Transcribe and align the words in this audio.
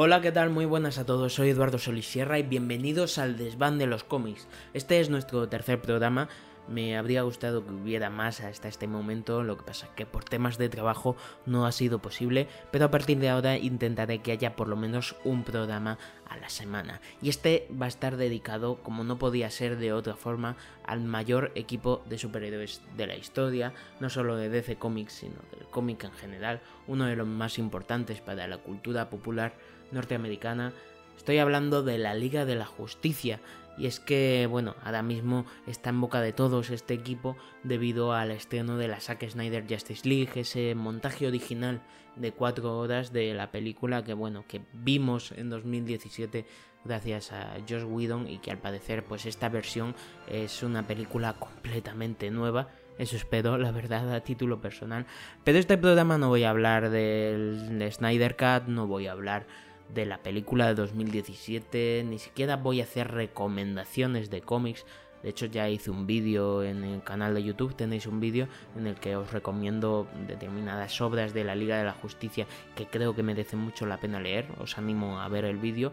Hola, 0.00 0.20
¿qué 0.20 0.30
tal? 0.30 0.50
Muy 0.50 0.64
buenas 0.64 0.96
a 0.98 1.04
todos, 1.04 1.34
soy 1.34 1.48
Eduardo 1.48 1.76
Solisierra 1.76 2.38
y 2.38 2.44
bienvenidos 2.44 3.18
al 3.18 3.36
Desván 3.36 3.78
de 3.78 3.88
los 3.88 4.04
cómics. 4.04 4.46
Este 4.72 5.00
es 5.00 5.10
nuestro 5.10 5.48
tercer 5.48 5.82
programa. 5.82 6.28
Me 6.68 6.96
habría 6.96 7.22
gustado 7.22 7.64
que 7.64 7.72
hubiera 7.72 8.08
más 8.08 8.40
hasta 8.40 8.68
este 8.68 8.86
momento, 8.86 9.42
lo 9.42 9.56
que 9.56 9.64
pasa 9.64 9.88
que 9.96 10.06
por 10.06 10.22
temas 10.22 10.56
de 10.56 10.68
trabajo 10.68 11.16
no 11.46 11.66
ha 11.66 11.72
sido 11.72 11.98
posible, 11.98 12.46
pero 12.70 12.84
a 12.84 12.90
partir 12.92 13.18
de 13.18 13.30
ahora 13.30 13.56
intentaré 13.56 14.18
que 14.18 14.30
haya 14.30 14.54
por 14.54 14.68
lo 14.68 14.76
menos 14.76 15.16
un 15.24 15.42
programa 15.42 15.98
a 16.28 16.36
la 16.36 16.48
semana. 16.48 17.00
Y 17.20 17.28
este 17.28 17.66
va 17.70 17.86
a 17.86 17.88
estar 17.88 18.18
dedicado, 18.18 18.76
como 18.84 19.02
no 19.02 19.18
podía 19.18 19.50
ser 19.50 19.78
de 19.78 19.92
otra 19.92 20.14
forma, 20.14 20.56
al 20.86 21.00
mayor 21.00 21.50
equipo 21.56 22.04
de 22.08 22.18
superhéroes 22.18 22.82
de 22.96 23.06
la 23.08 23.16
historia, 23.16 23.72
no 23.98 24.10
solo 24.10 24.36
de 24.36 24.48
DC 24.48 24.76
Comics, 24.76 25.14
sino 25.14 25.40
del 25.50 25.66
cómic 25.70 26.04
en 26.04 26.12
general, 26.12 26.60
uno 26.86 27.06
de 27.06 27.16
los 27.16 27.26
más 27.26 27.58
importantes 27.58 28.20
para 28.20 28.46
la 28.46 28.58
cultura 28.58 29.10
popular 29.10 29.54
norteamericana. 29.92 30.72
Estoy 31.16 31.38
hablando 31.38 31.82
de 31.82 31.98
la 31.98 32.14
Liga 32.14 32.44
de 32.44 32.56
la 32.56 32.66
Justicia. 32.66 33.40
Y 33.76 33.86
es 33.86 34.00
que, 34.00 34.48
bueno, 34.50 34.74
ahora 34.82 35.02
mismo 35.02 35.46
está 35.68 35.90
en 35.90 36.00
boca 36.00 36.20
de 36.20 36.32
todos 36.32 36.70
este 36.70 36.94
equipo 36.94 37.36
debido 37.62 38.12
al 38.12 38.32
estreno 38.32 38.76
de 38.76 38.88
la 38.88 39.00
Zack 39.00 39.28
Snyder 39.28 39.66
Justice 39.68 40.08
League, 40.08 40.32
ese 40.34 40.74
montaje 40.74 41.28
original 41.28 41.80
de 42.16 42.32
cuatro 42.32 42.76
horas 42.76 43.12
de 43.12 43.32
la 43.34 43.52
película 43.52 44.02
que, 44.02 44.14
bueno, 44.14 44.44
que 44.48 44.62
vimos 44.72 45.30
en 45.32 45.50
2017 45.50 46.44
gracias 46.84 47.32
a 47.32 47.56
Josh 47.68 47.84
Whedon 47.84 48.28
y 48.28 48.38
que 48.38 48.50
al 48.50 48.58
parecer, 48.58 49.04
pues 49.04 49.26
esta 49.26 49.48
versión 49.48 49.94
es 50.26 50.62
una 50.62 50.86
película 50.86 51.34
completamente 51.34 52.30
nueva. 52.30 52.68
Eso 52.98 53.14
espero, 53.16 53.58
la 53.58 53.70
verdad, 53.70 54.12
a 54.12 54.20
título 54.22 54.60
personal. 54.60 55.06
Pero 55.44 55.58
este 55.58 55.78
programa 55.78 56.18
no 56.18 56.28
voy 56.28 56.42
a 56.42 56.50
hablar 56.50 56.90
del 56.90 57.88
Snyder 57.92 58.36
Cut, 58.36 58.68
no 58.68 58.86
voy 58.88 59.06
a 59.06 59.12
hablar 59.12 59.46
de 59.94 60.06
la 60.06 60.18
película 60.18 60.68
de 60.68 60.74
2017, 60.74 62.04
ni 62.08 62.18
siquiera 62.18 62.56
voy 62.56 62.80
a 62.80 62.84
hacer 62.84 63.10
recomendaciones 63.10 64.30
de 64.30 64.40
cómics. 64.40 64.84
De 65.22 65.30
hecho 65.30 65.46
ya 65.46 65.68
hice 65.68 65.90
un 65.90 66.06
vídeo 66.06 66.62
en 66.62 66.84
el 66.84 67.02
canal 67.02 67.34
de 67.34 67.42
YouTube, 67.42 67.74
tenéis 67.74 68.06
un 68.06 68.20
vídeo 68.20 68.46
en 68.76 68.86
el 68.86 68.94
que 68.94 69.16
os 69.16 69.32
recomiendo 69.32 70.06
determinadas 70.28 71.00
obras 71.00 71.34
de 71.34 71.42
la 71.42 71.56
Liga 71.56 71.76
de 71.76 71.84
la 71.84 71.92
Justicia 71.92 72.46
que 72.76 72.86
creo 72.86 73.16
que 73.16 73.24
merecen 73.24 73.58
mucho 73.58 73.84
la 73.84 73.98
pena 73.98 74.20
leer, 74.20 74.46
os 74.60 74.78
animo 74.78 75.20
a 75.20 75.28
ver 75.28 75.44
el 75.44 75.56
vídeo 75.56 75.92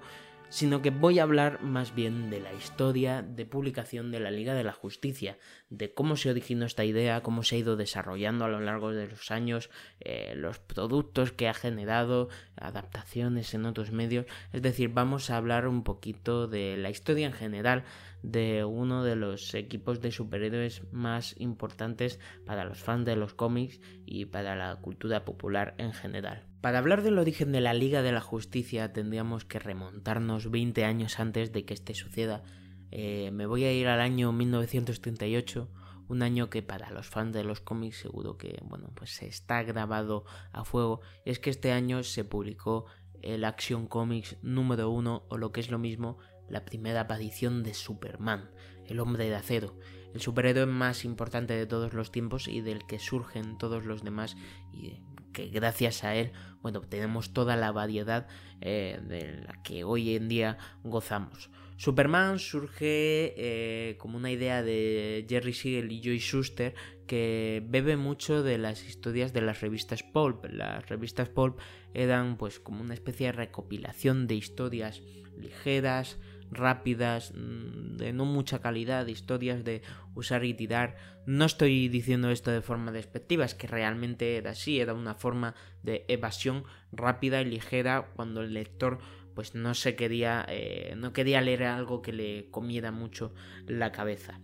sino 0.56 0.82
que 0.82 0.90
voy 0.90 1.20
a 1.20 1.24
hablar 1.24 1.62
más 1.64 1.94
bien 1.94 2.30
de 2.30 2.40
la 2.40 2.54
historia 2.54 3.22
de 3.22 3.46
publicación 3.46 4.10
de 4.10 4.22
la 4.22 4.32
Liga 4.32 4.54
de 4.54 4.64
la 4.64 4.72
Justicia, 4.72 5.38
de 5.70 5.94
cómo 5.94 6.16
se 6.16 6.30
originó 6.30 6.66
esta 6.66 6.86
idea, 6.86 7.22
cómo 7.24 7.44
se 7.44 7.58
ha 7.58 7.60
ido 7.60 7.76
desarrollando 7.76 8.46
a 8.46 8.48
lo 8.48 8.62
largo 8.62 8.94
de 8.94 9.10
los 9.10 9.32
años, 9.32 9.70
eh, 10.00 10.32
los 10.34 10.60
productos 10.60 11.34
que 11.34 11.50
ha 11.50 11.54
generado, 11.54 12.30
adaptaciones 12.56 13.54
en 13.54 13.66
otros 13.66 13.92
medios, 13.92 14.28
es 14.54 14.62
decir, 14.62 14.92
vamos 14.94 15.30
a 15.30 15.36
hablar 15.36 15.68
un 15.68 15.84
poquito 15.84 16.48
de 16.48 16.78
la 16.78 16.90
historia 16.90 17.28
en 17.28 17.34
general 17.34 17.84
de 18.24 18.64
uno 18.64 19.04
de 19.04 19.18
los 19.18 19.54
equipos 19.56 20.00
de 20.00 20.12
superhéroes 20.14 20.84
más 20.94 21.36
importantes 21.38 22.18
para 22.46 22.64
los 22.64 22.82
fans 22.82 23.04
de 23.04 23.18
los 23.18 23.34
cómics 23.34 23.82
y 24.06 24.24
para 24.24 24.56
la 24.56 24.78
cultura 24.78 25.26
popular 25.26 25.76
en 25.80 25.92
general. 25.92 26.48
Para 26.66 26.80
hablar 26.80 27.04
del 27.04 27.20
origen 27.20 27.52
de 27.52 27.62
la 27.62 27.76
Liga 27.76 28.02
de 28.02 28.12
la 28.12 28.22
Justicia 28.22 28.92
tendríamos 28.92 29.46
que 29.46 29.60
remontarnos 29.60 30.50
20 30.50 30.84
años 30.84 31.20
antes 31.20 31.52
de 31.52 31.64
que 31.64 31.76
este 31.76 31.94
suceda. 31.94 32.42
Eh, 32.90 33.30
me 33.32 33.46
voy 33.46 33.66
a 33.66 33.72
ir 33.72 33.88
al 33.88 34.02
año 34.02 34.32
1938, 34.32 35.70
un 36.08 36.24
año 36.24 36.50
que 36.50 36.64
para 36.64 36.90
los 36.90 37.08
fans 37.08 37.34
de 37.34 37.44
los 37.44 37.62
cómics 37.62 37.98
seguro 37.98 38.40
que 38.40 38.58
bueno 38.64 38.90
pues 38.96 39.22
está 39.22 39.62
grabado 39.62 40.26
a 40.54 40.66
fuego. 40.66 41.02
Es 41.24 41.38
que 41.38 41.52
este 41.52 41.72
año 41.72 42.02
se 42.02 42.26
publicó 42.26 42.88
el 43.22 43.44
Action 43.44 43.86
Comics 43.86 44.38
número 44.42 44.90
1 44.90 45.26
o 45.30 45.38
lo 45.38 45.52
que 45.52 45.60
es 45.60 45.70
lo 45.70 45.78
mismo 45.78 46.18
la 46.50 46.66
primera 46.66 47.02
aparición 47.02 47.62
de 47.62 47.76
Superman, 47.76 48.50
el 48.88 49.00
hombre 49.02 49.30
de 49.30 49.36
acero, 49.36 49.78
el 50.16 50.22
superhéroe 50.22 50.66
más 50.66 51.06
importante 51.06 51.54
de 51.54 51.68
todos 51.68 51.94
los 51.94 52.12
tiempos 52.12 52.48
y 52.48 52.62
del 52.62 52.88
que 52.88 52.98
surgen 52.98 53.60
todos 53.60 53.86
los 53.86 54.04
demás 54.04 54.36
y 54.74 55.02
que 55.36 55.50
gracias 55.50 56.04
a 56.04 56.16
él, 56.16 56.32
bueno, 56.62 56.82
tenemos 56.82 57.34
toda 57.34 57.58
la 57.58 57.72
variedad 57.72 58.28
eh, 58.62 59.00
de 59.04 59.44
la 59.46 59.62
que 59.62 59.84
hoy 59.84 60.16
en 60.16 60.30
día 60.30 60.58
gozamos. 60.84 61.52
Superman 61.78 62.40
surge 62.40 63.34
eh, 63.36 63.98
como 63.98 64.18
una 64.18 64.32
idea 64.32 64.64
de 64.64 65.26
Jerry 65.28 65.54
Siegel 65.54 65.92
y 65.92 66.02
Joy 66.02 66.20
Schuster 66.20 66.74
que 67.06 67.62
bebe 67.68 67.98
mucho 67.98 68.44
de 68.44 68.58
las 68.58 68.86
historias 68.86 69.34
de 69.34 69.42
las 69.42 69.60
revistas 69.60 70.04
pulp. 70.04 70.46
Las 70.46 70.88
revistas 70.88 71.28
pulp 71.28 71.60
eran 71.94 72.38
pues 72.38 72.62
como 72.62 72.82
una 72.82 72.94
especie 72.94 73.28
de 73.28 73.34
recopilación 73.34 74.26
de 74.26 74.36
historias 74.36 75.02
ligeras, 75.38 76.18
rápidas, 76.58 77.34
mm, 77.36 77.98
de 77.98 78.14
no 78.14 78.26
mucha 78.26 78.60
calidad, 78.60 79.08
historias 79.08 79.64
de 79.64 79.82
usar 80.14 80.44
y 80.44 80.54
tirar. 80.54 80.96
No 81.26 81.46
estoy 81.46 81.88
diciendo 81.90 82.30
esto 82.30 82.52
de 82.52 82.62
forma 82.62 82.92
despectiva, 82.92 83.46
es 83.46 83.56
que 83.56 83.68
realmente 83.68 84.38
era 84.38 84.52
así, 84.52 84.80
era 84.80 84.94
una 84.94 85.16
forma 85.16 85.56
de 85.84 86.06
evasión 86.08 86.64
rápida 86.92 87.42
y 87.42 87.46
ligera 87.46 88.12
cuando 88.16 88.42
el 88.42 88.54
lector 88.54 89.00
pues 89.36 89.54
no 89.54 89.74
se 89.74 89.96
quería, 89.96 90.46
eh, 90.48 90.96
no 90.98 91.12
quería 91.12 91.42
leer 91.42 91.64
algo 91.64 92.02
que 92.02 92.14
le 92.14 92.50
comiera 92.52 92.92
mucho 92.92 93.34
la 93.68 93.92
cabeza. 93.92 94.40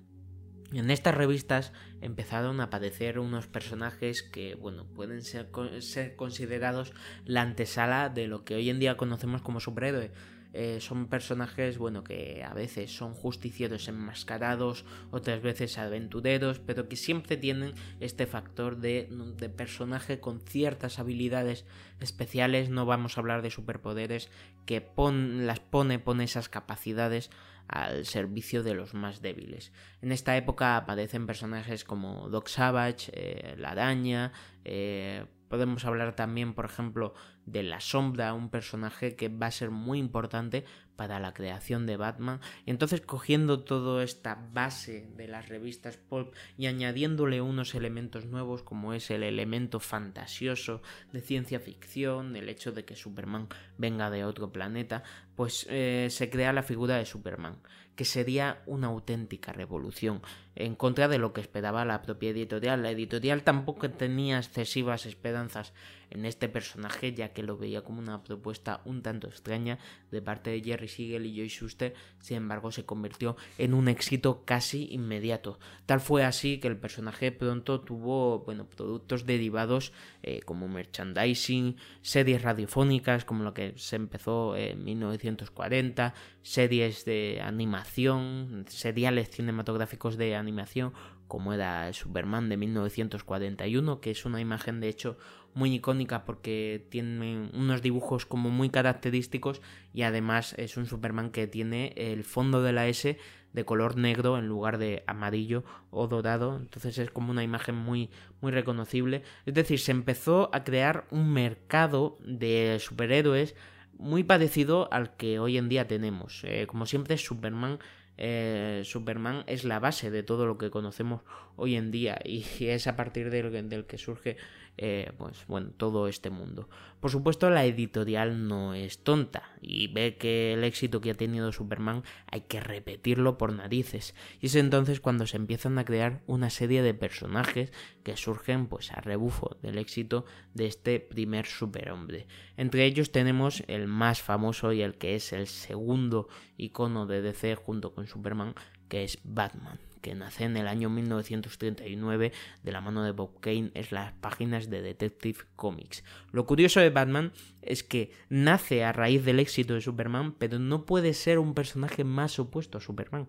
En 0.73 0.89
estas 0.89 1.15
revistas 1.15 1.73
empezaron 1.99 2.61
a 2.61 2.65
aparecer 2.65 3.19
unos 3.19 3.47
personajes 3.47 4.23
que, 4.23 4.55
bueno, 4.55 4.85
pueden 4.85 5.21
ser, 5.21 5.49
ser 5.79 6.15
considerados 6.15 6.93
la 7.25 7.41
antesala 7.41 8.07
de 8.07 8.27
lo 8.27 8.45
que 8.45 8.55
hoy 8.55 8.69
en 8.69 8.79
día 8.79 8.95
conocemos 8.95 9.41
como 9.41 9.59
superhéroe 9.59 10.11
eh, 10.53 10.79
son 10.81 11.07
personajes, 11.07 11.77
bueno, 11.77 12.03
que 12.03 12.43
a 12.43 12.53
veces 12.53 12.95
son 12.95 13.13
justicieros 13.13 13.87
enmascarados, 13.87 14.85
otras 15.11 15.41
veces 15.41 15.77
aventureros, 15.77 16.59
pero 16.59 16.89
que 16.89 16.95
siempre 16.95 17.37
tienen 17.37 17.73
este 17.99 18.25
factor 18.25 18.77
de, 18.77 19.07
de 19.37 19.49
personaje 19.49 20.19
con 20.19 20.41
ciertas 20.41 20.99
habilidades 20.99 21.65
especiales. 21.99 22.69
No 22.69 22.85
vamos 22.85 23.17
a 23.17 23.21
hablar 23.21 23.41
de 23.41 23.51
superpoderes, 23.51 24.29
que 24.65 24.81
pon, 24.81 25.47
las 25.47 25.59
pone, 25.59 25.99
pone 25.99 26.25
esas 26.25 26.49
capacidades 26.49 27.29
al 27.67 28.05
servicio 28.05 28.63
de 28.63 28.73
los 28.73 28.93
más 28.93 29.21
débiles. 29.21 29.71
En 30.01 30.11
esta 30.11 30.35
época 30.35 30.75
aparecen 30.75 31.25
personajes 31.25 31.85
como 31.85 32.27
Doc 32.29 32.49
Savage, 32.49 33.09
eh, 33.13 33.55
la 33.57 33.71
araña, 33.71 34.33
eh, 34.65 35.25
Podemos 35.51 35.83
hablar 35.83 36.15
también, 36.15 36.53
por 36.53 36.63
ejemplo, 36.63 37.13
de 37.45 37.61
La 37.61 37.81
Sombra, 37.81 38.33
un 38.33 38.49
personaje 38.49 39.17
que 39.17 39.27
va 39.27 39.47
a 39.47 39.51
ser 39.51 39.69
muy 39.69 39.99
importante 39.99 40.63
para 40.95 41.19
la 41.19 41.33
creación 41.33 41.85
de 41.85 41.97
Batman. 41.97 42.39
Entonces, 42.65 43.01
cogiendo 43.01 43.65
toda 43.65 44.01
esta 44.01 44.47
base 44.53 45.09
de 45.17 45.27
las 45.27 45.49
revistas 45.49 45.97
pulp 45.97 46.33
y 46.57 46.67
añadiéndole 46.67 47.41
unos 47.41 47.75
elementos 47.75 48.27
nuevos, 48.27 48.63
como 48.63 48.93
es 48.93 49.11
el 49.11 49.23
elemento 49.23 49.81
fantasioso 49.81 50.81
de 51.11 51.19
ciencia 51.19 51.59
ficción, 51.59 52.33
el 52.37 52.47
hecho 52.47 52.71
de 52.71 52.85
que 52.85 52.95
Superman 52.95 53.49
venga 53.77 54.09
de 54.09 54.23
otro 54.23 54.53
planeta, 54.53 55.03
pues 55.35 55.67
eh, 55.69 56.07
se 56.09 56.29
crea 56.29 56.53
la 56.53 56.63
figura 56.63 56.95
de 56.95 57.05
Superman, 57.05 57.57
que 57.95 58.05
sería 58.05 58.61
una 58.65 58.87
auténtica 58.87 59.53
revolución 59.53 60.21
en 60.55 60.75
contra 60.75 61.07
de 61.07 61.17
lo 61.17 61.33
que 61.33 61.41
esperaba 61.41 61.85
la 61.85 62.01
propia 62.01 62.31
editorial. 62.31 62.83
La 62.83 62.91
editorial 62.91 63.43
tampoco 63.43 63.89
tenía 63.89 64.37
excesivas 64.37 65.05
esperanzas 65.05 65.73
en 66.11 66.25
este 66.25 66.49
personaje, 66.49 67.13
ya 67.13 67.29
que 67.29 67.43
lo 67.43 67.57
veía 67.57 67.83
como 67.83 67.99
una 67.99 68.23
propuesta 68.23 68.81
un 68.85 69.01
tanto 69.01 69.27
extraña 69.27 69.79
de 70.11 70.21
parte 70.21 70.51
de 70.51 70.61
Jerry 70.61 70.87
Siegel 70.87 71.25
y 71.25 71.35
Joy 71.35 71.49
Schuster, 71.49 71.93
sin 72.19 72.37
embargo 72.37 72.71
se 72.71 72.85
convirtió 72.85 73.35
en 73.57 73.73
un 73.73 73.87
éxito 73.87 74.43
casi 74.45 74.87
inmediato. 74.91 75.59
Tal 75.85 76.01
fue 76.01 76.23
así 76.23 76.59
que 76.59 76.67
el 76.67 76.77
personaje 76.77 77.31
pronto 77.31 77.81
tuvo 77.81 78.39
bueno, 78.39 78.67
productos 78.67 79.25
derivados 79.25 79.93
eh, 80.23 80.41
como 80.41 80.67
merchandising, 80.67 81.77
series 82.01 82.41
radiofónicas 82.41 83.25
como 83.25 83.43
lo 83.43 83.53
que 83.53 83.73
se 83.77 83.95
empezó 83.95 84.55
en 84.55 84.83
1940, 84.83 86.13
series 86.41 87.05
de 87.05 87.41
animación, 87.41 88.65
seriales 88.67 89.29
cinematográficos 89.29 90.17
de 90.17 90.35
animación 90.35 90.93
como 91.31 91.53
era 91.53 91.93
Superman 91.93 92.49
de 92.49 92.57
1941, 92.57 94.01
que 94.01 94.11
es 94.11 94.25
una 94.25 94.41
imagen 94.41 94.81
de 94.81 94.89
hecho 94.89 95.17
muy 95.53 95.73
icónica 95.73 96.25
porque 96.25 96.85
tiene 96.89 97.49
unos 97.53 97.81
dibujos 97.81 98.25
como 98.25 98.49
muy 98.49 98.69
característicos 98.69 99.61
y 99.93 100.01
además 100.01 100.53
es 100.57 100.75
un 100.75 100.87
Superman 100.87 101.31
que 101.31 101.47
tiene 101.47 101.93
el 101.95 102.25
fondo 102.25 102.61
de 102.61 102.73
la 102.73 102.89
S 102.89 103.17
de 103.53 103.63
color 103.63 103.95
negro 103.95 104.37
en 104.37 104.49
lugar 104.49 104.77
de 104.77 105.05
amarillo 105.07 105.63
o 105.89 106.09
dorado, 106.09 106.57
entonces 106.57 106.97
es 106.97 107.11
como 107.11 107.31
una 107.31 107.45
imagen 107.45 107.75
muy 107.75 108.09
muy 108.41 108.51
reconocible, 108.51 109.23
es 109.45 109.53
decir, 109.53 109.79
se 109.79 109.93
empezó 109.93 110.49
a 110.53 110.65
crear 110.65 111.05
un 111.11 111.31
mercado 111.31 112.17
de 112.25 112.77
superhéroes 112.81 113.55
muy 113.97 114.25
parecido 114.25 114.91
al 114.91 115.15
que 115.15 115.39
hoy 115.39 115.57
en 115.57 115.69
día 115.69 115.87
tenemos. 115.87 116.41
Eh, 116.43 116.65
como 116.67 116.85
siempre, 116.85 117.17
Superman 117.17 117.79
eh, 118.23 118.83
Superman 118.85 119.43
es 119.47 119.63
la 119.63 119.79
base 119.79 120.11
de 120.11 120.21
todo 120.21 120.45
lo 120.45 120.59
que 120.59 120.69
conocemos 120.69 121.23
hoy 121.55 121.75
en 121.75 121.89
día 121.89 122.19
y 122.23 122.45
es 122.59 122.85
a 122.85 122.95
partir 122.95 123.31
del, 123.31 123.67
del 123.67 123.85
que 123.87 123.97
surge 123.97 124.37
eh, 124.77 125.11
pues 125.17 125.45
bueno, 125.47 125.71
todo 125.77 126.07
este 126.07 126.29
mundo. 126.29 126.69
Por 126.99 127.11
supuesto, 127.11 127.49
la 127.49 127.65
editorial 127.65 128.47
no 128.47 128.73
es 128.73 129.03
tonta 129.03 129.43
y 129.61 129.87
ve 129.87 130.17
que 130.17 130.53
el 130.53 130.63
éxito 130.63 131.01
que 131.01 131.11
ha 131.11 131.15
tenido 131.15 131.51
Superman 131.51 132.03
hay 132.27 132.41
que 132.41 132.59
repetirlo 132.59 133.37
por 133.37 133.53
narices. 133.53 134.15
Y 134.39 134.47
es 134.47 134.55
entonces 134.55 134.99
cuando 134.99 135.27
se 135.27 135.37
empiezan 135.37 135.77
a 135.77 135.85
crear 135.85 136.21
una 136.27 136.49
serie 136.49 136.81
de 136.83 136.93
personajes 136.93 137.71
que 138.03 138.17
surgen 138.17 138.67
pues 138.67 138.91
a 138.91 139.01
rebufo 139.01 139.57
del 139.61 139.77
éxito 139.77 140.25
de 140.53 140.67
este 140.67 140.99
primer 140.99 141.45
superhombre. 141.45 142.27
Entre 142.57 142.85
ellos 142.85 143.11
tenemos 143.11 143.63
el 143.67 143.87
más 143.87 144.21
famoso 144.21 144.73
y 144.73 144.81
el 144.81 144.95
que 144.95 145.15
es 145.15 145.33
el 145.33 145.47
segundo 145.47 146.27
icono 146.57 147.05
de 147.05 147.21
DC 147.21 147.55
junto 147.55 147.93
con 147.93 148.07
Superman, 148.07 148.55
que 148.87 149.03
es 149.03 149.19
Batman 149.23 149.79
que 150.01 150.15
nace 150.15 150.43
en 150.43 150.57
el 150.57 150.67
año 150.67 150.89
1939 150.89 152.31
de 152.63 152.71
la 152.71 152.81
mano 152.81 153.03
de 153.03 153.11
Bob 153.11 153.39
Kane 153.39 153.71
en 153.73 153.85
las 153.91 154.13
páginas 154.13 154.69
de 154.69 154.81
Detective 154.81 155.39
Comics. 155.55 156.03
Lo 156.31 156.45
curioso 156.45 156.79
de 156.79 156.89
Batman 156.89 157.31
es 157.61 157.83
que 157.83 158.11
nace 158.29 158.83
a 158.83 158.91
raíz 158.91 159.23
del 159.23 159.39
éxito 159.39 159.73
de 159.73 159.81
Superman, 159.81 160.33
pero 160.33 160.59
no 160.59 160.85
puede 160.85 161.13
ser 161.13 161.39
un 161.39 161.53
personaje 161.53 162.03
más 162.03 162.39
opuesto 162.39 162.77
a 162.77 162.81
Superman. 162.81 163.27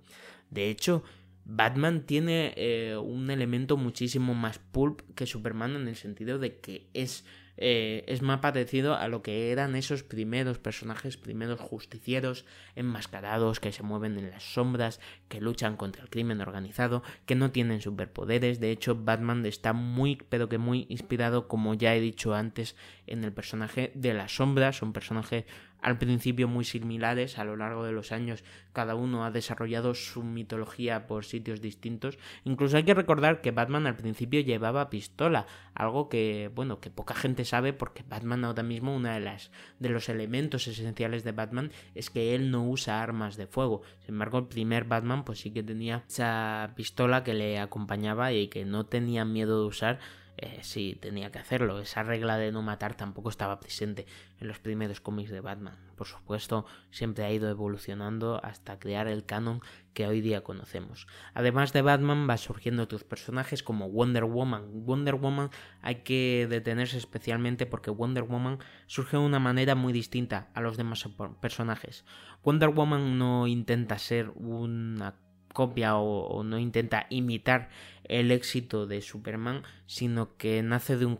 De 0.50 0.68
hecho, 0.70 1.02
Batman 1.44 2.06
tiene 2.06 2.54
eh, 2.56 2.96
un 2.96 3.30
elemento 3.30 3.76
muchísimo 3.76 4.34
más 4.34 4.58
pulp 4.58 5.02
que 5.14 5.26
Superman 5.26 5.76
en 5.76 5.88
el 5.88 5.96
sentido 5.96 6.38
de 6.38 6.58
que 6.58 6.88
es 6.94 7.24
eh, 7.56 8.04
es 8.08 8.22
más 8.22 8.40
parecido 8.40 8.94
a 8.94 9.08
lo 9.08 9.22
que 9.22 9.52
eran 9.52 9.76
esos 9.76 10.02
primeros 10.02 10.58
personajes, 10.58 11.16
primeros 11.16 11.60
justicieros 11.60 12.44
enmascarados 12.76 13.60
que 13.60 13.72
se 13.72 13.82
mueven 13.82 14.18
en 14.18 14.30
las 14.30 14.42
sombras, 14.42 15.00
que 15.28 15.40
luchan 15.40 15.76
contra 15.76 16.02
el 16.02 16.10
crimen 16.10 16.40
organizado, 16.40 17.02
que 17.26 17.34
no 17.34 17.50
tienen 17.50 17.80
superpoderes. 17.80 18.60
De 18.60 18.70
hecho, 18.70 18.96
Batman 18.96 19.44
está 19.46 19.72
muy, 19.72 20.16
pero 20.28 20.48
que 20.48 20.58
muy 20.58 20.86
inspirado, 20.88 21.48
como 21.48 21.74
ya 21.74 21.94
he 21.94 22.00
dicho 22.00 22.34
antes, 22.34 22.76
en 23.06 23.24
el 23.24 23.32
personaje 23.32 23.92
de 23.94 24.14
las 24.14 24.36
sombras, 24.36 24.82
un 24.82 24.92
personaje 24.92 25.46
al 25.82 25.98
principio 25.98 26.48
muy 26.48 26.64
similares, 26.64 27.38
a 27.38 27.44
lo 27.44 27.56
largo 27.56 27.84
de 27.84 27.92
los 27.92 28.12
años 28.12 28.44
cada 28.72 28.94
uno 28.94 29.24
ha 29.24 29.30
desarrollado 29.30 29.94
su 29.94 30.22
mitología 30.22 31.06
por 31.06 31.24
sitios 31.24 31.60
distintos. 31.60 32.18
Incluso 32.44 32.76
hay 32.76 32.84
que 32.84 32.94
recordar 32.94 33.40
que 33.40 33.50
Batman 33.50 33.86
al 33.86 33.96
principio 33.96 34.40
llevaba 34.40 34.88
pistola, 34.88 35.46
algo 35.74 36.08
que, 36.08 36.50
bueno, 36.54 36.80
que 36.80 36.90
poca 36.90 37.14
gente 37.14 37.44
sabe 37.44 37.72
porque 37.72 38.04
Batman 38.08 38.44
ahora 38.44 38.62
mismo 38.62 38.94
una 38.94 39.14
de 39.14 39.20
las 39.20 39.50
de 39.80 39.88
los 39.88 40.08
elementos 40.08 40.68
esenciales 40.68 41.24
de 41.24 41.32
Batman 41.32 41.72
es 41.94 42.10
que 42.10 42.34
él 42.34 42.50
no 42.50 42.64
usa 42.66 43.02
armas 43.02 43.36
de 43.36 43.48
fuego. 43.48 43.82
Sin 44.00 44.14
embargo, 44.14 44.38
el 44.38 44.46
primer 44.46 44.84
Batman 44.84 45.24
pues 45.24 45.40
sí 45.40 45.50
que 45.50 45.64
tenía 45.64 46.04
esa 46.08 46.72
pistola 46.76 47.24
que 47.24 47.34
le 47.34 47.58
acompañaba 47.58 48.32
y 48.32 48.48
que 48.48 48.64
no 48.64 48.86
tenía 48.86 49.24
miedo 49.24 49.60
de 49.60 49.66
usar 49.66 49.98
eh, 50.38 50.60
sí 50.62 50.98
tenía 51.00 51.30
que 51.30 51.38
hacerlo. 51.38 51.78
Esa 51.78 52.02
regla 52.02 52.36
de 52.38 52.52
no 52.52 52.62
matar 52.62 52.96
tampoco 52.96 53.28
estaba 53.28 53.60
presente 53.60 54.06
en 54.40 54.48
los 54.48 54.58
primeros 54.58 55.00
cómics 55.00 55.30
de 55.30 55.40
Batman. 55.40 55.76
Por 55.96 56.06
supuesto, 56.06 56.66
siempre 56.90 57.24
ha 57.24 57.32
ido 57.32 57.48
evolucionando 57.48 58.40
hasta 58.42 58.78
crear 58.78 59.06
el 59.08 59.24
canon 59.24 59.60
que 59.94 60.06
hoy 60.06 60.20
día 60.20 60.42
conocemos. 60.42 61.06
Además 61.34 61.72
de 61.72 61.82
Batman, 61.82 62.26
va 62.28 62.38
surgiendo 62.38 62.82
otros 62.82 63.04
personajes 63.04 63.62
como 63.62 63.90
Wonder 63.90 64.24
Woman. 64.24 64.84
Wonder 64.84 65.16
Woman 65.16 65.50
hay 65.82 65.96
que 65.96 66.46
detenerse 66.48 66.96
especialmente 66.96 67.66
porque 67.66 67.90
Wonder 67.90 68.24
Woman 68.24 68.58
surge 68.86 69.16
de 69.16 69.22
una 69.22 69.38
manera 69.38 69.74
muy 69.74 69.92
distinta 69.92 70.48
a 70.54 70.60
los 70.60 70.76
demás 70.76 71.06
personajes. 71.40 72.04
Wonder 72.42 72.70
Woman 72.70 73.18
no 73.18 73.46
intenta 73.46 73.98
ser 73.98 74.30
una 74.34 75.14
copia 75.52 75.96
o, 75.96 76.42
no 76.42 76.58
intenta 76.58 77.06
imitar 77.10 77.68
el 78.12 78.30
éxito 78.30 78.86
de 78.86 79.00
Superman, 79.00 79.62
sino 79.86 80.36
que 80.36 80.62
nace 80.62 80.96
de 80.96 81.06
un, 81.06 81.16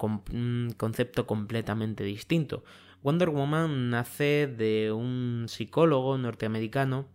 concepto 0.77 1.27
completamente 1.27 2.05
distinto. 2.05 2.65
Wonder 3.03 3.31
Woman 3.31 3.91
nace 3.91 4.47
de 4.47 4.93
un 4.93 5.47
psicólogo 5.49 6.17
norteamericano 6.19 7.09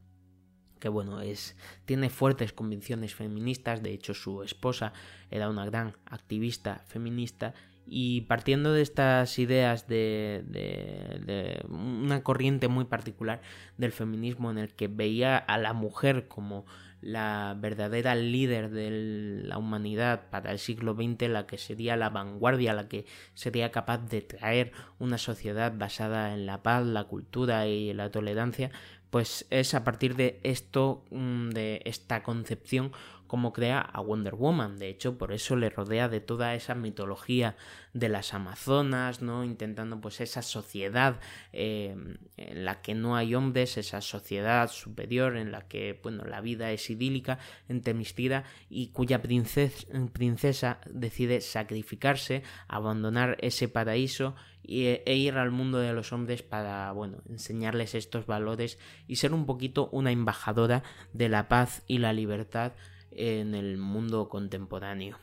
que 0.80 0.90
bueno, 0.90 1.22
es 1.22 1.56
tiene 1.86 2.12
fuertes 2.12 2.54
convicciones 2.54 3.16
feministas, 3.16 3.82
de 3.82 3.94
hecho 3.94 4.14
su 4.14 4.44
esposa 4.44 4.94
era 5.32 5.50
una 5.50 5.66
gran 5.66 5.96
activista 6.06 6.84
feminista 6.86 7.56
y 7.90 8.22
partiendo 8.22 8.74
de 8.74 8.82
estas 8.82 9.40
ideas 9.40 9.88
de, 9.88 11.64
una 11.70 12.22
corriente 12.22 12.68
muy 12.68 12.86
particular 12.86 13.42
del 13.78 13.92
feminismo 13.92 14.52
en 14.52 14.58
el 14.58 14.74
que 14.74 14.88
veía 14.88 15.38
a 15.38 15.58
la 15.58 15.74
mujer 15.74 16.28
como 16.28 16.66
la 17.00 17.56
verdadera 17.60 18.16
líder 18.16 18.72
de 18.72 19.44
la 19.46 19.58
humanidad 19.58 20.30
para 20.30 20.52
el 20.52 20.60
siglo 20.60 20.96
XX, 20.96 21.30
la 21.30 21.46
que 21.46 21.58
sería 21.58 21.96
la 21.96 22.10
vanguardia, 22.10 22.74
la 22.74 22.88
que 22.88 23.06
sería 23.36 23.72
capaz 23.72 24.00
de 24.10 24.22
traer 24.22 24.72
una 25.00 25.18
sociedad 25.18 25.74
basada 25.78 26.34
en 26.34 26.46
la 26.46 26.64
paz, 26.64 26.86
la 26.86 27.04
cultura 27.06 27.68
y 27.68 27.94
la 27.94 28.10
tolerancia, 28.10 28.72
pues 29.10 29.46
es 29.50 29.74
a 29.74 29.84
partir 29.84 30.16
de 30.16 30.40
esto, 30.44 31.06
mm, 31.12 31.50
de 31.50 31.82
esta 31.86 32.24
concepción, 32.24 32.92
como 33.28 33.54
crea 33.54 33.80
a 33.80 34.02
Wonder 34.02 34.36
Woman. 34.36 34.78
De 34.80 34.90
hecho, 34.90 35.18
por 35.18 35.32
eso 35.32 35.56
le 35.56 35.70
rodea 35.70 36.10
de 36.10 36.22
toda 36.22 36.56
esa 36.56 36.76
mitología 36.76 37.56
de 37.94 38.10
las 38.10 38.34
Amazonas, 38.34 39.22
¿no? 39.22 39.44
Intentando 39.44 40.00
pues 40.00 40.22
esa 40.22 40.42
sociedad 40.42 41.20
eh, 41.54 41.96
en 42.38 42.66
la 42.66 42.82
que 42.82 42.96
no 42.96 43.16
hay 43.16 43.36
hombres, 43.36 43.78
esa 43.78 44.02
sociedad 44.02 44.70
superior 44.70 45.38
en 45.38 45.52
la 45.52 45.68
que, 45.68 46.00
bueno, 46.02 46.24
la 46.26 46.42
vida 46.42 46.72
es 46.72 46.90
idílica, 46.90 47.40
entemistida 47.68 48.44
y 48.70 48.88
cuya 48.88 49.22
princesa, 49.22 49.88
princesa 50.14 50.80
decide 50.86 51.42
sacrificarse, 51.42 52.44
abandonar 52.68 53.38
ese 53.42 53.68
paraíso 53.68 54.36
e 54.68 55.16
ir 55.16 55.38
al 55.38 55.52
mundo 55.52 55.80
de 55.80 55.94
los 55.94 56.12
hombres 56.12 56.44
para, 56.44 56.92
bueno, 56.92 57.20
enseñarles 57.30 57.96
estos 57.96 58.26
valores 58.26 58.78
y 59.08 59.16
ser 59.16 59.34
un 59.34 59.46
poquito 59.46 59.90
una 59.92 60.12
embajadora 60.12 60.84
de 61.14 61.30
la 61.30 61.48
paz 61.48 61.84
y 61.88 62.00
la 62.00 62.12
libertad 62.12 62.74
en 63.18 63.56
el 63.56 63.78
mundo 63.78 64.30
contemporáneo. 64.30 65.18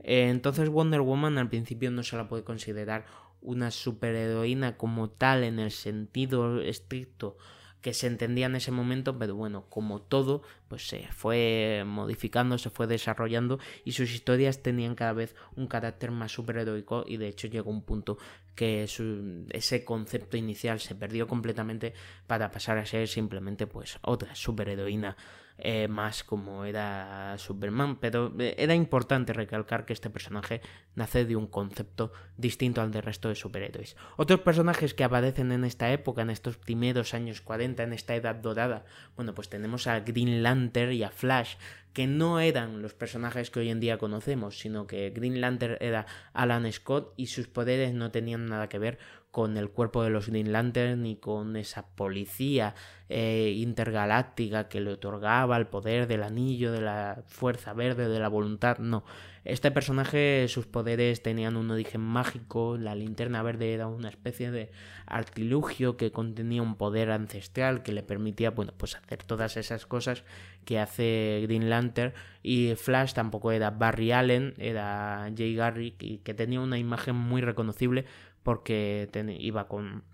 Eh, 0.00 0.28
entonces 0.28 0.68
Wonder 0.68 1.00
Woman 1.00 1.38
al 1.38 1.48
principio 1.48 1.90
no 1.90 2.02
se 2.02 2.16
la 2.16 2.28
puede 2.28 2.44
considerar 2.44 3.06
una 3.40 3.70
superheroína 3.70 4.76
como 4.76 5.10
tal 5.10 5.44
en 5.44 5.58
el 5.58 5.70
sentido 5.70 6.60
estricto 6.60 7.36
que 7.84 7.92
se 7.92 8.06
entendía 8.06 8.46
en 8.46 8.56
ese 8.56 8.70
momento, 8.70 9.18
pero 9.18 9.34
bueno, 9.34 9.66
como 9.68 10.00
todo, 10.00 10.40
pues 10.68 10.88
se 10.88 11.06
fue 11.12 11.84
modificando, 11.86 12.56
se 12.56 12.70
fue 12.70 12.86
desarrollando 12.86 13.58
y 13.84 13.92
sus 13.92 14.10
historias 14.10 14.62
tenían 14.62 14.94
cada 14.94 15.12
vez 15.12 15.36
un 15.54 15.66
carácter 15.66 16.10
más 16.10 16.32
superheroico 16.32 17.04
y 17.06 17.18
de 17.18 17.28
hecho 17.28 17.46
llegó 17.46 17.70
un 17.70 17.82
punto 17.82 18.16
que 18.54 18.84
ese 18.84 19.84
concepto 19.84 20.38
inicial 20.38 20.80
se 20.80 20.94
perdió 20.94 21.26
completamente 21.26 21.92
para 22.26 22.50
pasar 22.50 22.78
a 22.78 22.86
ser 22.86 23.06
simplemente 23.06 23.66
pues 23.66 23.98
otra 24.00 24.34
superheroína 24.34 25.18
eh, 25.56 25.86
más 25.86 26.24
como 26.24 26.64
era 26.64 27.36
Superman, 27.38 27.96
pero 28.00 28.34
eh, 28.40 28.56
era 28.58 28.74
importante 28.74 29.32
recalcar 29.32 29.86
que 29.86 29.92
este 29.92 30.10
personaje 30.10 30.60
nace 30.96 31.24
de 31.24 31.36
un 31.36 31.46
concepto 31.46 32.12
distinto 32.36 32.80
al 32.80 32.90
del 32.90 33.02
resto 33.02 33.28
de 33.28 33.36
superhéroes. 33.36 33.96
Otros 34.16 34.40
personajes 34.40 34.94
que 34.94 35.04
aparecen 35.04 35.52
en 35.52 35.64
esta 35.64 35.92
época, 35.92 36.22
en 36.22 36.30
estos 36.30 36.56
primeros 36.56 37.14
años 37.14 37.40
40, 37.40 37.84
en 37.84 37.92
esta 37.92 38.16
edad 38.16 38.34
dorada, 38.34 38.84
bueno, 39.14 39.34
pues 39.34 39.48
tenemos 39.48 39.86
a 39.86 40.00
Green 40.00 40.42
Lantern 40.42 40.92
y 40.92 41.04
a 41.04 41.10
Flash, 41.10 41.54
que 41.92 42.08
no 42.08 42.40
eran 42.40 42.82
los 42.82 42.92
personajes 42.92 43.50
que 43.50 43.60
hoy 43.60 43.70
en 43.70 43.78
día 43.78 43.98
conocemos, 43.98 44.58
sino 44.58 44.88
que 44.88 45.10
Green 45.10 45.40
Lantern 45.40 45.76
era 45.78 46.06
Alan 46.32 46.70
Scott 46.72 47.14
y 47.16 47.28
sus 47.28 47.46
poderes 47.46 47.94
no 47.94 48.10
tenían 48.10 48.46
nada 48.46 48.68
que 48.68 48.80
ver 48.80 48.98
con 49.34 49.56
el 49.56 49.68
cuerpo 49.68 50.04
de 50.04 50.10
los 50.10 50.28
Green 50.28 50.52
Lantern 50.52 51.02
ni 51.02 51.16
con 51.16 51.56
esa 51.56 51.88
policía 51.88 52.76
eh, 53.08 53.52
intergaláctica 53.56 54.68
que 54.68 54.80
le 54.80 54.92
otorgaba 54.92 55.56
el 55.56 55.66
poder 55.66 56.06
del 56.06 56.22
anillo, 56.22 56.70
de 56.70 56.80
la 56.80 57.24
fuerza 57.26 57.72
verde, 57.72 58.08
de 58.08 58.20
la 58.20 58.28
voluntad, 58.28 58.78
no. 58.78 59.04
Este 59.44 59.72
personaje, 59.72 60.46
sus 60.46 60.66
poderes 60.66 61.20
tenían 61.20 61.56
un 61.56 61.68
origen 61.72 62.00
mágico, 62.00 62.78
la 62.78 62.94
linterna 62.94 63.42
verde 63.42 63.74
era 63.74 63.88
una 63.88 64.08
especie 64.08 64.52
de 64.52 64.70
artilugio 65.04 65.96
que 65.96 66.12
contenía 66.12 66.62
un 66.62 66.76
poder 66.76 67.10
ancestral 67.10 67.82
que 67.82 67.92
le 67.92 68.04
permitía, 68.04 68.50
bueno, 68.52 68.72
pues 68.76 68.94
hacer 68.94 69.24
todas 69.24 69.56
esas 69.56 69.84
cosas 69.84 70.22
que 70.64 70.78
hace 70.78 71.40
Green 71.42 71.68
Lantern 71.68 72.14
y 72.42 72.74
Flash 72.76 73.14
tampoco 73.14 73.50
era 73.50 73.70
Barry 73.70 74.12
Allen, 74.12 74.54
era 74.58 75.28
Jay 75.36 75.56
Garrick 75.56 76.02
y 76.02 76.18
que 76.18 76.34
tenía 76.34 76.60
una 76.60 76.78
imagen 76.78 77.16
muy 77.16 77.42
reconocible 77.42 78.06
porque 78.44 79.10
iba 79.40 79.66
con 79.66 80.04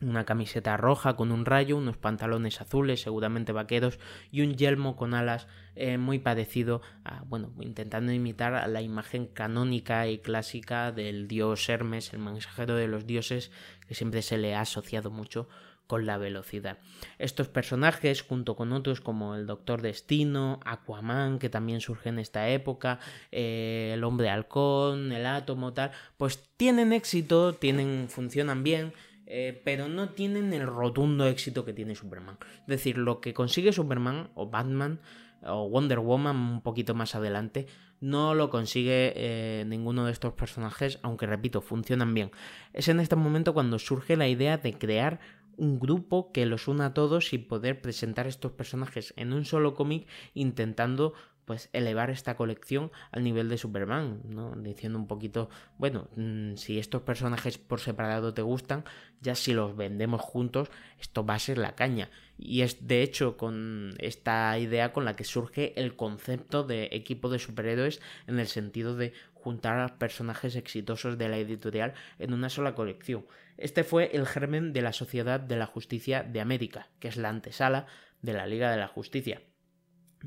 una 0.00 0.24
camiseta 0.24 0.76
roja 0.76 1.16
con 1.16 1.32
un 1.32 1.44
rayo, 1.44 1.76
unos 1.76 1.96
pantalones 1.96 2.60
azules, 2.60 3.00
seguramente 3.00 3.52
vaqueros, 3.52 3.98
y 4.30 4.42
un 4.42 4.54
yelmo 4.54 4.96
con 4.96 5.14
alas 5.14 5.48
eh, 5.74 5.98
muy 5.98 6.18
parecido 6.18 6.82
a, 7.04 7.22
bueno, 7.24 7.52
intentando 7.60 8.12
imitar 8.12 8.54
a 8.54 8.68
la 8.68 8.82
imagen 8.82 9.26
canónica 9.26 10.06
y 10.06 10.18
clásica 10.18 10.92
del 10.92 11.26
dios 11.26 11.68
Hermes, 11.68 12.12
el 12.12 12.20
mensajero 12.20 12.76
de 12.76 12.88
los 12.88 13.06
dioses, 13.06 13.50
que 13.86 13.94
siempre 13.94 14.22
se 14.22 14.38
le 14.38 14.54
ha 14.54 14.60
asociado 14.60 15.10
mucho 15.10 15.48
con 15.88 16.06
la 16.06 16.18
velocidad. 16.18 16.78
Estos 17.18 17.48
personajes, 17.48 18.22
junto 18.22 18.54
con 18.54 18.72
otros 18.72 19.00
como 19.00 19.34
el 19.34 19.46
Doctor 19.46 19.82
Destino, 19.82 20.60
Aquaman, 20.64 21.38
que 21.38 21.48
también 21.48 21.80
surge 21.80 22.10
en 22.10 22.20
esta 22.20 22.48
época, 22.50 23.00
eh, 23.32 23.92
el 23.94 24.04
Hombre 24.04 24.28
Halcón, 24.28 25.10
el 25.10 25.26
Átomo, 25.26 25.72
tal, 25.72 25.90
pues 26.18 26.44
tienen 26.58 26.92
éxito, 26.92 27.54
tienen, 27.54 28.08
funcionan 28.10 28.62
bien, 28.62 28.92
eh, 29.26 29.60
pero 29.64 29.88
no 29.88 30.10
tienen 30.10 30.52
el 30.52 30.66
rotundo 30.66 31.26
éxito 31.26 31.64
que 31.64 31.72
tiene 31.72 31.94
Superman. 31.94 32.36
Es 32.60 32.66
decir, 32.66 32.98
lo 32.98 33.20
que 33.20 33.32
consigue 33.32 33.72
Superman 33.72 34.30
o 34.34 34.48
Batman 34.48 35.00
o 35.42 35.68
Wonder 35.68 36.00
Woman 36.00 36.36
un 36.36 36.60
poquito 36.60 36.94
más 36.94 37.14
adelante, 37.14 37.66
no 38.00 38.34
lo 38.34 38.50
consigue 38.50 39.12
eh, 39.16 39.64
ninguno 39.66 40.04
de 40.06 40.12
estos 40.12 40.32
personajes, 40.32 40.98
aunque 41.02 41.26
repito, 41.26 41.60
funcionan 41.60 42.14
bien. 42.14 42.30
Es 42.72 42.88
en 42.88 43.00
este 43.00 43.16
momento 43.16 43.54
cuando 43.54 43.78
surge 43.78 44.16
la 44.16 44.28
idea 44.28 44.58
de 44.58 44.72
crear 44.74 45.20
un 45.58 45.78
grupo 45.78 46.32
que 46.32 46.46
los 46.46 46.68
una 46.68 46.86
a 46.86 46.94
todos 46.94 47.32
y 47.32 47.38
poder 47.38 47.80
presentar 47.82 48.26
estos 48.26 48.52
personajes 48.52 49.12
en 49.16 49.32
un 49.32 49.44
solo 49.44 49.74
cómic 49.74 50.06
intentando 50.32 51.12
pues 51.48 51.70
elevar 51.72 52.10
esta 52.10 52.36
colección 52.36 52.92
al 53.10 53.24
nivel 53.24 53.48
de 53.48 53.56
Superman, 53.56 54.20
¿no? 54.28 54.54
Diciendo 54.54 54.98
un 54.98 55.06
poquito, 55.06 55.48
bueno, 55.78 56.08
mm, 56.14 56.56
si 56.56 56.78
estos 56.78 57.00
personajes 57.00 57.56
por 57.56 57.80
separado 57.80 58.34
te 58.34 58.42
gustan, 58.42 58.84
ya 59.22 59.34
si 59.34 59.54
los 59.54 59.74
vendemos 59.74 60.20
juntos, 60.20 60.68
esto 61.00 61.24
va 61.24 61.36
a 61.36 61.38
ser 61.38 61.56
la 61.56 61.74
caña. 61.74 62.10
Y 62.36 62.60
es 62.60 62.86
de 62.86 63.02
hecho 63.02 63.38
con 63.38 63.94
esta 63.98 64.58
idea 64.58 64.92
con 64.92 65.06
la 65.06 65.16
que 65.16 65.24
surge 65.24 65.72
el 65.80 65.96
concepto 65.96 66.64
de 66.64 66.90
equipo 66.92 67.30
de 67.30 67.38
superhéroes 67.38 68.02
en 68.26 68.38
el 68.38 68.46
sentido 68.46 68.94
de 68.94 69.14
juntar 69.32 69.80
a 69.80 69.98
personajes 69.98 70.54
exitosos 70.54 71.16
de 71.16 71.30
la 71.30 71.38
editorial 71.38 71.94
en 72.18 72.34
una 72.34 72.50
sola 72.50 72.74
colección. 72.74 73.24
Este 73.58 73.84
fue 73.84 74.16
el 74.16 74.26
germen 74.26 74.72
de 74.72 74.82
la 74.82 74.92
Sociedad 74.92 75.40
de 75.40 75.56
la 75.56 75.66
Justicia 75.66 76.22
de 76.22 76.40
América, 76.40 76.88
que 77.00 77.08
es 77.08 77.16
la 77.16 77.28
antesala 77.28 77.86
de 78.22 78.32
la 78.32 78.46
Liga 78.46 78.70
de 78.70 78.78
la 78.78 78.88
Justicia 78.88 79.42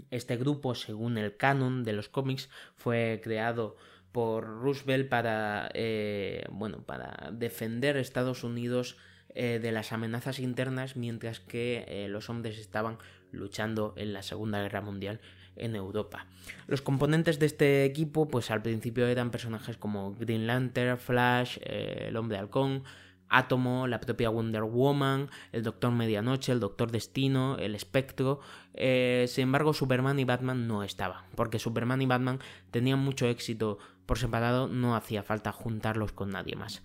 este 0.09 0.37
grupo, 0.37 0.75
según 0.75 1.17
el 1.17 1.37
canon 1.37 1.83
de 1.83 1.93
los 1.93 2.09
cómics, 2.09 2.49
fue 2.75 3.19
creado 3.23 3.75
por 4.11 4.45
Roosevelt 4.45 5.09
para, 5.09 5.69
eh, 5.73 6.43
bueno, 6.51 6.83
para 6.85 7.31
defender 7.31 7.97
Estados 7.97 8.43
Unidos 8.43 8.97
eh, 9.33 9.59
de 9.61 9.71
las 9.71 9.93
amenazas 9.93 10.39
internas 10.39 10.97
mientras 10.97 11.39
que 11.39 11.85
eh, 11.87 12.07
los 12.09 12.29
hombres 12.29 12.57
estaban 12.57 12.97
luchando 13.31 13.93
en 13.95 14.11
la 14.11 14.23
Segunda 14.23 14.61
Guerra 14.61 14.81
Mundial 14.81 15.21
en 15.55 15.75
Europa. 15.75 16.27
Los 16.67 16.81
componentes 16.81 17.39
de 17.39 17.45
este 17.45 17.85
equipo, 17.85 18.27
pues 18.27 18.51
al 18.51 18.61
principio 18.61 19.07
eran 19.07 19.31
personajes 19.31 19.77
como 19.77 20.13
Green 20.15 20.47
Lantern, 20.47 20.97
Flash, 20.97 21.57
el 21.61 22.15
Hombre 22.17 22.37
Halcón, 22.37 22.83
Átomo, 23.31 23.87
la 23.87 23.99
propia 23.99 24.29
Wonder 24.29 24.63
Woman, 24.63 25.29
el 25.51 25.63
Doctor 25.63 25.91
Medianoche, 25.91 26.51
el 26.51 26.59
Doctor 26.59 26.91
Destino, 26.91 27.57
el 27.57 27.73
Espectro. 27.73 28.41
Eh, 28.73 29.25
sin 29.27 29.43
embargo, 29.43 29.73
Superman 29.73 30.19
y 30.19 30.25
Batman 30.25 30.67
no 30.67 30.83
estaban, 30.83 31.23
porque 31.35 31.57
Superman 31.57 32.01
y 32.01 32.05
Batman 32.05 32.39
tenían 32.69 32.99
mucho 32.99 33.25
éxito 33.27 33.79
por 34.05 34.19
separado, 34.19 34.67
no 34.67 34.95
hacía 34.95 35.23
falta 35.23 35.51
juntarlos 35.51 36.11
con 36.11 36.29
nadie 36.29 36.55
más. 36.55 36.83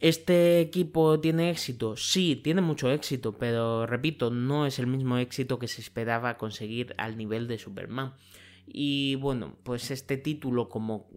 ¿Este 0.00 0.60
equipo 0.60 1.20
tiene 1.20 1.50
éxito? 1.50 1.96
Sí, 1.96 2.34
tiene 2.34 2.60
mucho 2.60 2.90
éxito, 2.90 3.38
pero 3.38 3.86
repito, 3.86 4.30
no 4.30 4.66
es 4.66 4.78
el 4.78 4.86
mismo 4.86 5.18
éxito 5.18 5.58
que 5.58 5.68
se 5.68 5.80
esperaba 5.80 6.38
conseguir 6.38 6.94
al 6.98 7.16
nivel 7.16 7.46
de 7.46 7.58
Superman. 7.58 8.14
Y 8.66 9.16
bueno, 9.16 9.56
pues 9.64 9.90
este 9.90 10.16
título, 10.16 10.68
como 10.68 11.08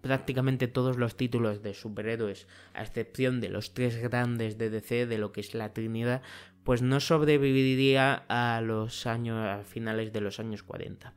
prácticamente 0.00 0.68
todos 0.68 0.96
los 0.96 1.16
títulos 1.16 1.62
de 1.62 1.74
superhéroes, 1.74 2.48
a 2.72 2.82
excepción 2.82 3.40
de 3.40 3.50
los 3.50 3.74
tres 3.74 3.96
grandes 3.98 4.58
de 4.58 4.70
DC, 4.70 5.06
de 5.06 5.18
lo 5.18 5.32
que 5.32 5.40
es 5.40 5.54
la 5.54 5.72
Trinidad, 5.72 6.22
pues 6.64 6.82
no 6.82 7.00
sobreviviría 7.00 8.24
a 8.28 8.60
los 8.62 9.06
años, 9.06 9.46
a 9.46 9.62
finales 9.64 10.12
de 10.12 10.20
los 10.20 10.40
años 10.40 10.62
40 10.62 11.14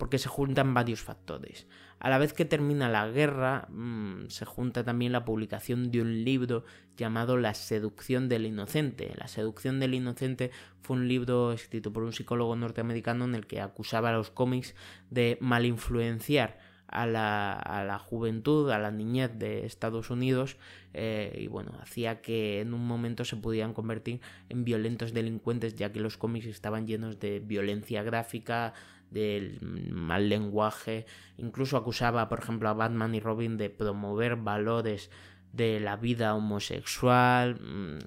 porque 0.00 0.18
se 0.18 0.28
juntan 0.28 0.74
varios 0.74 1.02
factores. 1.02 1.68
A 2.00 2.08
la 2.08 2.16
vez 2.16 2.32
que 2.32 2.46
termina 2.46 2.88
la 2.88 3.06
guerra, 3.08 3.68
mm, 3.68 4.28
se 4.28 4.46
junta 4.46 4.82
también 4.82 5.12
la 5.12 5.26
publicación 5.26 5.90
de 5.90 6.00
un 6.00 6.24
libro 6.24 6.64
llamado 6.96 7.36
La 7.36 7.52
seducción 7.52 8.28
del 8.30 8.46
inocente. 8.46 9.12
La 9.18 9.28
seducción 9.28 9.78
del 9.78 9.94
inocente 9.94 10.50
fue 10.80 10.96
un 10.96 11.06
libro 11.06 11.52
escrito 11.52 11.92
por 11.92 12.02
un 12.02 12.14
psicólogo 12.14 12.56
norteamericano 12.56 13.26
en 13.26 13.34
el 13.34 13.46
que 13.46 13.60
acusaba 13.60 14.08
a 14.08 14.12
los 14.14 14.30
cómics 14.30 14.74
de 15.10 15.36
malinfluenciar 15.40 16.58
a 16.90 17.06
la, 17.06 17.52
a 17.52 17.84
la 17.84 17.98
juventud, 17.98 18.70
a 18.70 18.78
la 18.78 18.90
niñez 18.90 19.38
de 19.38 19.64
Estados 19.64 20.10
Unidos 20.10 20.56
eh, 20.92 21.36
y 21.38 21.46
bueno, 21.46 21.72
hacía 21.80 22.20
que 22.20 22.60
en 22.60 22.74
un 22.74 22.84
momento 22.84 23.24
se 23.24 23.36
pudieran 23.36 23.74
convertir 23.74 24.20
en 24.48 24.64
violentos 24.64 25.12
delincuentes 25.12 25.76
ya 25.76 25.92
que 25.92 26.00
los 26.00 26.16
cómics 26.16 26.46
estaban 26.46 26.88
llenos 26.88 27.20
de 27.20 27.38
violencia 27.38 28.02
gráfica, 28.02 28.74
del 29.10 29.58
mal 29.60 30.28
lenguaje, 30.28 31.06
incluso 31.36 31.76
acusaba, 31.76 32.28
por 32.28 32.40
ejemplo, 32.40 32.68
a 32.68 32.74
Batman 32.74 33.14
y 33.14 33.20
Robin 33.20 33.56
de 33.56 33.70
promover 33.70 34.36
valores 34.36 35.10
de 35.52 35.80
la 35.80 35.96
vida 35.96 36.34
homosexual, 36.34 37.60
mm, 37.60 37.98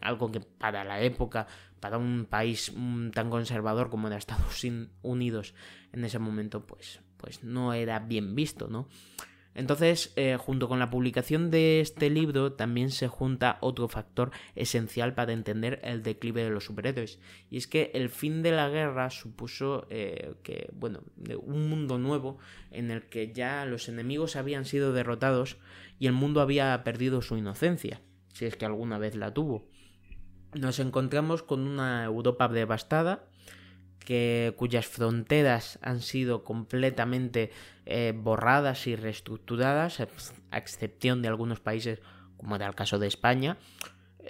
algo 0.00 0.32
que 0.32 0.40
para 0.40 0.84
la 0.84 1.00
época, 1.00 1.46
para 1.78 1.98
un 1.98 2.26
país 2.28 2.72
mm, 2.74 3.10
tan 3.10 3.30
conservador 3.30 3.90
como 3.90 4.08
era 4.08 4.16
Estados 4.16 4.64
Unidos 5.02 5.54
en 5.92 6.04
ese 6.04 6.18
momento, 6.18 6.66
pues, 6.66 7.00
pues 7.16 7.44
no 7.44 7.72
era 7.72 8.00
bien 8.00 8.34
visto, 8.34 8.68
¿no? 8.68 8.88
Entonces, 9.54 10.12
eh, 10.16 10.36
junto 10.38 10.68
con 10.68 10.78
la 10.78 10.90
publicación 10.90 11.50
de 11.50 11.80
este 11.80 12.08
libro, 12.08 12.52
también 12.52 12.90
se 12.90 13.08
junta 13.08 13.58
otro 13.60 13.88
factor 13.88 14.30
esencial 14.54 15.14
para 15.14 15.32
entender 15.32 15.80
el 15.82 16.02
declive 16.02 16.44
de 16.44 16.50
los 16.50 16.64
superhéroes. 16.64 17.18
Y 17.50 17.56
es 17.56 17.66
que 17.66 17.90
el 17.94 18.10
fin 18.10 18.42
de 18.42 18.52
la 18.52 18.68
guerra 18.68 19.10
supuso 19.10 19.86
eh, 19.90 20.34
que, 20.42 20.70
bueno, 20.72 21.00
un 21.42 21.68
mundo 21.68 21.98
nuevo 21.98 22.38
en 22.70 22.90
el 22.90 23.02
que 23.08 23.32
ya 23.32 23.64
los 23.64 23.88
enemigos 23.88 24.36
habían 24.36 24.64
sido 24.64 24.92
derrotados 24.92 25.58
y 25.98 26.06
el 26.06 26.12
mundo 26.12 26.40
había 26.40 26.82
perdido 26.84 27.20
su 27.20 27.36
inocencia, 27.36 28.00
si 28.32 28.46
es 28.46 28.56
que 28.56 28.66
alguna 28.66 28.98
vez 28.98 29.16
la 29.16 29.34
tuvo. 29.34 29.68
Nos 30.54 30.78
encontramos 30.78 31.42
con 31.42 31.66
una 31.66 32.04
Europa 32.04 32.48
devastada, 32.48 33.29
cuyas 34.56 34.86
fronteras 34.86 35.78
han 35.82 36.00
sido 36.00 36.42
completamente 36.42 37.50
eh, 37.86 38.12
borradas 38.16 38.86
y 38.86 38.96
reestructuradas, 38.96 40.00
a 40.00 40.58
excepción 40.58 41.22
de 41.22 41.28
algunos 41.28 41.60
países, 41.60 42.00
como 42.36 42.56
era 42.56 42.66
el 42.66 42.74
caso 42.74 42.98
de 42.98 43.06
España, 43.06 43.56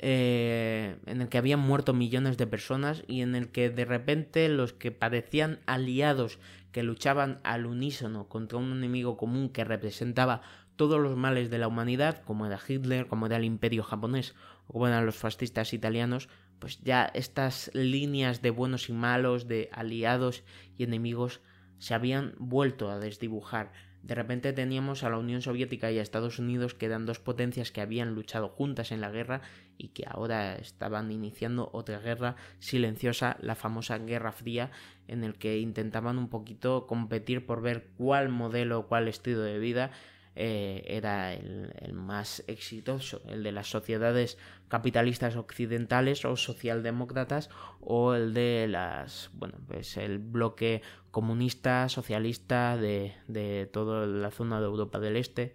eh, 0.03 0.97
en 1.07 1.21
el 1.21 1.29
que 1.29 1.39
habían 1.39 1.61
muerto 1.61 1.93
millones 1.93 2.37
de 2.37 2.47
personas 2.47 3.03
y 3.09 3.23
en 3.23 3.35
el 3.35 3.49
que 3.49 3.71
de 3.71 3.85
repente 3.85 4.49
los 4.49 4.73
que 4.73 4.93
parecían 4.93 5.61
aliados 5.67 6.39
que 6.73 6.83
luchaban 6.83 7.41
al 7.43 7.67
unísono 7.67 8.29
contra 8.29 8.59
un 8.59 8.73
enemigo 8.73 9.17
común 9.17 9.49
que 9.49 9.65
representaba 9.65 10.43
todos 10.77 11.01
los 11.01 11.17
males 11.17 11.51
de 11.51 11.59
la 11.59 11.69
humanidad, 11.69 12.23
como 12.25 12.47
era 12.47 12.61
Hitler, 12.67 13.07
como 13.07 13.27
era 13.27 13.37
el 13.37 13.45
imperio 13.45 13.83
japonés 13.83 14.35
o 14.69 14.75
como 14.75 14.89
eran 14.89 15.07
los 15.07 15.17
fascistas 15.17 15.73
italianos, 15.73 16.29
pues 16.61 16.81
ya 16.83 17.11
estas 17.15 17.71
líneas 17.75 18.43
de 18.43 18.51
buenos 18.51 18.89
y 18.89 18.93
malos, 18.93 19.49
de 19.49 19.69
aliados 19.73 20.45
y 20.79 20.85
enemigos, 20.85 21.41
se 21.79 21.95
habían 21.95 22.35
vuelto 22.39 22.91
a 22.91 22.99
desdibujar. 22.99 23.73
De 24.03 24.15
repente 24.15 24.53
teníamos 24.53 25.03
a 25.03 25.11
la 25.11 25.19
Unión 25.19 25.43
Soviética 25.43 25.91
y 25.91 25.99
a 25.99 26.03
Estados 26.03 26.39
Unidos 26.39 26.75
que 26.75 26.87
eran 26.87 27.05
dos 27.05 27.19
potencias 27.19 27.71
que 27.71 27.81
habían 27.81 28.15
luchado 28.15 28.49
juntas 28.49 28.93
en 28.93 29.01
la 29.01 29.11
guerra 29.11 29.43
y 29.77 29.89
que 29.89 30.05
ahora 30.07 30.57
estaban 30.57 31.11
iniciando 31.11 31.71
otra 31.73 31.99
guerra 31.99 32.37
silenciosa, 32.61 33.37
la 33.41 33.57
famosa 33.57 33.99
Guerra 33.99 34.33
Fría, 34.33 34.71
en 35.07 35.25
el 35.25 35.37
que 35.37 35.59
intentaban 35.59 36.17
un 36.17 36.29
poquito 36.29 36.87
competir 36.87 37.45
por 37.45 37.61
ver 37.61 37.89
cuál 37.97 38.31
modelo, 38.31 38.87
cuál 38.87 39.09
estilo 39.09 39.41
de 39.41 39.59
vida 39.59 39.91
eh, 40.37 40.85
era 40.87 41.35
el, 41.35 41.93
más 41.93 42.45
exitoso, 42.47 43.21
el 43.29 43.43
de 43.43 43.53
las 43.53 43.69
sociedades 43.69 44.39
capitalistas 44.69 45.37
occidentales 45.37 46.25
o 46.25 46.37
socialdemócratas 46.37 47.51
o 47.81 48.15
el 48.15 48.33
de 48.33 48.67
las, 48.69 49.31
bueno, 49.33 49.59
pues 49.67 49.97
el 49.97 50.19
bloque 50.19 50.83
comunista, 51.11 51.89
socialista 51.89 52.77
de, 52.77 53.15
de 53.27 53.69
toda 53.73 54.07
la 54.07 54.31
zona 54.31 54.61
de 54.61 54.67
Europa 54.67 55.01
del 55.01 55.17
Este. 55.17 55.55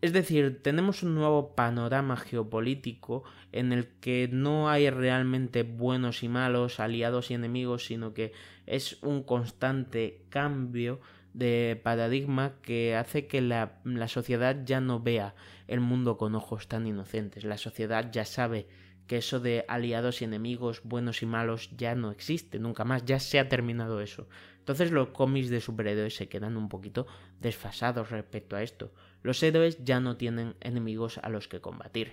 Es 0.00 0.12
decir, 0.12 0.62
tenemos 0.62 1.02
un 1.02 1.14
nuevo 1.14 1.54
panorama 1.54 2.16
geopolítico 2.16 3.24
en 3.52 3.72
el 3.72 3.86
que 4.00 4.28
no 4.30 4.68
hay 4.68 4.90
realmente 4.90 5.62
buenos 5.62 6.22
y 6.22 6.28
malos, 6.28 6.78
aliados 6.78 7.30
y 7.30 7.34
enemigos, 7.34 7.86
sino 7.86 8.12
que 8.12 8.32
es 8.66 9.02
un 9.02 9.22
constante 9.22 10.24
cambio 10.28 11.00
de 11.34 11.78
paradigma 11.82 12.54
que 12.62 12.96
hace 12.96 13.26
que 13.26 13.42
la, 13.42 13.80
la, 13.84 14.08
sociedad 14.08 14.64
ya 14.64 14.80
no 14.80 15.00
vea 15.00 15.34
el 15.66 15.80
mundo 15.80 16.16
con 16.16 16.34
ojos 16.34 16.68
tan 16.68 16.86
inocentes. 16.86 17.44
La 17.44 17.58
sociedad 17.58 18.10
ya 18.10 18.24
sabe 18.24 18.68
que 19.06 19.18
eso 19.18 19.40
de 19.40 19.64
aliados 19.68 20.22
y 20.22 20.24
enemigos, 20.24 20.80
buenos 20.84 21.22
y 21.22 21.26
malos, 21.26 21.70
ya 21.76 21.94
no 21.94 22.10
existe 22.10 22.58
nunca 22.58 22.84
más, 22.84 23.04
ya 23.04 23.20
se 23.20 23.38
ha 23.38 23.48
terminado 23.48 24.00
eso. 24.00 24.28
Entonces 24.58 24.92
los 24.92 25.08
cómics 25.08 25.50
de 25.50 25.60
superhéroes 25.60 26.16
se 26.16 26.28
quedan 26.28 26.56
un 26.56 26.68
poquito 26.68 27.06
desfasados 27.40 28.10
respecto 28.10 28.56
a 28.56 28.62
esto. 28.62 28.94
Los 29.22 29.42
héroes 29.42 29.84
ya 29.84 30.00
no 30.00 30.16
tienen 30.16 30.54
enemigos 30.60 31.18
a 31.18 31.28
los 31.28 31.48
que 31.48 31.60
combatir. 31.60 32.12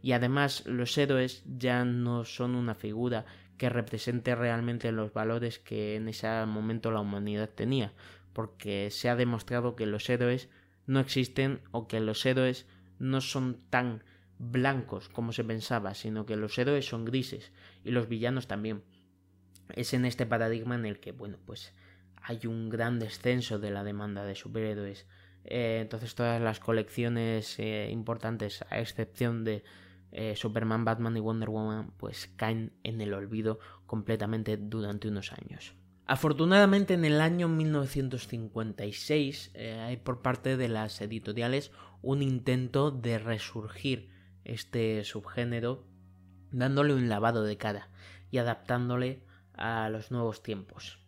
Y 0.00 0.12
además 0.12 0.64
los 0.66 0.96
héroes 0.96 1.42
ya 1.44 1.84
no 1.84 2.24
son 2.24 2.54
una 2.54 2.76
figura 2.76 3.24
que 3.56 3.68
represente 3.68 4.36
realmente 4.36 4.92
los 4.92 5.12
valores 5.12 5.58
que 5.58 5.96
en 5.96 6.08
ese 6.08 6.28
momento 6.46 6.92
la 6.92 7.00
humanidad 7.00 7.50
tenía, 7.50 7.92
porque 8.32 8.90
se 8.90 9.08
ha 9.08 9.16
demostrado 9.16 9.76
que 9.76 9.86
los 9.86 10.08
héroes 10.08 10.48
no 10.86 11.00
existen 11.00 11.60
o 11.70 11.88
que 11.88 12.00
los 12.00 12.24
héroes 12.24 12.66
no 12.98 13.20
son 13.20 13.60
tan 13.70 14.02
blancos 14.38 15.08
como 15.08 15.32
se 15.32 15.44
pensaba, 15.44 15.94
sino 15.94 16.26
que 16.26 16.36
los 16.36 16.56
héroes 16.58 16.86
son 16.86 17.04
grises 17.04 17.52
y 17.84 17.90
los 17.90 18.08
villanos 18.08 18.46
también. 18.46 18.82
Es 19.74 19.92
en 19.92 20.04
este 20.04 20.26
paradigma 20.26 20.74
en 20.74 20.86
el 20.86 21.00
que, 21.00 21.12
bueno, 21.12 21.38
pues 21.44 21.74
hay 22.22 22.46
un 22.46 22.68
gran 22.68 22.98
descenso 22.98 23.58
de 23.58 23.70
la 23.70 23.84
demanda 23.84 24.24
de 24.24 24.34
superhéroes. 24.34 25.06
Eh, 25.44 25.78
entonces 25.82 26.14
todas 26.14 26.40
las 26.40 26.60
colecciones 26.60 27.58
eh, 27.58 27.88
importantes, 27.90 28.64
a 28.70 28.80
excepción 28.80 29.44
de 29.44 29.64
eh, 30.12 30.36
Superman, 30.36 30.84
Batman 30.84 31.16
y 31.16 31.20
Wonder 31.20 31.50
Woman, 31.50 31.92
pues 31.96 32.30
caen 32.36 32.72
en 32.82 33.00
el 33.00 33.12
olvido 33.12 33.58
completamente 33.86 34.56
durante 34.56 35.08
unos 35.08 35.32
años. 35.32 35.74
Afortunadamente 36.08 36.94
en 36.94 37.04
el 37.04 37.20
año 37.20 37.46
1956 37.48 39.52
hay 39.54 39.98
por 39.98 40.22
parte 40.22 40.56
de 40.56 40.68
las 40.68 41.02
editoriales 41.02 41.70
un 42.00 42.22
intento 42.22 42.90
de 42.90 43.18
resurgir 43.18 44.10
este 44.42 45.04
subgénero 45.04 45.84
dándole 46.50 46.94
un 46.94 47.10
lavado 47.10 47.44
de 47.44 47.58
cara 47.58 47.90
y 48.30 48.38
adaptándole 48.38 49.22
a 49.52 49.90
los 49.90 50.10
nuevos 50.10 50.42
tiempos. 50.42 50.98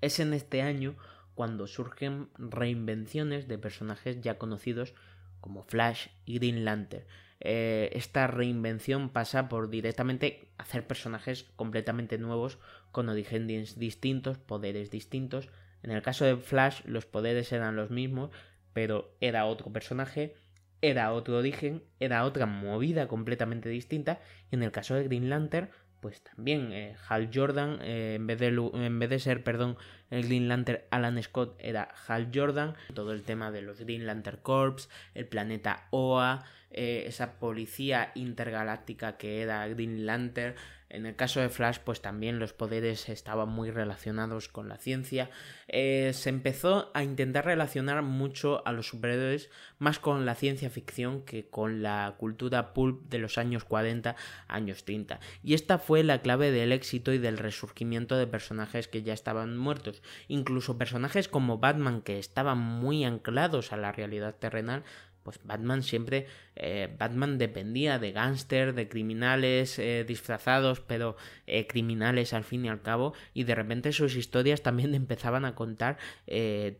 Es 0.00 0.20
en 0.20 0.32
este 0.32 0.62
año 0.62 0.96
cuando 1.34 1.66
surgen 1.66 2.30
reinvenciones 2.38 3.48
de 3.48 3.58
personajes 3.58 4.22
ya 4.22 4.38
conocidos 4.38 4.94
como 5.42 5.64
Flash 5.64 6.06
y 6.24 6.38
Green 6.38 6.64
Lantern. 6.64 7.04
Eh, 7.40 7.90
esta 7.92 8.26
reinvención 8.26 9.10
pasa 9.10 9.48
por 9.48 9.68
directamente 9.68 10.48
hacer 10.58 10.86
personajes 10.86 11.44
completamente 11.56 12.18
nuevos 12.18 12.58
con 12.92 13.08
orígenes 13.08 13.78
distintos, 13.78 14.38
poderes 14.38 14.90
distintos. 14.90 15.48
En 15.82 15.90
el 15.90 16.02
caso 16.02 16.24
de 16.24 16.36
Flash 16.36 16.80
los 16.86 17.06
poderes 17.06 17.52
eran 17.52 17.76
los 17.76 17.90
mismos, 17.90 18.30
pero 18.72 19.16
era 19.20 19.46
otro 19.46 19.72
personaje 19.72 20.34
era 20.82 21.12
otro 21.12 21.38
origen, 21.38 21.82
era 22.00 22.24
otra 22.24 22.46
movida 22.46 23.08
completamente 23.08 23.68
distinta. 23.68 24.20
Y 24.50 24.56
en 24.56 24.62
el 24.62 24.72
caso 24.72 24.94
de 24.94 25.04
Green 25.04 25.30
Lantern, 25.30 25.70
pues 26.06 26.22
también 26.22 26.70
eh, 26.70 26.94
Hal 27.08 27.30
Jordan, 27.34 27.80
eh, 27.82 28.14
en, 28.14 28.28
vez 28.28 28.38
de, 28.38 28.46
en 28.46 28.98
vez 29.00 29.10
de 29.10 29.18
ser, 29.18 29.42
perdón, 29.42 29.76
el 30.10 30.24
Green 30.26 30.46
Lantern 30.46 30.82
Alan 30.90 31.20
Scott, 31.20 31.56
era 31.58 31.88
Hal 32.06 32.30
Jordan. 32.32 32.76
Todo 32.94 33.10
el 33.10 33.24
tema 33.24 33.50
de 33.50 33.62
los 33.62 33.80
Green 33.80 34.06
Lantern 34.06 34.38
Corps, 34.40 34.88
el 35.14 35.26
planeta 35.26 35.88
Oa, 35.90 36.44
eh, 36.70 37.06
esa 37.08 37.40
policía 37.40 38.12
intergaláctica 38.14 39.16
que 39.16 39.42
era 39.42 39.66
Green 39.66 40.06
Lantern, 40.06 40.54
en 40.88 41.04
el 41.04 41.16
caso 41.16 41.40
de 41.40 41.48
Flash, 41.48 41.78
pues 41.84 42.00
también 42.00 42.38
los 42.38 42.52
poderes 42.52 43.08
estaban 43.08 43.48
muy 43.48 43.70
relacionados 43.70 44.48
con 44.48 44.68
la 44.68 44.76
ciencia. 44.76 45.30
Eh, 45.66 46.12
se 46.14 46.28
empezó 46.28 46.90
a 46.94 47.02
intentar 47.02 47.44
relacionar 47.44 48.02
mucho 48.02 48.66
a 48.66 48.72
los 48.72 48.88
superhéroes 48.88 49.50
más 49.78 49.98
con 49.98 50.24
la 50.24 50.36
ciencia 50.36 50.70
ficción 50.70 51.22
que 51.22 51.48
con 51.48 51.82
la 51.82 52.14
cultura 52.18 52.72
pulp 52.72 53.08
de 53.08 53.18
los 53.18 53.36
años 53.36 53.64
40, 53.64 54.14
años 54.46 54.84
30. 54.84 55.18
Y 55.42 55.54
esta 55.54 55.78
fue 55.78 56.04
la 56.04 56.22
clave 56.22 56.52
del 56.52 56.72
éxito 56.72 57.12
y 57.12 57.18
del 57.18 57.38
resurgimiento 57.38 58.16
de 58.16 58.26
personajes 58.26 58.86
que 58.86 59.02
ya 59.02 59.12
estaban 59.12 59.56
muertos. 59.56 60.02
Incluso 60.28 60.78
personajes 60.78 61.28
como 61.28 61.58
Batman, 61.58 62.02
que 62.02 62.18
estaban 62.18 62.58
muy 62.58 63.04
anclados 63.04 63.72
a 63.72 63.76
la 63.76 63.92
realidad 63.92 64.36
terrenal, 64.36 64.84
pues 65.26 65.40
Batman 65.42 65.82
siempre, 65.82 66.28
eh, 66.54 66.88
Batman 66.96 67.36
dependía 67.36 67.98
de 67.98 68.12
gángster, 68.12 68.74
de 68.74 68.88
criminales 68.88 69.76
eh, 69.80 70.04
disfrazados, 70.06 70.78
pero 70.78 71.16
eh, 71.48 71.66
criminales 71.66 72.32
al 72.32 72.44
fin 72.44 72.64
y 72.64 72.68
al 72.68 72.80
cabo, 72.80 73.12
y 73.34 73.42
de 73.42 73.56
repente 73.56 73.90
sus 73.90 74.14
historias 74.14 74.62
también 74.62 74.94
empezaban 74.94 75.44
a 75.44 75.56
contar 75.56 75.98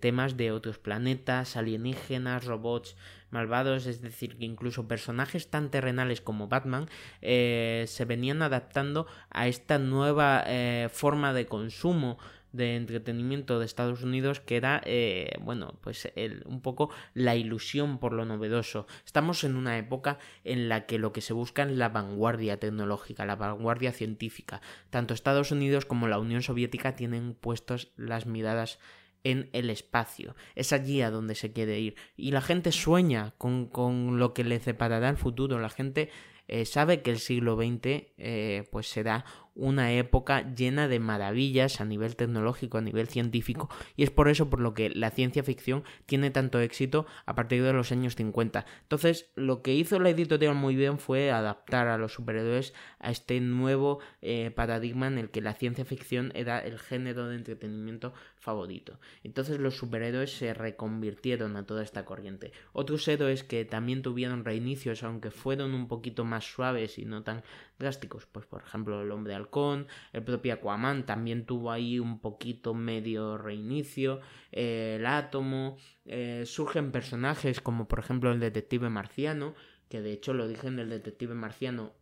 temas 0.00 0.36
de 0.36 0.52
otros 0.52 0.78
planetas, 0.78 1.56
alienígenas, 1.56 2.44
robots 2.44 2.96
malvados, 3.30 3.86
es 3.86 4.00
decir, 4.00 4.38
que 4.38 4.44
incluso 4.44 4.86
personajes 4.86 5.50
tan 5.50 5.70
terrenales 5.72 6.20
como 6.20 6.46
Batman 6.46 6.88
se 7.20 8.04
venían 8.06 8.42
adaptando 8.42 9.08
a 9.30 9.48
esta 9.48 9.78
nueva 9.78 10.44
forma 10.90 11.32
de 11.32 11.46
consumo 11.46 12.18
de 12.56 12.76
entretenimiento 12.76 13.58
de 13.58 13.66
Estados 13.66 14.02
Unidos 14.02 14.40
que 14.40 14.56
era, 14.56 14.82
eh, 14.84 15.30
bueno, 15.40 15.78
pues 15.82 16.10
el, 16.16 16.42
un 16.46 16.60
poco 16.60 16.90
la 17.14 17.36
ilusión 17.36 17.98
por 17.98 18.12
lo 18.12 18.24
novedoso. 18.24 18.86
Estamos 19.04 19.44
en 19.44 19.56
una 19.56 19.78
época 19.78 20.18
en 20.44 20.68
la 20.68 20.86
que 20.86 20.98
lo 20.98 21.12
que 21.12 21.20
se 21.20 21.32
busca 21.32 21.64
es 21.64 21.72
la 21.72 21.88
vanguardia 21.88 22.58
tecnológica, 22.58 23.26
la 23.26 23.36
vanguardia 23.36 23.92
científica. 23.92 24.60
Tanto 24.90 25.14
Estados 25.14 25.52
Unidos 25.52 25.86
como 25.86 26.08
la 26.08 26.18
Unión 26.18 26.42
Soviética 26.42 26.96
tienen 26.96 27.34
puestos 27.34 27.92
las 27.96 28.26
miradas 28.26 28.78
en 29.24 29.50
el 29.52 29.70
espacio. 29.70 30.36
Es 30.54 30.72
allí 30.72 31.02
a 31.02 31.10
donde 31.10 31.34
se 31.34 31.52
quiere 31.52 31.80
ir. 31.80 31.96
Y 32.16 32.30
la 32.30 32.40
gente 32.40 32.70
sueña 32.70 33.34
con, 33.38 33.66
con 33.66 34.18
lo 34.18 34.34
que 34.34 34.44
le 34.44 34.60
separará 34.60 35.08
el 35.08 35.16
futuro. 35.16 35.58
La 35.58 35.68
gente 35.68 36.10
eh, 36.48 36.64
sabe 36.64 37.02
que 37.02 37.10
el 37.10 37.18
siglo 37.18 37.56
XX 37.56 38.04
eh, 38.18 38.68
pues 38.70 38.88
será 38.88 39.24
una 39.56 39.92
época 39.92 40.54
llena 40.54 40.86
de 40.86 41.00
maravillas 41.00 41.80
a 41.80 41.84
nivel 41.84 42.14
tecnológico, 42.14 42.78
a 42.78 42.82
nivel 42.82 43.08
científico, 43.08 43.68
y 43.96 44.04
es 44.04 44.10
por 44.10 44.28
eso 44.28 44.48
por 44.50 44.60
lo 44.60 44.74
que 44.74 44.90
la 44.90 45.10
ciencia 45.10 45.42
ficción 45.42 45.82
tiene 46.04 46.30
tanto 46.30 46.60
éxito 46.60 47.06
a 47.24 47.34
partir 47.34 47.62
de 47.62 47.72
los 47.72 47.90
años 47.90 48.14
50. 48.16 48.66
Entonces, 48.82 49.30
lo 49.34 49.62
que 49.62 49.74
hizo 49.74 49.98
la 49.98 50.10
editorial 50.10 50.54
muy 50.54 50.76
bien 50.76 50.98
fue 50.98 51.30
adaptar 51.30 51.88
a 51.88 51.98
los 51.98 52.12
superhéroes 52.12 52.74
a 52.98 53.10
este 53.10 53.40
nuevo 53.40 54.00
eh, 54.20 54.50
paradigma 54.54 55.06
en 55.06 55.18
el 55.18 55.30
que 55.30 55.40
la 55.40 55.54
ciencia 55.54 55.84
ficción 55.84 56.32
era 56.34 56.58
el 56.58 56.78
género 56.78 57.28
de 57.28 57.36
entretenimiento 57.36 58.12
favorito. 58.36 59.00
Entonces, 59.24 59.58
los 59.58 59.76
superhéroes 59.76 60.36
se 60.36 60.54
reconvirtieron 60.54 61.56
a 61.56 61.66
toda 61.66 61.82
esta 61.82 62.04
corriente. 62.04 62.52
Otros 62.72 63.08
héroes 63.08 63.42
que 63.42 63.64
también 63.64 64.02
tuvieron 64.02 64.44
reinicios, 64.44 65.02
aunque 65.02 65.30
fueron 65.30 65.74
un 65.74 65.88
poquito 65.88 66.24
más 66.24 66.44
suaves 66.44 66.98
y 66.98 67.04
no 67.04 67.22
tan 67.22 67.42
drásticos, 67.78 68.26
pues 68.26 68.46
por 68.46 68.62
ejemplo 68.62 69.02
el 69.02 69.10
hombre 69.10 69.34
halcón, 69.34 69.86
el 70.12 70.22
propio 70.22 70.54
Aquaman 70.54 71.04
también 71.04 71.44
tuvo 71.44 71.70
ahí 71.70 71.98
un 71.98 72.20
poquito 72.20 72.74
medio 72.74 73.36
reinicio, 73.38 74.20
eh, 74.52 74.96
el 74.98 75.06
átomo, 75.06 75.76
eh, 76.04 76.44
surgen 76.46 76.92
personajes 76.92 77.60
como 77.60 77.86
por 77.88 77.98
ejemplo 77.98 78.32
el 78.32 78.40
detective 78.40 78.88
marciano, 78.88 79.54
que 79.88 80.00
de 80.00 80.12
hecho 80.12 80.32
lo 80.32 80.48
dije 80.48 80.68
en 80.68 80.78
el 80.78 80.88
detective 80.88 81.34
marciano, 81.34 81.92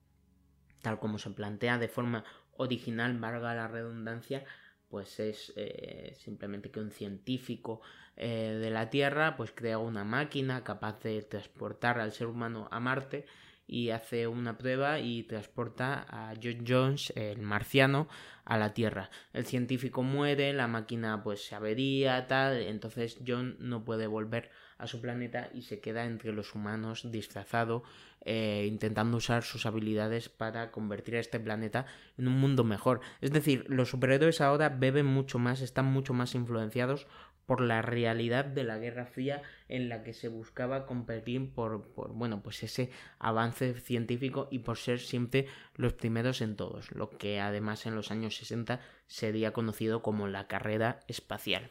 tal 0.82 0.98
como 0.98 1.18
se 1.18 1.30
plantea 1.30 1.78
de 1.78 1.88
forma 1.88 2.24
original, 2.56 3.18
valga 3.18 3.54
la 3.54 3.68
redundancia, 3.68 4.44
pues 4.88 5.18
es 5.18 5.52
eh, 5.56 6.14
simplemente 6.16 6.70
que 6.70 6.80
un 6.80 6.92
científico 6.92 7.80
de 8.16 8.70
la 8.70 8.90
Tierra 8.90 9.37
pues 9.37 9.50
crea 9.50 9.78
una 9.78 10.04
máquina 10.04 10.62
capaz 10.62 11.00
de 11.00 11.20
transportar 11.22 11.98
al 11.98 12.12
ser 12.12 12.28
humano 12.28 12.68
a 12.70 12.78
Marte 12.78 13.26
y 13.66 13.90
hace 13.90 14.27
una 14.27 14.59
prueba 14.59 15.00
y 15.00 15.22
transporta 15.24 16.07
a 16.09 16.35
John 16.42 16.64
Jones, 16.66 17.12
el 17.16 17.42
marciano, 17.42 18.09
a 18.44 18.59
la 18.59 18.74
Tierra. 18.74 19.11
El 19.33 19.46
científico 19.46 20.03
muere, 20.03 20.53
la 20.53 20.66
máquina 20.66 21.22
pues 21.22 21.46
se 21.46 21.55
avería, 21.55 22.27
tal, 22.27 22.61
entonces 22.62 23.18
John 23.27 23.57
no 23.59 23.85
puede 23.85 24.07
volver 24.07 24.50
a 24.77 24.87
su 24.87 25.00
planeta 25.00 25.50
y 25.55 25.62
se 25.62 25.81
queda 25.81 26.05
entre 26.05 26.33
los 26.33 26.55
humanos 26.55 27.11
disfrazado, 27.11 27.85
eh, 28.24 28.66
intentando 28.68 29.16
usar 29.16 29.42
sus 29.42 29.66
habilidades 29.66 30.29
para 30.29 30.70
convertir 30.70 31.16
a 31.16 31.20
este 31.20 31.40
planeta 31.40 31.87
en 32.18 32.29
un 32.29 32.35
mundo 32.35 32.64
mejor. 32.64 33.00
Es 33.20 33.31
decir, 33.31 33.64
los 33.68 33.88
superhéroes 33.88 34.40
ahora 34.40 34.68
beben 34.68 35.07
mucho 35.07 35.38
más, 35.38 35.61
están 35.61 35.87
mucho 35.87 36.12
más 36.12 36.35
influenciados 36.35 37.07
por 37.46 37.61
la 37.61 37.83
realidad 37.83 38.44
de 38.44 38.64
la 38.64 38.78
Guerra 38.78 39.07
Fría 39.07 39.42
en 39.68 39.88
la 39.88 40.02
que 40.02 40.14
se 40.14 40.28
buscaba 40.28 40.87
competir 40.87 41.52
por, 41.52 41.88
por, 41.94 42.12
bueno 42.12 42.42
pues 42.42 42.62
ese 42.62 42.90
avance 43.18 43.74
científico 43.74 44.48
y 44.50 44.61
por 44.61 44.78
ser 44.78 45.00
siempre 45.00 45.46
los 45.76 45.92
primeros 45.92 46.40
en 46.40 46.57
todos, 46.57 46.92
lo 46.92 47.11
que 47.11 47.40
además 47.40 47.87
en 47.87 47.94
los 47.94 48.11
años 48.11 48.37
60 48.37 48.80
sería 49.07 49.52
conocido 49.52 50.02
como 50.02 50.28
la 50.28 50.46
carrera 50.46 51.00
espacial. 51.09 51.70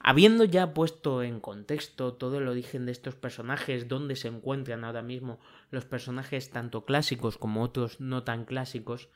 Habiendo 0.00 0.44
ya 0.44 0.74
puesto 0.74 1.24
en 1.24 1.40
contexto 1.40 2.14
todo 2.14 2.38
el 2.38 2.46
origen 2.46 2.86
de 2.86 2.92
estos 2.92 3.16
personajes, 3.16 3.88
dónde 3.88 4.14
se 4.14 4.28
encuentran 4.28 4.84
ahora 4.84 5.02
mismo 5.02 5.40
los 5.70 5.84
personajes 5.84 6.50
tanto 6.50 6.84
clásicos 6.84 7.36
como 7.36 7.62
otros 7.62 8.00
no 8.00 8.22
tan 8.22 8.44
clásicos, 8.44 9.08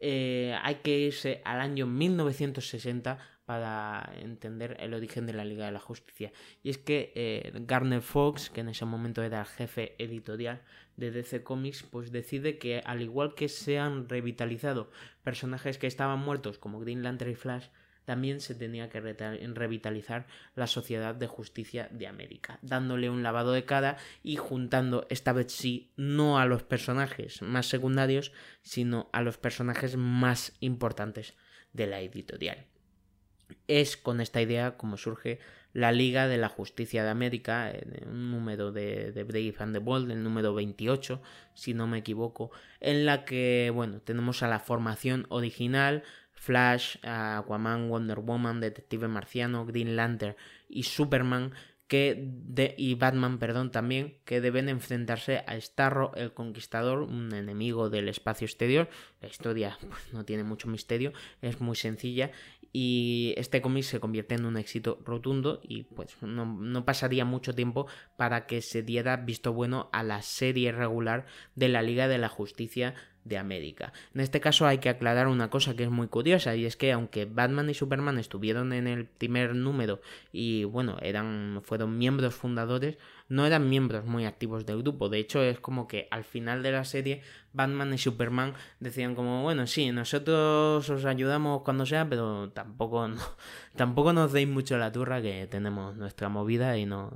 eh, 0.00 0.56
hay 0.62 0.76
que 0.76 0.98
irse 0.98 1.42
al 1.44 1.60
año 1.60 1.86
1960 1.86 3.18
para 3.50 4.12
entender 4.20 4.76
el 4.78 4.94
origen 4.94 5.26
de 5.26 5.32
la 5.32 5.44
Liga 5.44 5.66
de 5.66 5.72
la 5.72 5.80
Justicia. 5.80 6.30
Y 6.62 6.70
es 6.70 6.78
que 6.78 7.12
eh, 7.16 7.50
Garner 7.66 8.00
Fox, 8.00 8.48
que 8.48 8.60
en 8.60 8.68
ese 8.68 8.84
momento 8.84 9.24
era 9.24 9.40
el 9.40 9.46
jefe 9.46 9.96
editorial 9.98 10.62
de 10.96 11.10
DC 11.10 11.42
Comics, 11.42 11.82
pues 11.82 12.12
decide 12.12 12.58
que 12.58 12.80
al 12.84 13.02
igual 13.02 13.34
que 13.34 13.48
se 13.48 13.80
han 13.80 14.08
revitalizado 14.08 14.92
personajes 15.24 15.78
que 15.78 15.88
estaban 15.88 16.20
muertos 16.20 16.58
como 16.58 16.78
Green 16.78 17.02
Lantern 17.02 17.32
y 17.32 17.34
Flash, 17.34 17.66
también 18.04 18.38
se 18.38 18.54
tenía 18.54 18.88
que 18.88 19.00
revitalizar 19.00 20.28
la 20.54 20.68
Sociedad 20.68 21.16
de 21.16 21.26
Justicia 21.26 21.88
de 21.90 22.06
América, 22.06 22.60
dándole 22.62 23.10
un 23.10 23.24
lavado 23.24 23.50
de 23.50 23.64
cara 23.64 23.96
y 24.22 24.36
juntando 24.36 25.08
esta 25.10 25.32
vez 25.32 25.50
sí 25.50 25.92
no 25.96 26.38
a 26.38 26.46
los 26.46 26.62
personajes 26.62 27.42
más 27.42 27.66
secundarios, 27.66 28.30
sino 28.62 29.10
a 29.12 29.22
los 29.22 29.38
personajes 29.38 29.96
más 29.96 30.52
importantes 30.60 31.34
de 31.72 31.88
la 31.88 32.00
editorial. 32.00 32.69
Es 33.68 33.96
con 33.96 34.20
esta 34.20 34.40
idea 34.40 34.76
como 34.76 34.96
surge 34.96 35.38
la 35.72 35.92
Liga 35.92 36.26
de 36.26 36.36
la 36.36 36.48
Justicia 36.48 37.04
de 37.04 37.10
América, 37.10 37.72
un 38.06 38.30
número 38.30 38.72
de, 38.72 39.12
de 39.12 39.24
Brave 39.24 39.54
and 39.58 39.74
the 39.74 39.78
Bold, 39.78 40.10
el 40.10 40.22
número 40.22 40.52
28, 40.54 41.22
si 41.54 41.74
no 41.74 41.86
me 41.86 41.98
equivoco, 41.98 42.50
en 42.80 43.06
la 43.06 43.24
que, 43.24 43.70
bueno, 43.72 44.00
tenemos 44.00 44.42
a 44.42 44.48
la 44.48 44.58
formación 44.58 45.26
original, 45.28 46.02
Flash, 46.32 46.96
Aquaman, 47.02 47.88
Wonder 47.88 48.18
Woman, 48.18 48.60
Detective 48.60 49.08
Marciano, 49.08 49.66
Green 49.66 49.94
Lantern 49.94 50.36
y 50.68 50.84
Superman, 50.84 51.52
que 51.86 52.74
y 52.78 52.94
Batman, 52.94 53.38
perdón, 53.38 53.72
también, 53.72 54.16
que 54.24 54.40
deben 54.40 54.68
enfrentarse 54.68 55.42
a 55.46 55.60
Starro, 55.60 56.12
el 56.14 56.32
Conquistador, 56.32 57.02
un 57.02 57.34
enemigo 57.34 57.90
del 57.90 58.08
espacio 58.08 58.44
exterior. 58.44 58.88
La 59.20 59.28
historia 59.28 59.76
pues, 59.80 60.12
no 60.12 60.24
tiene 60.24 60.44
mucho 60.44 60.68
misterio, 60.68 61.12
es 61.42 61.60
muy 61.60 61.74
sencilla 61.74 62.30
y 62.72 63.34
este 63.36 63.60
cómic 63.60 63.84
se 63.84 64.00
convierte 64.00 64.34
en 64.34 64.44
un 64.44 64.56
éxito 64.56 65.00
rotundo 65.04 65.60
y 65.62 65.84
pues 65.84 66.16
no, 66.22 66.46
no, 66.46 66.84
pasaría 66.84 67.24
mucho 67.24 67.54
tiempo 67.54 67.86
para 68.16 68.46
que 68.46 68.62
se 68.62 68.82
diera 68.82 69.16
visto 69.16 69.52
bueno 69.52 69.88
a 69.92 70.02
la 70.02 70.22
serie 70.22 70.70
regular 70.70 71.26
de 71.56 71.68
la 71.68 71.82
Liga 71.82 72.06
de 72.06 72.18
la 72.18 72.28
Justicia 72.28 72.94
de 73.24 73.36
América. 73.38 73.92
En 74.14 74.20
este 74.20 74.40
caso 74.40 74.66
hay 74.66 74.78
que 74.78 74.88
aclarar 74.88 75.28
una 75.28 75.50
cosa 75.50 75.76
que 75.76 75.84
es 75.84 75.90
muy 75.90 76.08
curiosa 76.08 76.56
y 76.56 76.64
es 76.64 76.76
que 76.76 76.92
aunque 76.92 77.26
Batman 77.26 77.68
y 77.68 77.74
Superman 77.74 78.18
estuvieron 78.18 78.72
en 78.72 78.86
el 78.86 79.06
primer 79.06 79.54
número 79.54 80.00
y 80.32 80.64
bueno, 80.64 80.96
eran 81.02 81.60
fueron 81.64 81.98
miembros 81.98 82.34
fundadores, 82.34 82.96
no 83.28 83.46
eran 83.46 83.68
miembros 83.68 84.06
muy 84.06 84.24
activos 84.24 84.64
del 84.64 84.78
grupo. 84.78 85.08
De 85.08 85.18
hecho, 85.18 85.42
es 85.42 85.60
como 85.60 85.86
que 85.86 86.08
al 86.10 86.24
final 86.24 86.62
de 86.62 86.72
la 86.72 86.84
serie 86.84 87.22
Batman 87.52 87.92
y 87.92 87.98
Superman 87.98 88.54
decían 88.78 89.14
como, 89.14 89.42
bueno, 89.42 89.66
sí, 89.66 89.90
nosotros 89.90 90.88
os 90.88 91.04
ayudamos 91.04 91.62
cuando 91.62 91.84
sea, 91.84 92.08
pero 92.08 92.50
tampoco, 92.50 93.08
tampoco 93.76 94.12
nos 94.12 94.32
deis 94.32 94.48
mucho 94.48 94.78
la 94.78 94.92
turra 94.92 95.20
que 95.20 95.48
tenemos 95.48 95.96
nuestra 95.96 96.28
movida 96.28 96.78
y 96.78 96.86
no, 96.86 97.12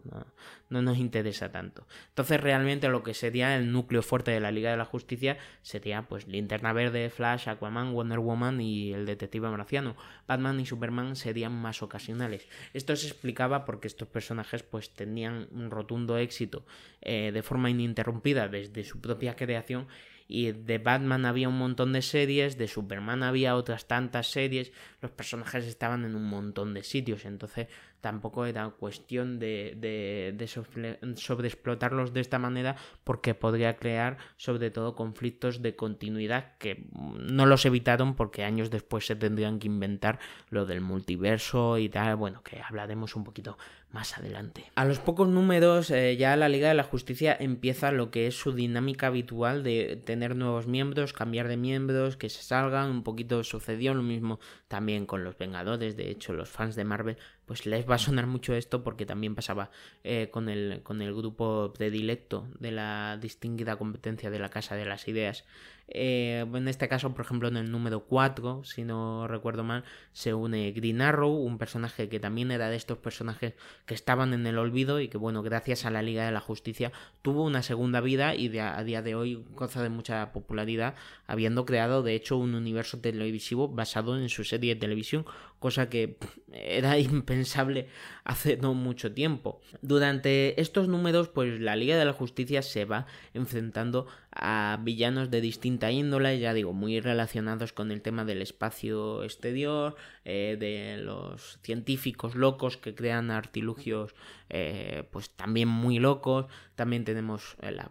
no, 0.70 0.82
nos 0.82 0.98
interesa 0.98 1.52
tanto. 1.52 1.86
Entonces 2.08 2.40
realmente 2.40 2.88
lo 2.88 3.04
que 3.04 3.14
sería 3.14 3.56
el 3.56 3.70
núcleo 3.70 4.02
fuerte 4.02 4.32
de 4.32 4.40
la 4.40 4.50
Liga 4.50 4.72
de 4.72 4.76
la 4.76 4.84
Justicia 4.84 5.38
sería 5.62 6.02
pues 6.02 6.26
Linterna 6.26 6.72
Verde, 6.72 7.10
Flash, 7.10 7.48
Aquaman, 7.48 7.92
Wonder 7.92 8.18
Woman 8.18 8.60
y 8.60 8.92
el 8.92 9.06
Detective 9.06 9.48
Marciano. 9.50 9.94
Batman 10.26 10.58
y 10.58 10.66
Superman 10.66 11.14
serían 11.14 11.52
más 11.52 11.80
ocasionales. 11.82 12.48
Esto 12.72 12.96
se 12.96 13.06
explicaba 13.06 13.64
porque 13.64 13.86
estos 13.86 14.08
personajes 14.08 14.64
pues 14.64 14.90
tenían 14.90 15.46
un 15.52 15.70
rotundo 15.70 16.18
éxito 16.18 16.64
eh, 17.02 17.30
de 17.32 17.42
forma 17.42 17.70
ininterrumpida 17.70 18.48
desde 18.48 18.82
su 18.82 19.00
propia 19.00 19.36
creación 19.36 19.86
y 20.26 20.52
de 20.52 20.78
Batman 20.78 21.26
había 21.26 21.48
un 21.48 21.58
montón 21.58 21.92
de 21.92 22.02
series, 22.02 22.56
de 22.56 22.68
Superman 22.68 23.22
había 23.22 23.56
otras 23.56 23.86
tantas 23.86 24.28
series, 24.28 24.72
los 25.00 25.10
personajes 25.10 25.66
estaban 25.66 26.04
en 26.04 26.14
un 26.14 26.24
montón 26.24 26.74
de 26.74 26.82
sitios, 26.82 27.24
entonces 27.24 27.68
tampoco 28.04 28.44
era 28.44 28.68
cuestión 28.68 29.38
de, 29.38 29.72
de, 29.78 30.34
de 30.36 31.16
sobreexplotarlos 31.16 32.12
de 32.12 32.20
esta 32.20 32.38
manera 32.38 32.76
porque 33.02 33.34
podría 33.34 33.76
crear 33.76 34.18
sobre 34.36 34.70
todo 34.70 34.94
conflictos 34.94 35.62
de 35.62 35.74
continuidad 35.74 36.58
que 36.58 36.86
no 36.92 37.46
los 37.46 37.64
evitaron 37.64 38.14
porque 38.14 38.44
años 38.44 38.68
después 38.68 39.06
se 39.06 39.16
tendrían 39.16 39.58
que 39.58 39.68
inventar 39.68 40.18
lo 40.50 40.66
del 40.66 40.82
multiverso 40.82 41.78
y 41.78 41.88
tal, 41.88 42.16
bueno, 42.16 42.42
que 42.42 42.60
hablaremos 42.60 43.16
un 43.16 43.24
poquito 43.24 43.56
más 43.94 44.18
adelante. 44.18 44.64
A 44.74 44.84
los 44.84 44.98
pocos 44.98 45.28
números 45.28 45.90
eh, 45.90 46.16
ya 46.16 46.36
la 46.36 46.48
Liga 46.48 46.68
de 46.68 46.74
la 46.74 46.82
Justicia 46.82 47.34
empieza 47.38 47.92
lo 47.92 48.10
que 48.10 48.26
es 48.26 48.34
su 48.34 48.52
dinámica 48.52 49.06
habitual 49.06 49.62
de 49.62 49.96
tener 50.04 50.36
nuevos 50.36 50.66
miembros, 50.66 51.12
cambiar 51.12 51.48
de 51.48 51.56
miembros, 51.56 52.16
que 52.16 52.28
se 52.28 52.42
salgan, 52.42 52.90
un 52.90 53.04
poquito 53.04 53.42
sucedió 53.44 53.94
lo 53.94 54.02
mismo 54.02 54.40
también 54.68 55.06
con 55.06 55.24
los 55.24 55.38
Vengadores, 55.38 55.96
de 55.96 56.10
hecho 56.10 56.32
los 56.32 56.50
fans 56.50 56.74
de 56.74 56.84
Marvel 56.84 57.16
pues 57.46 57.66
les 57.66 57.88
va 57.88 57.96
a 57.96 57.98
sonar 57.98 58.26
mucho 58.26 58.54
esto 58.54 58.82
porque 58.82 59.06
también 59.06 59.34
pasaba 59.34 59.70
eh, 60.02 60.28
con, 60.30 60.48
el, 60.48 60.82
con 60.82 61.02
el 61.02 61.14
grupo 61.14 61.72
predilecto 61.76 62.48
de 62.58 62.70
la 62.70 63.18
distinguida 63.20 63.76
competencia 63.76 64.30
de 64.30 64.38
la 64.38 64.50
Casa 64.50 64.76
de 64.76 64.86
las 64.86 65.08
Ideas. 65.08 65.44
Eh, 65.88 66.46
en 66.52 66.68
este 66.68 66.88
caso, 66.88 67.12
por 67.12 67.24
ejemplo, 67.24 67.48
en 67.48 67.56
el 67.56 67.70
número 67.70 68.00
4, 68.00 68.64
si 68.64 68.84
no 68.84 69.28
recuerdo 69.28 69.64
mal, 69.64 69.84
se 70.12 70.32
une 70.32 70.72
Green 70.72 71.02
Arrow, 71.02 71.32
un 71.32 71.58
personaje 71.58 72.08
que 72.08 72.20
también 72.20 72.50
era 72.50 72.70
de 72.70 72.76
estos 72.76 72.98
personajes 72.98 73.54
que 73.84 73.94
estaban 73.94 74.32
en 74.32 74.46
el 74.46 74.58
olvido 74.58 75.00
y 75.00 75.08
que, 75.08 75.18
bueno, 75.18 75.42
gracias 75.42 75.84
a 75.84 75.90
la 75.90 76.02
Liga 76.02 76.24
de 76.24 76.32
la 76.32 76.40
Justicia 76.40 76.92
tuvo 77.22 77.44
una 77.44 77.62
segunda 77.62 78.00
vida 78.00 78.34
y 78.34 78.56
a 78.58 78.82
día 78.82 79.02
de 79.02 79.14
hoy 79.14 79.44
goza 79.52 79.82
de 79.82 79.90
mucha 79.90 80.32
popularidad, 80.32 80.94
habiendo 81.26 81.66
creado, 81.66 82.02
de 82.02 82.14
hecho, 82.14 82.38
un 82.38 82.54
universo 82.54 83.00
televisivo 83.00 83.68
basado 83.68 84.18
en 84.18 84.28
su 84.28 84.44
serie 84.44 84.74
de 84.74 84.80
televisión, 84.80 85.26
cosa 85.58 85.88
que 85.90 86.16
era 86.52 86.98
impensable 86.98 87.88
hace 88.24 88.56
no 88.56 88.74
mucho 88.74 89.12
tiempo. 89.12 89.60
Durante 89.82 90.60
estos 90.60 90.88
números, 90.88 91.28
pues 91.28 91.60
la 91.60 91.76
Liga 91.76 91.96
de 91.96 92.04
la 92.04 92.12
Justicia 92.12 92.62
se 92.62 92.86
va 92.86 93.06
enfrentando 93.34 94.06
a 94.32 94.78
villanos 94.82 95.30
de 95.30 95.40
distinta 95.40 95.90
índole, 95.92 96.38
ya 96.38 96.54
digo, 96.54 96.72
muy 96.72 97.00
relacionados 97.00 97.72
con 97.72 97.92
el 97.92 98.02
tema 98.02 98.24
del 98.24 98.42
espacio 98.42 99.22
exterior, 99.22 99.94
eh, 100.24 100.56
de 100.58 101.02
los 101.02 101.58
científicos 101.62 102.34
locos 102.34 102.78
que 102.78 102.94
crean 102.94 103.30
artilugios 103.30 104.14
eh, 104.50 105.04
pues 105.10 105.30
también 105.30 105.68
muy 105.68 105.98
locos. 105.98 106.46
También 106.74 107.04
tenemos 107.04 107.56
eh, 107.60 107.70
la 107.70 107.90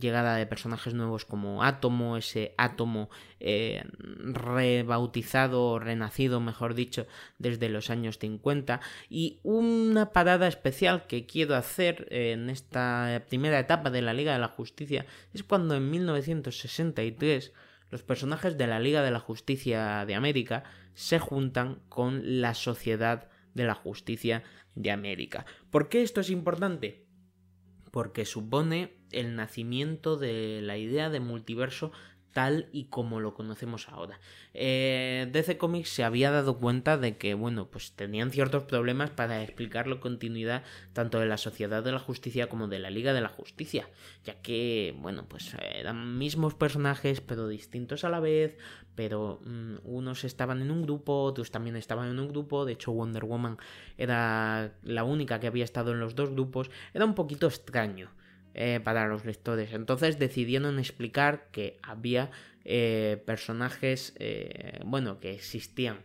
llegada 0.00 0.36
de 0.36 0.46
personajes 0.46 0.94
nuevos 0.94 1.24
como 1.24 1.62
Átomo, 1.62 2.16
ese 2.16 2.54
Átomo 2.58 3.08
eh, 3.40 3.84
rebautizado, 3.98 5.78
renacido, 5.78 6.40
mejor 6.40 6.74
dicho, 6.74 7.06
desde 7.38 7.68
los 7.68 7.90
años 7.90 8.18
50. 8.18 8.80
Y 9.08 9.38
una 9.42 10.12
parada 10.12 10.48
especial 10.48 11.06
que 11.06 11.26
quiero 11.26 11.54
hacer 11.54 12.08
en 12.10 12.50
esta 12.50 13.22
primera 13.28 13.58
etapa 13.58 13.90
de 13.90 14.02
la 14.02 14.14
Liga 14.14 14.32
de 14.32 14.38
la 14.38 14.48
Justicia 14.48 15.06
es 15.32 15.42
cuando 15.44 15.76
en 15.76 15.90
1963 15.90 17.52
los 17.90 18.02
personajes 18.02 18.56
de 18.56 18.66
la 18.66 18.80
Liga 18.80 19.02
de 19.02 19.10
la 19.10 19.20
Justicia 19.20 20.04
de 20.06 20.14
América 20.14 20.64
se 20.94 21.18
juntan 21.18 21.78
con 21.88 22.40
la 22.40 22.54
Sociedad 22.54 23.28
de 23.54 23.64
la 23.64 23.74
Justicia 23.74 24.42
de 24.74 24.90
América. 24.90 25.46
¿Por 25.70 25.88
qué 25.88 26.02
esto 26.02 26.20
es 26.20 26.30
importante? 26.30 27.06
Porque 27.90 28.24
supone 28.24 28.96
el 29.10 29.36
nacimiento 29.36 30.16
de 30.16 30.60
la 30.62 30.78
idea 30.78 31.10
de 31.10 31.20
multiverso 31.20 31.92
tal 32.32 32.68
y 32.72 32.84
como 32.84 33.20
lo 33.20 33.34
conocemos 33.34 33.88
ahora. 33.88 34.18
Eh, 34.54 35.28
DC 35.32 35.58
Comics 35.58 35.90
se 35.90 36.04
había 36.04 36.30
dado 36.30 36.58
cuenta 36.58 36.98
de 36.98 37.16
que, 37.16 37.34
bueno, 37.34 37.68
pues 37.70 37.92
tenían 37.92 38.30
ciertos 38.30 38.64
problemas 38.64 39.10
para 39.10 39.42
explicar 39.42 39.86
la 39.86 40.00
continuidad 40.00 40.64
tanto 40.92 41.20
de 41.20 41.26
la 41.26 41.36
Sociedad 41.36 41.82
de 41.82 41.92
la 41.92 41.98
Justicia 41.98 42.48
como 42.48 42.68
de 42.68 42.78
la 42.78 42.90
Liga 42.90 43.12
de 43.12 43.20
la 43.20 43.28
Justicia, 43.28 43.88
ya 44.24 44.40
que, 44.40 44.94
bueno, 44.98 45.26
pues 45.28 45.54
eran 45.74 46.18
mismos 46.18 46.54
personajes 46.54 47.20
pero 47.20 47.48
distintos 47.48 48.04
a 48.04 48.10
la 48.10 48.20
vez, 48.20 48.56
pero 48.94 49.40
mm, 49.44 49.76
unos 49.84 50.24
estaban 50.24 50.60
en 50.62 50.70
un 50.70 50.82
grupo, 50.82 51.22
otros 51.22 51.50
también 51.50 51.76
estaban 51.76 52.08
en 52.08 52.18
un 52.18 52.28
grupo, 52.28 52.64
de 52.64 52.72
hecho 52.72 52.92
Wonder 52.92 53.24
Woman 53.24 53.58
era 53.96 54.72
la 54.82 55.04
única 55.04 55.40
que 55.40 55.46
había 55.46 55.64
estado 55.64 55.92
en 55.92 56.00
los 56.00 56.14
dos 56.14 56.30
grupos, 56.30 56.70
era 56.94 57.04
un 57.04 57.14
poquito 57.14 57.46
extraño. 57.46 58.10
Eh, 58.54 58.80
para 58.84 59.06
los 59.06 59.24
lectores. 59.24 59.72
Entonces 59.72 60.18
decidieron 60.18 60.78
explicar 60.78 61.48
que 61.52 61.78
había 61.82 62.30
eh, 62.66 63.22
personajes, 63.24 64.14
eh, 64.18 64.78
bueno, 64.84 65.20
que 65.20 65.32
existían 65.32 66.00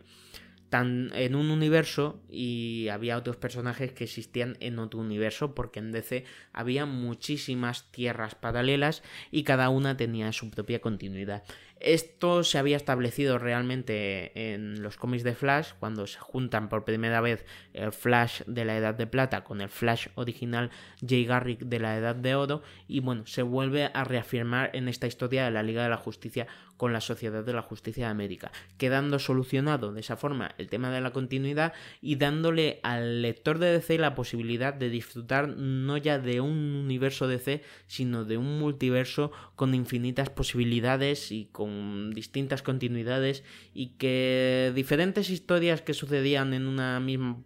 tan 0.70 1.10
en 1.14 1.34
un 1.34 1.50
universo 1.50 2.22
y 2.28 2.88
había 2.88 3.16
otros 3.16 3.36
personajes 3.36 3.92
que 3.92 4.04
existían 4.04 4.56
en 4.60 4.78
otro 4.78 5.00
universo 5.00 5.54
porque 5.54 5.78
en 5.78 5.92
DC 5.92 6.24
había 6.52 6.86
muchísimas 6.86 7.90
tierras 7.90 8.34
paralelas 8.34 9.02
y 9.30 9.44
cada 9.44 9.68
una 9.68 9.96
tenía 9.96 10.32
su 10.32 10.50
propia 10.50 10.80
continuidad. 10.80 11.44
Esto 11.80 12.44
se 12.44 12.58
había 12.58 12.76
establecido 12.76 13.38
realmente 13.38 14.54
en 14.54 14.82
los 14.82 14.96
cómics 14.96 15.22
de 15.22 15.34
Flash, 15.34 15.72
cuando 15.78 16.06
se 16.06 16.18
juntan 16.18 16.68
por 16.68 16.84
primera 16.84 17.20
vez 17.20 17.44
el 17.72 17.92
Flash 17.92 18.42
de 18.46 18.64
la 18.64 18.76
Edad 18.76 18.94
de 18.94 19.06
Plata 19.06 19.44
con 19.44 19.60
el 19.60 19.68
Flash 19.68 20.08
original 20.14 20.70
Jay 21.06 21.24
Garrick 21.24 21.60
de 21.60 21.78
la 21.78 21.96
Edad 21.96 22.16
de 22.16 22.34
Oro, 22.34 22.62
y 22.88 23.00
bueno, 23.00 23.26
se 23.26 23.42
vuelve 23.42 23.90
a 23.92 24.04
reafirmar 24.04 24.70
en 24.74 24.88
esta 24.88 25.06
historia 25.06 25.44
de 25.44 25.50
la 25.50 25.62
Liga 25.62 25.82
de 25.82 25.90
la 25.90 25.96
Justicia 25.96 26.46
con 26.78 26.94
la 26.94 27.02
Sociedad 27.02 27.44
de 27.44 27.52
la 27.52 27.60
Justicia 27.60 28.06
de 28.06 28.10
América, 28.12 28.50
quedando 28.78 29.18
solucionado 29.18 29.92
de 29.92 30.00
esa 30.00 30.16
forma 30.16 30.54
el 30.56 30.70
tema 30.70 30.90
de 30.90 31.02
la 31.02 31.10
continuidad 31.10 31.74
y 32.00 32.16
dándole 32.16 32.80
al 32.82 33.20
lector 33.20 33.58
de 33.58 33.72
DC 33.72 33.98
la 33.98 34.14
posibilidad 34.14 34.72
de 34.72 34.88
disfrutar 34.88 35.48
no 35.48 35.98
ya 35.98 36.18
de 36.18 36.40
un 36.40 36.76
universo 36.76 37.28
DC, 37.28 37.62
sino 37.86 38.24
de 38.24 38.38
un 38.38 38.58
multiverso 38.58 39.32
con 39.56 39.74
infinitas 39.74 40.30
posibilidades 40.30 41.32
y 41.32 41.46
con 41.52 42.12
distintas 42.12 42.62
continuidades 42.62 43.44
y 43.74 43.88
que 43.98 44.72
diferentes 44.74 45.30
historias 45.30 45.82
que 45.82 45.94
sucedían 45.94 46.54
en 46.54 46.66
una 46.66 47.00
misma 47.00 47.38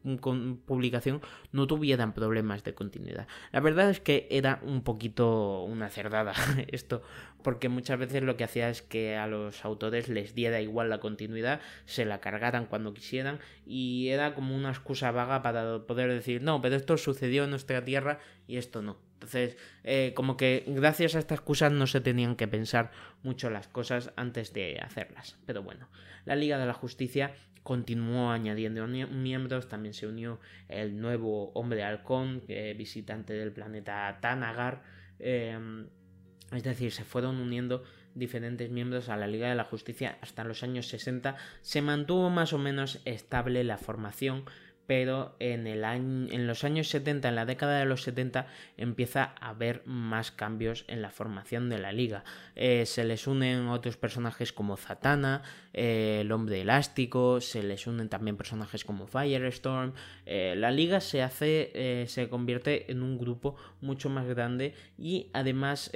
publicación 0.66 1.21
no 1.53 1.66
tuvieran 1.66 2.12
problemas 2.12 2.64
de 2.64 2.75
continuidad. 2.75 3.27
La 3.51 3.61
verdad 3.61 3.90
es 3.90 4.01
que 4.01 4.29
era 4.31 4.61
un 4.62 4.83
poquito 4.83 5.62
una 5.62 5.88
cerdada 5.88 6.35
esto, 6.68 7.03
porque 7.42 7.68
muchas 7.68 7.98
veces 7.98 8.22
lo 8.22 8.37
que 8.37 8.44
hacía 8.44 8.68
es 8.68 8.83
que 8.83 9.16
a 9.16 9.26
los 9.26 9.64
autores 9.64 10.09
les 10.09 10.35
diera 10.35 10.61
igual 10.61 10.90
la 10.90 11.00
continuidad, 11.00 11.61
se 11.85 12.05
la 12.05 12.20
cargaran 12.20 12.66
cuando 12.66 12.94
quisieran 12.94 13.40
y 13.66 14.09
era 14.09 14.35
como 14.35 14.57
una 14.57 14.70
excusa 14.70 15.11
vaga 15.11 15.42
para 15.42 15.87
poder 15.87 16.11
decir, 16.11 16.42
no, 16.42 16.61
pero 16.61 16.76
esto 16.76 16.96
sucedió 16.96 17.44
en 17.44 17.50
nuestra 17.50 17.85
tierra 17.85 18.18
y 18.46 18.57
esto 18.57 18.83
no. 18.83 18.98
Entonces, 19.14 19.57
eh, 19.85 20.12
como 20.16 20.37
que 20.37 20.64
gracias 20.66 21.14
a 21.14 21.20
estas 21.20 21.38
excusas 21.38 21.70
no 21.70 21.87
se 21.87 22.00
tenían 22.00 22.35
que 22.35 22.48
pensar 22.48 22.90
mucho 23.22 23.50
las 23.50 23.68
cosas 23.68 24.12
antes 24.16 24.52
de 24.52 24.81
hacerlas. 24.81 25.38
Pero 25.46 25.62
bueno, 25.62 25.88
la 26.24 26.35
Liga 26.35 26.59
de 26.59 26.66
la 26.66 26.74
Justicia 26.74 27.33
continuó 27.62 28.31
añadiendo 28.31 28.85
miembros, 28.87 29.68
también 29.68 29.94
se 29.94 30.09
unió 30.09 30.40
el 30.68 31.00
nuevo 31.00 31.52
hombre 31.52 31.85
halcón, 31.85 32.42
visitante 32.76 33.35
del 33.35 33.52
planeta 33.52 34.18
Tanagar. 34.20 34.83
Em, 35.20 35.87
es 36.53 36.62
decir, 36.62 36.93
se 36.93 37.05
fueron 37.05 37.37
uniendo 37.37 37.83
diferentes 38.15 38.71
miembros 38.71 39.09
a 39.09 39.17
la 39.17 39.27
Liga 39.27 39.49
de 39.49 39.55
la 39.55 39.65
Justicia 39.65 40.19
hasta 40.21 40.45
los 40.45 40.62
años 40.62 40.87
60. 40.88 41.37
Se 41.62 41.83
mantuvo 41.83 42.31
más 42.31 42.53
o 42.53 42.59
menos 42.59 43.01
estable 43.05 43.65
la 43.65 43.79
formación, 43.79 44.45
pero 44.87 45.37
en, 45.38 45.66
el 45.66 45.85
año, 45.85 46.29
en 46.31 46.47
los 46.47 46.64
años 46.64 46.88
70, 46.88 47.29
en 47.29 47.35
la 47.35 47.47
década 47.47 47.79
de 47.79 47.85
los 47.85 48.03
70, 48.03 48.47
empieza 48.77 49.35
a 49.40 49.51
haber 49.51 49.83
más 49.87 50.33
cambios 50.33 50.85
en 50.88 51.03
la 51.03 51.11
formación 51.11 51.68
de 51.68 51.79
la 51.79 51.92
liga. 51.92 52.25
Eh, 52.57 52.85
se 52.87 53.05
les 53.05 53.27
unen 53.27 53.68
otros 53.68 53.97
personajes 53.97 54.53
como 54.53 54.77
Zatanna, 54.77 55.42
eh, 55.73 56.18
el 56.23 56.33
hombre 56.33 56.61
elástico, 56.61 57.40
se 57.40 57.62
les 57.62 57.87
unen 57.87 58.09
también 58.09 58.37
personajes 58.37 58.85
como 58.85 59.07
Firestorm. 59.07 59.92
Eh, 60.27 60.55
la 60.57 60.71
liga 60.71 61.01
se 61.01 61.23
hace, 61.23 62.07
se 62.09 62.29
convierte 62.29 62.90
en 62.90 63.03
un 63.03 63.18
grupo 63.18 63.57
mucho 63.81 64.09
más 64.09 64.27
grande 64.27 64.75
y 64.99 65.31
además, 65.33 65.90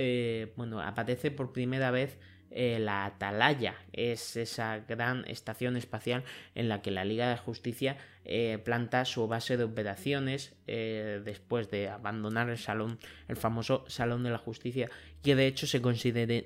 bueno, 0.56 0.80
aparece 0.80 1.30
por 1.30 1.52
primera 1.52 1.90
vez 1.90 2.18
eh, 2.50 2.78
la 2.78 3.04
Atalaya 3.04 3.74
es 3.92 4.36
esa 4.36 4.78
gran 4.78 5.24
estación 5.28 5.76
espacial 5.76 6.24
en 6.54 6.68
la 6.68 6.82
que 6.82 6.90
la 6.90 7.04
Liga 7.04 7.28
de 7.28 7.36
Justicia 7.36 7.96
eh, 8.24 8.58
planta 8.64 9.04
su 9.04 9.26
base 9.28 9.56
de 9.56 9.64
operaciones 9.64 10.54
eh, 10.66 11.20
después 11.24 11.70
de 11.70 11.88
abandonar 11.88 12.48
el 12.50 12.58
salón, 12.58 12.98
el 13.28 13.36
famoso 13.36 13.84
Salón 13.88 14.22
de 14.22 14.30
la 14.30 14.38
Justicia, 14.38 14.90
que 15.22 15.36
de 15.36 15.46
hecho 15.46 15.66
se, 15.66 15.80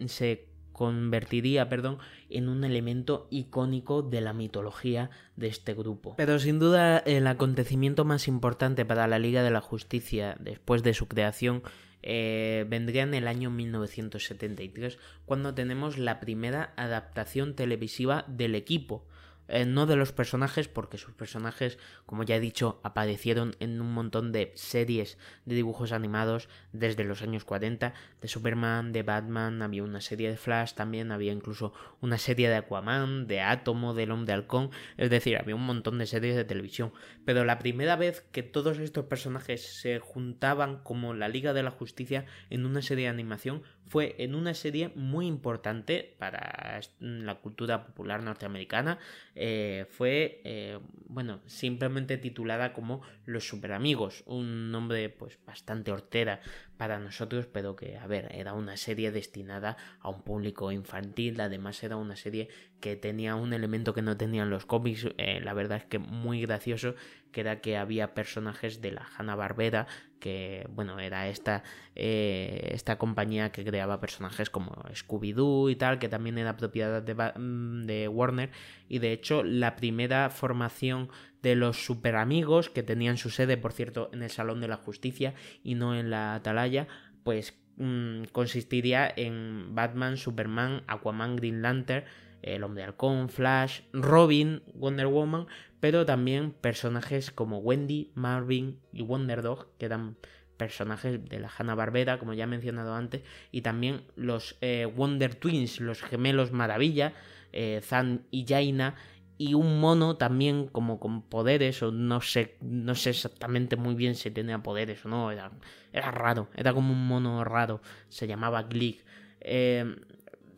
se 0.09 0.47
convertiría 0.73 1.69
perdón, 1.69 1.99
en 2.29 2.49
un 2.49 2.65
elemento 2.65 3.29
icónico 3.31 4.03
de 4.03 4.23
la 4.23 4.33
mitología 4.33 5.11
de 5.37 5.49
este 5.49 5.75
grupo. 5.75 6.15
Pero 6.17 6.39
sin 6.39 6.59
duda 6.59 6.99
el 6.99 7.27
acontecimiento 7.27 8.05
más 8.05 8.29
importante 8.29 8.85
para 8.85 9.07
la 9.07 9.19
Liga 9.19 9.43
de 9.43 9.51
la 9.51 9.61
Justicia 9.61 10.37
después 10.41 10.83
de 10.83 10.95
su 10.95 11.07
creación 11.07 11.63
eh, 12.03 12.65
vendría 12.69 13.03
en 13.03 13.15
el 13.15 13.29
año 13.29 13.51
1973, 13.51 14.99
cuando 15.27 15.55
tenemos 15.55 15.99
la 15.99 16.21
primera 16.21 16.73
adaptación 16.77 17.55
televisiva 17.55 18.25
del 18.29 18.55
equipo. 18.55 19.07
Eh, 19.53 19.67
no 19.67 19.87
de 19.87 19.97
los 19.97 20.13
personajes, 20.13 20.69
porque 20.69 20.97
sus 20.97 21.13
personajes, 21.13 21.77
como 22.07 22.23
ya 22.23 22.37
he 22.37 22.41
dicho, 22.41 22.81
aparecieron 22.85 23.57
en 23.59 23.81
un 23.81 23.93
montón 23.93 24.31
de 24.31 24.53
series 24.55 25.19
de 25.45 25.57
dibujos 25.57 25.91
animados 25.91 26.49
desde 26.73 27.03
los 27.03 27.23
años 27.23 27.45
40, 27.45 27.93
de 28.21 28.29
Superman, 28.29 28.93
de 28.93 29.03
Batman, 29.03 29.61
había 29.63 29.83
una 29.83 30.01
serie 30.01 30.31
de 30.31 30.37
Flash 30.37 30.75
también, 30.75 31.11
había 31.11 31.33
incluso 31.33 31.73
una 32.01 32.17
serie 32.17 32.49
de 32.49 32.55
Aquaman, 32.55 33.27
de 33.27 33.41
Átomo, 33.41 33.93
del 33.93 34.13
Hombre 34.13 34.35
Halcón, 34.35 34.71
es 34.97 35.11
decir, 35.11 35.37
había 35.37 35.57
un 35.57 35.67
montón 35.67 35.99
de 35.99 36.07
series 36.07 36.37
de 36.37 36.45
televisión. 36.45 36.93
Pero 37.25 37.45
la 37.45 37.59
primera 37.59 37.97
vez 37.97 38.25
que 38.31 38.45
todos 38.45 38.79
estos 38.79 39.07
personajes 39.07 39.81
se 39.81 39.99
juntaban 39.99 40.79
como 40.85 41.13
la 41.13 41.29
Liga 41.29 41.53
de 41.53 41.65
la 41.65 41.73
Justicia 41.73 42.25
en 42.51 42.67
una 42.67 42.83
serie 42.83 43.07
de 43.07 43.11
animación 43.11 43.65
fue 43.91 44.15
en 44.19 44.37
una 44.37 44.55
serie 44.55 44.93
muy 44.95 45.27
importante 45.27 46.15
para 46.17 46.81
la 47.01 47.35
cultura 47.41 47.85
popular 47.87 48.23
norteamericana. 48.23 49.01
Eh, 49.35 49.85
fue, 49.91 50.41
eh, 50.45 50.79
bueno, 51.09 51.41
simplemente 51.47 52.17
titulada 52.17 52.73
como 52.73 53.03
Los 53.27 53.49
Super 53.49 53.73
Amigos, 53.73 54.23
un 54.27 54.71
nombre 54.71 55.09
pues 55.09 55.41
bastante 55.45 55.91
hortera 55.91 56.41
para 56.81 56.99
nosotros, 56.99 57.45
pero 57.45 57.77
que, 57.77 57.99
a 57.99 58.07
ver, 58.07 58.31
era 58.35 58.55
una 58.55 58.79
serie 58.79 59.13
destinada 59.13 59.77
a 60.01 60.09
un 60.09 60.23
público 60.23 60.73
infantil, 60.73 61.39
además 61.39 61.83
era 61.83 61.97
una 61.97 62.17
serie 62.17 62.49
que 62.81 62.97
tenía 62.97 63.35
un 63.35 63.53
elemento 63.53 63.93
que 63.93 64.01
no 64.01 64.17
tenían 64.17 64.49
los 64.49 64.65
cómics, 64.65 65.07
eh, 65.19 65.43
la 65.43 65.53
verdad 65.53 65.77
es 65.77 65.85
que 65.85 65.99
muy 65.99 66.41
gracioso, 66.41 66.95
que 67.33 67.43
era 67.43 67.61
que 67.61 67.77
había 67.77 68.15
personajes 68.15 68.81
de 68.81 68.93
la 68.93 69.07
Hanna-Barbera, 69.15 69.89
que, 70.21 70.67
bueno, 70.71 70.99
era 71.01 71.29
esta, 71.29 71.65
eh, 71.97 72.71
esta 72.73 72.97
compañía 72.97 73.53
que 73.53 73.63
creaba 73.63 74.01
personajes 74.01 74.49
como 74.49 74.71
Scooby-Doo 74.95 75.71
y 75.71 75.77
tal, 75.77 75.99
que 75.99 76.09
también 76.09 76.39
era 76.39 76.57
propiedad 76.57 77.03
de, 77.03 77.15
mm, 77.15 77.85
de 77.85 78.09
Warner, 78.09 78.53
y 78.89 79.01
de 79.01 79.13
hecho 79.13 79.45
la 79.45 79.77
primera 79.77 80.31
formación 80.31 81.11
de 81.43 81.55
los 81.55 81.85
super 81.85 82.17
amigos 82.17 82.71
que 82.71 82.83
tenían 82.83 83.17
su 83.17 83.31
sede, 83.31 83.57
por 83.57 83.73
cierto, 83.73 84.11
en 84.13 84.23
el 84.23 84.31
Salón 84.31 84.61
de 84.61 84.69
la 84.69 84.77
Justicia 84.77 85.35
y 85.63 85.75
no 85.75 85.95
en 85.95 86.11
la 86.11 86.35
Atalaya, 86.35 86.89
pues 87.23 87.55
mm, 87.77 88.25
consistiría 88.33 89.13
en 89.15 89.75
Batman, 89.75 90.17
Superman, 90.17 90.83
Aquaman, 90.87 91.37
Green 91.37 91.63
Lantern, 91.63 92.05
el 92.43 92.65
Hombre 92.65 92.85
Halcón, 92.85 93.29
Flash, 93.29 93.81
Robin, 93.93 94.63
Wonder 94.75 95.07
Woman, 95.07 95.47
pero 95.81 96.07
también 96.07 96.53
personajes 96.53 97.31
como 97.31 97.59
Wendy, 97.59 98.11
Marvin 98.15 98.79
y 98.93 99.03
Wonder 99.03 99.43
Dog, 99.43 99.69
que 99.79 99.87
eran 99.87 100.17
personajes 100.57 101.25
de 101.25 101.41
la 101.41 101.51
Hanna-Barbera, 101.57 102.19
como 102.19 102.35
ya 102.35 102.45
he 102.45 102.47
mencionado 102.47 102.95
antes, 102.95 103.23
y 103.51 103.63
también 103.63 104.03
los 104.15 104.59
eh, 104.61 104.85
Wonder 104.85 105.35
Twins, 105.35 105.81
los 105.81 106.03
gemelos 106.03 106.53
Maravilla, 106.53 107.15
eh, 107.53 107.81
Zan 107.83 108.27
y 108.31 108.45
Jaina, 108.47 108.95
y 109.41 109.55
un 109.55 109.81
mono 109.81 110.19
también 110.19 110.67
como 110.67 111.01
con 111.01 111.23
poderes 111.23 111.83
o 111.83 111.91
no 111.91 112.21
sé 112.21 112.59
no 112.61 112.95
sé 112.95 113.09
exactamente 113.09 113.77
muy 113.77 113.95
bien 113.95 114.15
si 114.15 114.31
tenía 114.31 114.63
poderes 114.63 115.03
o 115.07 115.09
no 115.09 115.31
era, 115.31 115.51
era 115.95 116.11
raro 116.11 116.51
era 116.55 116.75
como 116.75 116.93
un 116.93 117.07
mono 117.09 117.43
raro 117.43 117.81
se 118.11 118.27
llamaba 118.27 118.65
Glick. 118.65 119.03
Eh, 119.41 119.97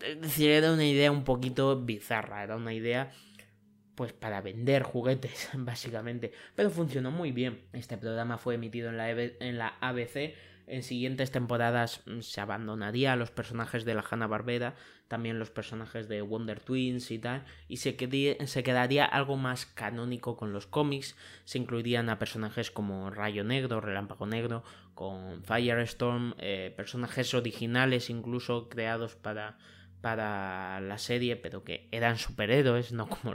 es 0.05 0.21
decir 0.21 0.51
era 0.51 0.73
una 0.73 0.85
idea 0.85 1.13
un 1.13 1.23
poquito 1.23 1.81
bizarra 1.81 2.43
era 2.43 2.57
una 2.57 2.75
idea 2.75 3.13
pues 3.95 4.13
para 4.13 4.41
vender 4.41 4.83
juguetes 4.83 5.51
básicamente. 5.55 6.33
Pero 6.57 6.69
funcionó 6.69 7.13
muy 7.13 7.31
bien. 7.31 7.61
Este 7.73 7.97
programa 7.97 8.37
fue 8.37 8.57
emitido 8.57 8.89
en 8.89 8.97
la, 8.97 9.11
en 9.11 9.59
la 9.59 9.77
ABC 9.81 10.35
en 10.67 10.83
siguientes 10.83 11.31
temporadas 11.31 12.03
mm, 12.07 12.21
se 12.21 12.41
abandonaría 12.41 13.13
a 13.13 13.17
los 13.17 13.31
personajes 13.31 13.85
de 13.85 13.95
la 13.95 14.05
Hanna-Barbera, 14.09 14.75
también 15.13 15.39
los 15.39 15.51
personajes 15.51 16.09
de 16.09 16.23
Wonder 16.23 16.59
Twins 16.59 17.11
y 17.11 17.19
tal, 17.19 17.45
y 17.69 17.77
se, 17.77 17.97
quedaría 17.97 19.05
algo 19.05 19.37
más 19.37 19.67
canónico 19.67 20.39
con 20.39 20.55
los 20.55 20.67
cómics, 20.67 21.17
se 21.45 21.59
incluirían 21.59 22.09
a 22.09 22.19
personajes 22.19 22.71
como 22.71 23.11
Rayo 23.11 23.45
Negro, 23.45 23.83
Relámpago 23.83 24.27
Negro, 24.27 24.65
con 24.95 25.45
Firestorm, 25.45 26.33
eh, 26.39 26.73
personajes 26.75 27.35
originales 27.35 28.09
incluso 28.09 28.71
creados 28.71 29.15
para 29.15 29.59
para 30.03 30.81
la 30.81 30.99
serie, 30.99 31.37
pero 31.37 31.65
que 31.65 31.89
eran 31.93 32.19
superhéroes, 32.19 32.93
no 32.93 33.09
como 33.09 33.33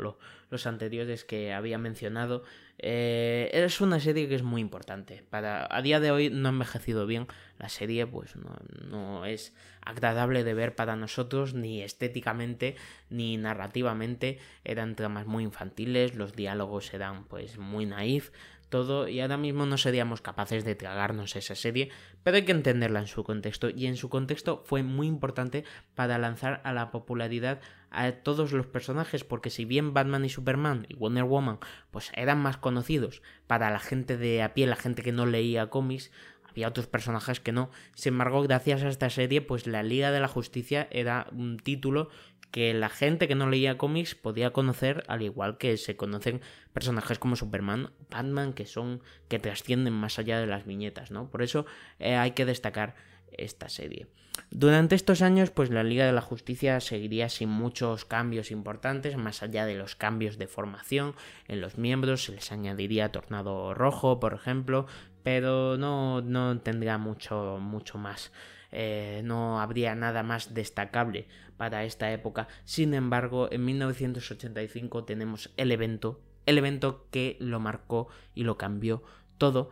los 0.51 0.67
anteriores 0.67 1.25
que 1.25 1.53
había 1.53 1.79
mencionado. 1.79 2.43
Eh, 2.77 3.49
es 3.53 3.81
una 3.81 3.99
serie 3.99 4.27
que 4.27 4.35
es 4.35 4.43
muy 4.43 4.61
importante. 4.61 5.23
Para, 5.29 5.67
a 5.71 5.81
día 5.81 5.99
de 5.99 6.11
hoy 6.11 6.29
no 6.29 6.49
ha 6.49 6.51
envejecido 6.51 7.07
bien. 7.07 7.25
La 7.57 7.69
serie 7.69 8.05
pues 8.05 8.35
no, 8.35 8.55
no 8.89 9.25
es 9.25 9.53
agradable 9.81 10.43
de 10.43 10.53
ver 10.53 10.75
para 10.75 10.95
nosotros, 10.95 11.53
ni 11.53 11.81
estéticamente, 11.81 12.75
ni 13.09 13.37
narrativamente. 13.37 14.37
Eran 14.63 14.95
tramas 14.95 15.25
muy 15.25 15.43
infantiles, 15.43 16.15
los 16.15 16.35
diálogos 16.35 16.93
eran 16.93 17.23
pues 17.23 17.57
muy 17.57 17.85
naif 17.85 18.31
todo 18.69 19.07
y 19.07 19.19
ahora 19.19 19.37
mismo 19.37 19.65
no 19.65 19.77
seríamos 19.77 20.21
capaces 20.21 20.63
de 20.65 20.75
tragarnos 20.75 21.35
esa 21.35 21.55
serie, 21.55 21.89
pero 22.23 22.37
hay 22.37 22.45
que 22.45 22.51
entenderla 22.51 22.99
en 22.99 23.07
su 23.07 23.23
contexto 23.23 23.69
y 23.69 23.87
en 23.87 23.97
su 23.97 24.09
contexto 24.09 24.63
fue 24.65 24.83
muy 24.83 25.07
importante 25.07 25.63
para 25.95 26.17
lanzar 26.17 26.61
a 26.63 26.73
la 26.73 26.91
popularidad 26.91 27.61
a 27.89 28.11
todos 28.11 28.51
los 28.51 28.67
personajes 28.67 29.23
porque 29.23 29.49
si 29.49 29.65
bien 29.65 29.93
Batman 29.93 30.25
y 30.25 30.29
Superman 30.29 30.85
y 30.89 30.95
Wonder 30.95 31.23
Woman 31.23 31.59
pues 31.91 32.11
eran 32.15 32.39
más 32.39 32.57
conocidos 32.57 33.21
para 33.47 33.71
la 33.71 33.79
gente 33.79 34.17
de 34.17 34.43
a 34.43 34.53
pie, 34.53 34.67
la 34.67 34.75
gente 34.75 35.03
que 35.03 35.11
no 35.11 35.25
leía 35.25 35.69
cómics, 35.69 36.11
había 36.57 36.69
otros 36.69 36.87
personajes 36.87 37.39
que 37.39 37.51
no. 37.51 37.69
Sin 37.93 38.13
embargo, 38.13 38.41
gracias 38.41 38.81
a 38.81 38.89
esta 38.89 39.11
serie, 39.11 39.41
pues 39.41 39.67
la 39.67 39.83
Liga 39.83 40.11
de 40.11 40.19
la 40.19 40.27
Justicia 40.27 40.87
era 40.89 41.27
un 41.31 41.57
título 41.57 42.09
que 42.51 42.73
la 42.73 42.89
gente 42.89 43.27
que 43.27 43.35
no 43.35 43.49
leía 43.49 43.77
cómics 43.77 44.15
podía 44.15 44.51
conocer 44.51 45.03
al 45.07 45.21
igual 45.21 45.57
que 45.57 45.77
se 45.77 45.95
conocen 45.95 46.41
personajes 46.73 47.19
como 47.19 47.35
Superman, 47.35 47.91
Batman 48.09 48.53
que 48.53 48.65
son 48.65 49.01
que 49.27 49.39
trascienden 49.39 49.93
más 49.93 50.19
allá 50.19 50.39
de 50.39 50.47
las 50.47 50.65
viñetas, 50.65 51.11
¿no? 51.11 51.29
Por 51.29 51.41
eso 51.41 51.65
eh, 51.99 52.15
hay 52.15 52.31
que 52.31 52.45
destacar 52.45 52.95
esta 53.31 53.69
serie. 53.69 54.07
Durante 54.51 54.95
estos 54.95 55.21
años, 55.21 55.49
pues 55.49 55.69
la 55.69 55.83
Liga 55.83 56.05
de 56.05 56.11
la 56.11 56.21
Justicia 56.21 56.79
seguiría 56.79 57.27
sin 57.27 57.49
muchos 57.49 58.05
cambios 58.05 58.51
importantes, 58.51 59.17
más 59.17 59.43
allá 59.43 59.65
de 59.65 59.75
los 59.75 59.95
cambios 59.95 60.37
de 60.37 60.47
formación 60.47 61.15
en 61.47 61.59
los 61.59 61.77
miembros, 61.77 62.25
se 62.25 62.33
les 62.33 62.51
añadiría 62.51 63.11
Tornado 63.11 63.73
Rojo, 63.73 64.19
por 64.19 64.33
ejemplo, 64.33 64.85
pero 65.23 65.77
no, 65.77 66.21
no 66.21 66.59
tendría 66.59 66.97
mucho, 66.97 67.57
mucho 67.59 67.97
más. 67.97 68.31
Eh, 68.71 69.21
no 69.23 69.61
habría 69.61 69.95
nada 69.95 70.23
más 70.23 70.53
destacable 70.53 71.27
para 71.57 71.83
esta 71.83 72.11
época. 72.11 72.47
Sin 72.65 72.93
embargo, 72.93 73.47
en 73.51 73.65
1985 73.65 75.05
tenemos 75.05 75.51
el 75.57 75.71
evento, 75.71 76.21
el 76.45 76.57
evento 76.57 77.07
que 77.11 77.37
lo 77.39 77.59
marcó 77.59 78.07
y 78.33 78.43
lo 78.43 78.57
cambió 78.57 79.03
todo 79.37 79.71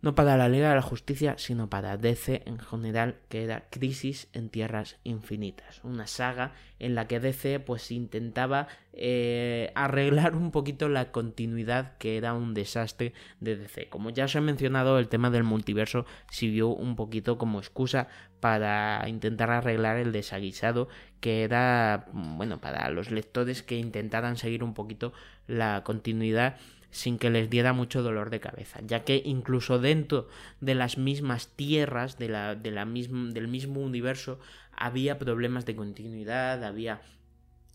no 0.00 0.14
para 0.14 0.36
la 0.36 0.48
Liga 0.48 0.68
de 0.68 0.76
la 0.76 0.82
Justicia, 0.82 1.34
sino 1.38 1.68
para 1.68 1.96
DC 1.96 2.42
en 2.46 2.58
general, 2.58 3.16
que 3.28 3.42
era 3.42 3.68
Crisis 3.70 4.28
en 4.32 4.48
Tierras 4.48 4.96
Infinitas, 5.02 5.80
una 5.82 6.06
saga 6.06 6.52
en 6.78 6.94
la 6.94 7.08
que 7.08 7.18
DC 7.18 7.58
pues 7.58 7.90
intentaba 7.90 8.68
eh, 8.92 9.72
arreglar 9.74 10.36
un 10.36 10.52
poquito 10.52 10.88
la 10.88 11.10
continuidad 11.10 11.96
que 11.98 12.16
era 12.16 12.34
un 12.34 12.54
desastre 12.54 13.12
de 13.40 13.56
DC. 13.56 13.88
Como 13.88 14.10
ya 14.10 14.26
os 14.26 14.34
he 14.36 14.40
mencionado, 14.40 14.98
el 14.98 15.08
tema 15.08 15.30
del 15.30 15.42
multiverso 15.42 16.06
sirvió 16.30 16.68
un 16.68 16.94
poquito 16.94 17.36
como 17.36 17.58
excusa 17.58 18.08
para 18.38 19.04
intentar 19.08 19.50
arreglar 19.50 19.96
el 19.96 20.12
desaguisado 20.12 20.88
que 21.20 21.42
era, 21.42 22.06
bueno, 22.12 22.60
para 22.60 22.88
los 22.90 23.10
lectores 23.10 23.64
que 23.64 23.76
intentaran 23.76 24.36
seguir 24.36 24.62
un 24.62 24.74
poquito 24.74 25.12
la 25.48 25.82
continuidad 25.82 26.56
sin 26.90 27.18
que 27.18 27.30
les 27.30 27.50
diera 27.50 27.72
mucho 27.72 28.02
dolor 28.02 28.30
de 28.30 28.40
cabeza, 28.40 28.80
ya 28.82 29.04
que 29.04 29.22
incluso 29.24 29.78
dentro 29.78 30.28
de 30.60 30.74
las 30.74 30.98
mismas 30.98 31.48
tierras 31.48 32.18
de 32.18 32.28
la, 32.28 32.54
de 32.54 32.70
la 32.70 32.84
del 32.84 33.48
mismo 33.48 33.80
universo 33.80 34.38
había 34.72 35.18
problemas 35.18 35.66
de 35.66 35.76
continuidad, 35.76 36.64
había 36.64 37.00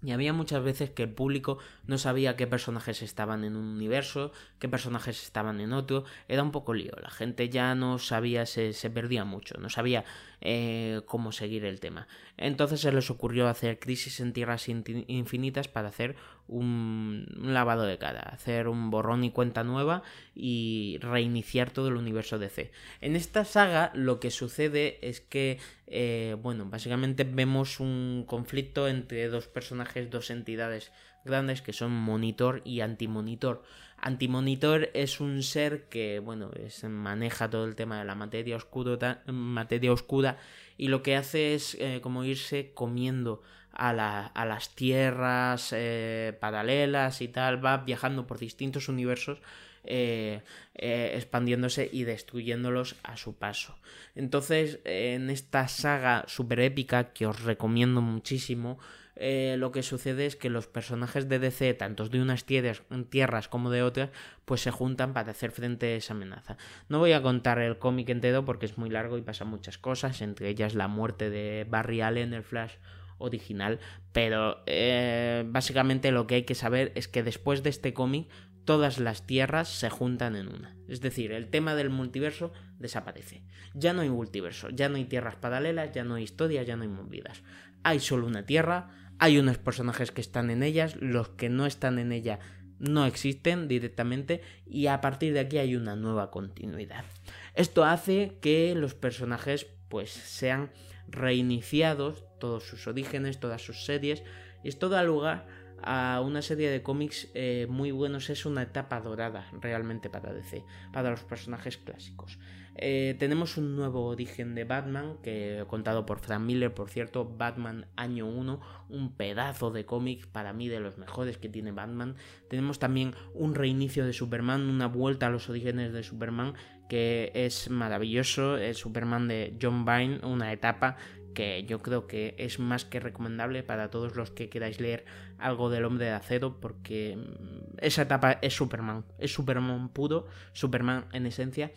y 0.03 0.11
había 0.11 0.33
muchas 0.33 0.63
veces 0.63 0.89
que 0.89 1.03
el 1.03 1.09
público 1.09 1.59
no 1.87 1.97
sabía 1.97 2.35
qué 2.35 2.45
personajes 2.45 3.01
estaban 3.01 3.43
en 3.43 3.55
un 3.55 3.65
universo, 3.65 4.31
qué 4.59 4.67
personajes 4.67 5.23
estaban 5.23 5.61
en 5.61 5.71
otro. 5.71 6.03
Era 6.27 6.43
un 6.43 6.51
poco 6.51 6.73
lío. 6.73 6.91
La 7.01 7.09
gente 7.09 7.49
ya 7.49 7.73
no 7.73 7.99
sabía, 7.99 8.45
se, 8.45 8.73
se 8.73 8.89
perdía 8.89 9.23
mucho, 9.23 9.55
no 9.59 9.69
sabía 9.69 10.03
eh, 10.45 11.01
cómo 11.05 11.31
seguir 11.31 11.63
el 11.63 11.79
tema. 11.79 12.05
Entonces 12.35 12.81
se 12.81 12.91
les 12.91 13.09
ocurrió 13.09 13.47
hacer 13.47 13.79
Crisis 13.79 14.19
en 14.19 14.33
Tierras 14.33 14.67
Infinitas 14.67 15.69
para 15.69 15.87
hacer 15.87 16.17
un, 16.49 17.25
lavado 17.37 17.83
de 17.83 17.97
cara, 17.97 18.19
hacer 18.19 18.67
un 18.67 18.89
borrón 18.89 19.23
y 19.23 19.31
cuenta 19.31 19.63
nueva 19.63 20.03
y 20.35 20.97
reiniciar 20.99 21.71
todo 21.71 21.87
el 21.87 21.95
universo 21.95 22.39
DC. 22.39 22.71
En 22.99 23.15
esta 23.15 23.45
saga 23.45 23.91
lo 23.93 24.19
que 24.19 24.31
sucede 24.31 24.99
es 25.07 25.21
que, 25.21 25.59
eh, 25.87 26.35
bueno, 26.41 26.65
básicamente 26.65 27.23
vemos 27.23 27.79
un 27.79 28.23
conflicto 28.27 28.87
entre 28.87 29.27
dos 29.27 29.47
personajes, 29.47 30.09
dos 30.09 30.29
entidades 30.29 30.91
grandes 31.25 31.61
que 31.61 31.73
son 31.73 31.91
Monitor 31.91 32.61
y 32.63 32.81
Antimonitor. 32.81 33.63
Antimonitor 33.97 34.89
es 34.93 35.21
un 35.21 35.43
ser 35.43 35.87
que, 35.87 36.19
bueno, 36.19 36.51
maneja 36.89 37.49
todo 37.49 37.65
el 37.65 37.75
tema 37.75 37.99
de 37.99 38.05
la 38.05 38.15
materia, 38.15 38.57
oscura, 38.57 39.23
materia 39.27 39.93
oscura 39.93 40.37
y 40.77 40.89
lo 40.89 41.03
que 41.03 41.15
hace 41.15 41.53
es 41.53 41.75
eh, 41.79 41.99
como 42.01 42.25
irse 42.25 42.73
comiendo 42.73 43.41
a, 43.71 43.93
las 43.93 44.75
tierras 44.75 45.69
eh, 45.71 46.37
paralelas 46.39 47.21
y 47.21 47.27
tal, 47.27 47.63
va 47.63 47.77
viajando 47.77 48.27
por 48.27 48.39
distintos 48.39 48.89
universos. 48.89 49.39
Eh, 49.85 50.41
expandiéndose 50.75 51.89
y 51.91 52.05
destruyéndolos 52.05 52.95
a 53.03 53.17
su 53.17 53.35
paso. 53.35 53.77
Entonces, 54.15 54.79
en 54.85 55.29
esta 55.29 55.67
saga 55.67 56.23
super 56.27 56.61
épica 56.61 57.11
que 57.13 57.27
os 57.27 57.43
recomiendo 57.43 58.01
muchísimo, 58.01 58.79
eh, 59.15 59.55
lo 59.59 59.71
que 59.71 59.83
sucede 59.83 60.25
es 60.25 60.35
que 60.35 60.49
los 60.49 60.67
personajes 60.67 61.29
de 61.29 61.39
DC, 61.39 61.73
tanto 61.75 62.07
de 62.09 62.21
unas 62.21 62.45
tierras, 62.45 63.47
como 63.47 63.69
de 63.69 63.83
otras, 63.83 64.09
pues 64.45 64.61
se 64.61 64.71
juntan 64.71 65.13
para 65.13 65.31
hacer 65.31 65.51
frente 65.51 65.93
a 65.93 65.95
esa 65.97 66.13
amenaza. 66.13 66.57
No 66.89 66.99
voy 66.99 67.11
a 67.11 67.21
contar 67.21 67.59
el 67.59 67.77
cómic 67.77 68.09
entero 68.09 68.43
porque 68.45 68.65
es 68.65 68.77
muy 68.77 68.89
largo 68.89 69.17
y 69.17 69.21
pasa 69.21 69.45
muchas 69.45 69.77
cosas, 69.77 70.21
entre 70.21 70.49
ellas 70.49 70.73
la 70.73 70.87
muerte 70.87 71.29
de 71.29 71.65
Barry 71.69 72.01
Allen, 72.01 72.33
el 72.33 72.43
Flash 72.43 72.73
original, 73.19 73.79
pero 74.11 74.63
eh, 74.65 75.43
básicamente 75.47 76.11
lo 76.11 76.25
que 76.25 76.35
hay 76.35 76.43
que 76.43 76.55
saber 76.55 76.91
es 76.95 77.07
que 77.07 77.23
después 77.23 77.63
de 77.63 77.69
este 77.69 77.93
cómic 77.93 78.27
todas 78.65 78.99
las 78.99 79.25
tierras 79.25 79.69
se 79.69 79.89
juntan 79.89 80.35
en 80.35 80.47
una. 80.47 80.75
Es 80.87 81.01
decir, 81.01 81.31
el 81.31 81.49
tema 81.49 81.75
del 81.75 81.89
multiverso 81.89 82.53
desaparece. 82.79 83.43
Ya 83.73 83.93
no 83.93 84.01
hay 84.01 84.09
multiverso, 84.09 84.69
ya 84.69 84.89
no 84.89 84.97
hay 84.97 85.05
tierras 85.05 85.35
paralelas, 85.35 85.91
ya 85.91 86.03
no 86.03 86.15
hay 86.15 86.23
historias, 86.23 86.65
ya 86.65 86.75
no 86.75 86.83
hay 86.83 86.89
movidas. 86.89 87.43
Hay 87.83 87.99
solo 87.99 88.27
una 88.27 88.45
tierra, 88.45 88.89
hay 89.19 89.37
unos 89.37 89.57
personajes 89.57 90.11
que 90.11 90.21
están 90.21 90.49
en 90.49 90.63
ellas, 90.63 90.95
los 90.97 91.29
que 91.29 91.49
no 91.49 91.65
están 91.65 91.99
en 91.99 92.11
ella 92.11 92.39
no 92.83 93.05
existen 93.05 93.67
directamente 93.69 94.41
y 94.65 94.87
a 94.87 94.99
partir 94.99 95.33
de 95.33 95.39
aquí 95.39 95.57
hay 95.57 95.75
una 95.75 95.95
nueva 95.95 96.31
continuidad. 96.31 97.05
Esto 97.53 97.85
hace 97.85 98.37
que 98.41 98.75
los 98.75 98.93
personajes 98.93 99.67
pues 99.87 100.11
sean 100.11 100.71
reiniciados, 101.07 102.25
todos 102.39 102.63
sus 102.63 102.87
orígenes, 102.87 103.39
todas 103.39 103.61
sus 103.61 103.85
series, 103.85 104.23
y 104.63 104.69
esto 104.69 104.89
da 104.89 105.03
lugar 105.03 105.47
a 105.83 106.21
una 106.21 106.41
serie 106.41 106.69
de 106.69 106.81
cómics 106.81 107.29
eh, 107.33 107.67
muy 107.69 107.91
buenos, 107.91 108.29
es 108.29 108.45
una 108.45 108.63
etapa 108.63 109.01
dorada 109.01 109.47
realmente 109.61 110.09
para 110.09 110.33
DC, 110.33 110.63
para 110.91 111.11
los 111.11 111.23
personajes 111.23 111.77
clásicos. 111.77 112.39
Eh, 112.75 113.15
tenemos 113.19 113.57
un 113.57 113.75
nuevo 113.75 114.05
origen 114.05 114.55
de 114.55 114.63
Batman, 114.63 115.17
que 115.21 115.63
contado 115.67 116.05
por 116.05 116.19
Frank 116.19 116.41
Miller, 116.41 116.73
por 116.73 116.89
cierto, 116.89 117.25
Batman 117.37 117.85
año 117.95 118.25
1, 118.25 118.59
un 118.89 119.15
pedazo 119.15 119.69
de 119.71 119.85
cómic 119.85 120.27
para 120.27 120.53
mí 120.53 120.67
de 120.69 120.79
los 120.79 120.97
mejores 120.97 121.37
que 121.37 121.49
tiene 121.49 121.71
Batman. 121.71 122.15
Tenemos 122.49 122.79
también 122.79 123.13
un 123.33 123.53
reinicio 123.53 124.05
de 124.05 124.13
Superman, 124.13 124.69
una 124.69 124.87
vuelta 124.87 125.27
a 125.27 125.29
los 125.29 125.49
orígenes 125.49 125.93
de 125.93 126.03
Superman, 126.03 126.55
que 126.89 127.31
es 127.35 127.69
maravilloso, 127.69 128.57
el 128.57 128.75
Superman 128.75 129.27
de 129.27 129.57
John 129.61 129.85
Byrne, 129.85 130.19
una 130.23 130.51
etapa 130.51 130.97
que 131.33 131.65
yo 131.65 131.81
creo 131.81 132.07
que 132.07 132.35
es 132.37 132.59
más 132.59 132.85
que 132.85 132.99
recomendable 132.99 133.63
para 133.63 133.89
todos 133.89 134.15
los 134.15 134.31
que 134.31 134.49
queráis 134.49 134.79
leer 134.79 135.05
algo 135.37 135.69
del 135.69 135.85
hombre 135.85 136.05
de 136.05 136.11
acero 136.11 136.59
porque 136.59 137.17
mm, 137.17 137.77
esa 137.79 138.03
etapa 138.03 138.33
es 138.41 138.55
Superman, 138.55 139.05
es 139.17 139.33
Superman 139.33 139.89
puro, 139.89 140.27
Superman 140.53 141.05
en 141.13 141.25
esencia 141.25 141.71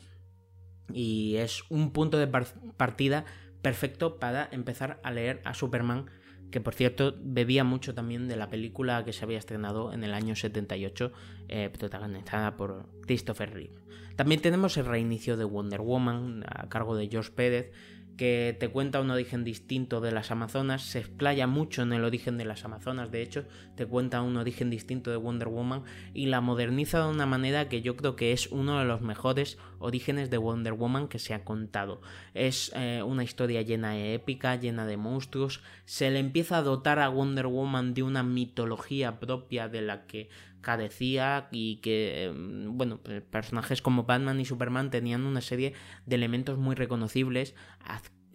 y 0.93 1.37
es 1.37 1.63
un 1.69 1.93
punto 1.93 2.19
de 2.19 2.29
partida 2.77 3.25
perfecto 3.63 4.19
para 4.19 4.49
empezar 4.53 5.01
a 5.03 5.11
leer 5.11 5.41
a 5.45 5.53
Superman, 5.55 6.07
que 6.51 6.61
por 6.61 6.75
cierto 6.75 7.17
bebía 7.21 7.65
mucho 7.65 7.95
también 7.95 8.29
de 8.29 8.37
la 8.37 8.49
película 8.49 9.05
que 9.05 9.13
se 9.13 9.25
había 9.25 9.39
estrenado 9.39 9.93
en 9.93 10.05
el 10.05 10.15
año 10.15 10.37
78, 10.37 11.13
eh, 11.49 11.71
protagonizada 11.77 12.57
por 12.57 12.89
Christopher 13.03 13.53
Reeve. 13.53 13.75
También 14.15 14.41
tenemos 14.41 14.77
el 14.77 14.87
reinicio 14.87 15.37
de 15.37 15.45
Wonder 15.45 15.81
Woman 15.81 16.45
a 16.47 16.69
cargo 16.69 16.97
de 16.97 17.09
George 17.09 17.33
Pérez, 17.33 17.73
que 18.17 18.57
te 18.59 18.69
cuenta 18.69 19.01
un 19.01 19.11
origen 19.11 19.45
distinto 19.45 20.01
de 20.01 20.13
las 20.13 20.31
Amazonas, 20.31 20.83
se 20.83 21.01
explaya 21.01 21.47
mucho 21.47 21.83
en 21.83 21.93
el 21.93 22.05
origen 22.05 22.39
de 22.39 22.45
las 22.45 22.65
Amazonas, 22.65 23.11
de 23.11 23.23
hecho, 23.23 23.45
te 23.75 23.87
cuenta 23.87 24.23
un 24.23 24.37
origen 24.37 24.71
distinto 24.71 25.11
de 25.11 25.17
Wonder 25.17 25.49
Woman 25.49 25.85
y 26.15 26.27
la 26.27 26.41
moderniza 26.41 27.05
de 27.05 27.11
una 27.11 27.27
manera 27.27 27.69
que 27.69 27.83
yo 27.83 27.97
creo 27.97 28.17
que 28.17 28.33
es 28.33 28.47
uno 28.49 28.79
de 28.79 28.85
los 28.85 29.03
mejores 29.03 29.59
orígenes 29.79 30.31
de 30.31 30.39
Wonder 30.39 30.73
Woman 30.73 31.09
que 31.09 31.19
se 31.19 31.35
ha 31.35 31.45
contado. 31.45 32.01
Es 32.35 32.73
eh, 32.75 33.03
una 33.03 33.25
historia 33.25 33.63
llena 33.63 33.93
de 33.93 34.15
épica, 34.15 34.57
llena 34.57 34.87
de 34.87 34.97
monstruos, 34.97 35.63
se 35.85 36.11
le 36.11 36.19
empieza 36.19 36.59
a 36.59 36.63
dotar 36.63 36.99
a 36.99 37.09
Wonder 37.09 37.47
Woman 37.47 37.95
de 37.95 38.03
una 38.03 38.23
mitología 38.23 39.21
propia 39.21 39.69
de 39.69 39.83
la 39.83 40.07
que 40.07 40.29
carecía 40.61 41.49
y 41.51 41.77
que, 41.77 42.33
mm, 42.35 42.77
bueno, 42.77 43.01
pues, 43.03 43.23
personajes 43.23 43.83
como 43.83 44.05
Batman 44.05 44.41
y 44.41 44.45
Superman 44.45 44.91
tenían 44.91 45.25
una 45.25 45.41
serie 45.41 45.75
de 46.07 46.17
elementos 46.17 46.59
muy 46.59 46.75
reconocibles, 46.75 47.55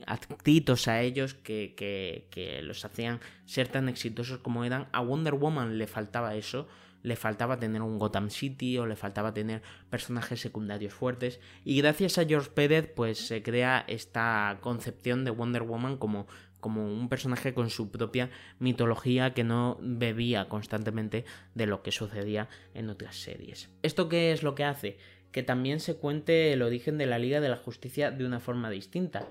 adscritos 0.05 0.87
a 0.87 1.01
ellos 1.01 1.33
que, 1.33 1.73
que, 1.75 2.27
que 2.31 2.61
los 2.61 2.83
hacían 2.85 3.19
ser 3.45 3.67
tan 3.67 3.89
exitosos 3.89 4.39
como 4.39 4.65
eran. 4.65 4.87
A 4.91 5.01
Wonder 5.01 5.35
Woman 5.35 5.77
le 5.77 5.87
faltaba 5.87 6.35
eso, 6.35 6.67
le 7.03 7.15
faltaba 7.15 7.59
tener 7.59 7.81
un 7.81 7.97
Gotham 7.97 8.29
City 8.29 8.77
o 8.77 8.85
le 8.85 8.95
faltaba 8.95 9.33
tener 9.33 9.61
personajes 9.89 10.41
secundarios 10.41 10.93
fuertes 10.93 11.39
y 11.63 11.81
gracias 11.81 12.17
a 12.17 12.25
George 12.25 12.51
Pérez 12.51 12.91
pues 12.95 13.27
se 13.27 13.41
crea 13.41 13.83
esta 13.87 14.59
concepción 14.61 15.25
de 15.25 15.31
Wonder 15.31 15.63
Woman 15.63 15.97
como 15.97 16.27
como 16.61 16.85
un 16.85 17.09
personaje 17.09 17.53
con 17.53 17.69
su 17.69 17.91
propia 17.91 18.29
mitología 18.59 19.33
que 19.33 19.43
no 19.43 19.77
bebía 19.81 20.47
constantemente 20.47 21.25
de 21.53 21.65
lo 21.65 21.83
que 21.83 21.91
sucedía 21.91 22.47
en 22.73 22.89
otras 22.89 23.17
series. 23.17 23.69
¿Esto 23.83 24.07
qué 24.07 24.31
es 24.31 24.43
lo 24.43 24.55
que 24.55 24.63
hace? 24.63 24.97
Que 25.33 25.43
también 25.43 25.81
se 25.81 25.95
cuente 25.95 26.53
el 26.53 26.61
origen 26.61 26.97
de 26.97 27.07
la 27.07 27.19
Liga 27.19 27.41
de 27.41 27.49
la 27.49 27.57
Justicia 27.57 28.11
de 28.11 28.25
una 28.25 28.39
forma 28.39 28.69
distinta. 28.69 29.27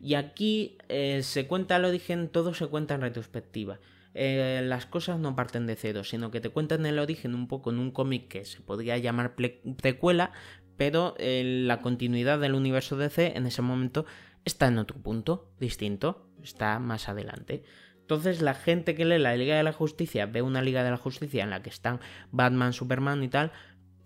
Y 0.00 0.14
aquí 0.14 0.78
eh, 0.88 1.22
se 1.24 1.48
cuenta 1.48 1.76
el 1.76 1.84
origen, 1.84 2.28
todo 2.28 2.54
se 2.54 2.66
cuenta 2.68 2.94
en 2.94 3.00
retrospectiva. 3.00 3.80
Eh, 4.14 4.62
las 4.64 4.86
cosas 4.86 5.18
no 5.18 5.36
parten 5.36 5.66
de 5.66 5.76
cero, 5.76 6.04
sino 6.04 6.30
que 6.30 6.40
te 6.40 6.48
cuentan 6.48 6.86
el 6.86 6.98
origen 6.98 7.34
un 7.34 7.46
poco 7.48 7.70
en 7.70 7.78
un 7.78 7.90
cómic 7.90 8.28
que 8.28 8.44
se 8.44 8.60
podría 8.60 8.98
llamar 8.98 9.34
precuela, 9.34 10.32
pero 10.76 11.14
eh, 11.18 11.42
la 11.44 11.80
continuidad 11.80 12.38
del 12.38 12.54
universo 12.54 12.96
DC 12.96 13.36
en 13.36 13.46
ese 13.46 13.62
momento 13.62 14.06
está 14.44 14.68
en 14.68 14.78
otro 14.78 14.98
punto 14.98 15.50
distinto, 15.58 16.28
está 16.42 16.78
más 16.78 17.08
adelante. 17.08 17.64
Entonces 18.08 18.40
la 18.40 18.54
gente 18.54 18.94
que 18.94 19.04
lee 19.04 19.18
la 19.18 19.36
Liga 19.36 19.56
de 19.56 19.62
la 19.62 19.72
Justicia 19.72 20.24
ve 20.24 20.40
una 20.40 20.62
Liga 20.62 20.82
de 20.82 20.90
la 20.90 20.96
Justicia 20.96 21.44
en 21.44 21.50
la 21.50 21.62
que 21.62 21.68
están 21.68 22.00
Batman, 22.32 22.72
Superman 22.72 23.22
y 23.22 23.28
tal. 23.28 23.52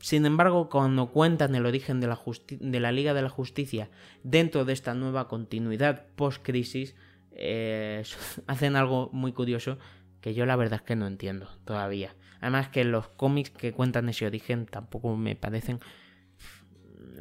Sin 0.00 0.26
embargo, 0.26 0.68
cuando 0.68 1.12
cuentan 1.12 1.54
el 1.54 1.64
origen 1.64 2.00
de 2.00 2.08
la, 2.08 2.90
Liga 2.90 3.14
de 3.14 3.22
la 3.22 3.28
Justicia 3.28 3.88
dentro 4.24 4.64
de 4.64 4.72
esta 4.72 4.94
nueva 4.94 5.28
continuidad 5.28 6.06
post-crisis, 6.16 6.96
eh, 7.30 8.02
hacen 8.48 8.74
algo 8.74 9.08
muy 9.12 9.32
curioso 9.32 9.78
que 10.20 10.34
yo 10.34 10.46
la 10.46 10.56
verdad 10.56 10.80
es 10.80 10.82
que 10.82 10.96
no 10.96 11.06
entiendo 11.06 11.48
todavía. 11.64 12.16
Además 12.40 12.70
que 12.70 12.82
los 12.82 13.06
cómics 13.06 13.50
que 13.50 13.72
cuentan 13.72 14.08
ese 14.08 14.26
origen 14.26 14.66
tampoco 14.66 15.16
me 15.16 15.36
parecen... 15.36 15.78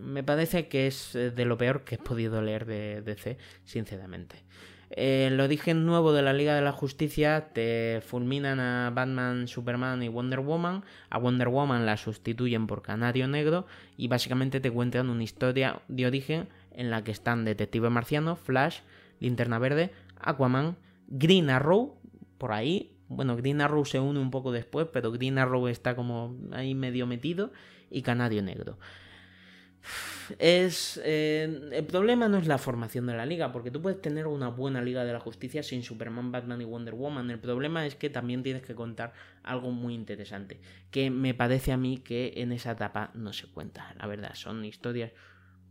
Me 0.01 0.23
parece 0.23 0.67
que 0.67 0.87
es 0.87 1.15
eh, 1.15 1.31
de 1.31 1.45
lo 1.45 1.57
peor 1.57 1.83
que 1.83 1.95
he 1.95 1.97
podido 1.97 2.41
leer 2.41 2.65
de 2.65 3.01
DC, 3.01 3.37
sinceramente. 3.63 4.43
El 4.89 5.39
origen 5.39 5.85
nuevo 5.85 6.11
de 6.11 6.21
la 6.21 6.33
Liga 6.33 6.53
de 6.53 6.61
la 6.61 6.73
Justicia 6.73 7.47
te 7.53 8.01
fulminan 8.05 8.59
a 8.59 8.91
Batman, 8.93 9.47
Superman 9.47 10.03
y 10.03 10.09
Wonder 10.09 10.41
Woman. 10.41 10.83
A 11.09 11.17
Wonder 11.17 11.47
Woman 11.47 11.85
la 11.85 11.95
sustituyen 11.95 12.67
por 12.67 12.81
Canario 12.81 13.29
Negro 13.29 13.65
y 13.95 14.09
básicamente 14.09 14.59
te 14.59 14.69
cuentan 14.69 15.09
una 15.09 15.23
historia 15.23 15.81
de 15.87 16.07
origen 16.07 16.49
en 16.73 16.89
la 16.89 17.05
que 17.05 17.11
están 17.11 17.45
Detective 17.45 17.89
Marciano, 17.89 18.35
Flash, 18.35 18.79
Linterna 19.21 19.59
Verde, 19.59 19.91
Aquaman, 20.19 20.75
Green 21.07 21.49
Arrow, 21.49 21.97
por 22.37 22.51
ahí. 22.51 22.97
Bueno, 23.07 23.37
Green 23.37 23.61
Arrow 23.61 23.85
se 23.85 23.99
une 23.99 24.19
un 24.19 24.29
poco 24.29 24.51
después, 24.51 24.87
pero 24.91 25.13
Green 25.13 25.37
Arrow 25.37 25.69
está 25.69 25.95
como 25.95 26.35
ahí 26.51 26.75
medio 26.75 27.07
metido 27.07 27.53
y 27.89 28.01
Canario 28.01 28.41
Negro. 28.41 28.77
Es 30.39 31.01
eh, 31.03 31.69
el 31.71 31.85
problema 31.85 32.27
no 32.27 32.37
es 32.37 32.47
la 32.47 32.57
formación 32.57 33.05
de 33.07 33.15
la 33.15 33.25
liga, 33.25 33.51
porque 33.51 33.71
tú 33.71 33.81
puedes 33.81 34.01
tener 34.01 34.27
una 34.27 34.49
buena 34.49 34.81
liga 34.81 35.03
de 35.03 35.13
la 35.13 35.19
justicia 35.19 35.63
sin 35.63 35.83
Superman, 35.83 36.31
Batman 36.31 36.61
y 36.61 36.65
Wonder 36.65 36.93
Woman. 36.93 37.29
El 37.31 37.39
problema 37.39 37.85
es 37.85 37.95
que 37.95 38.09
también 38.09 38.43
tienes 38.43 38.63
que 38.63 38.75
contar 38.75 39.13
algo 39.43 39.71
muy 39.71 39.93
interesante, 39.93 40.59
que 40.91 41.09
me 41.09 41.33
parece 41.33 41.71
a 41.71 41.77
mí 41.77 41.97
que 41.97 42.33
en 42.37 42.51
esa 42.51 42.71
etapa 42.71 43.11
no 43.13 43.33
se 43.33 43.47
cuenta. 43.47 43.93
La 43.97 44.07
verdad, 44.07 44.35
son 44.35 44.63
historias 44.65 45.11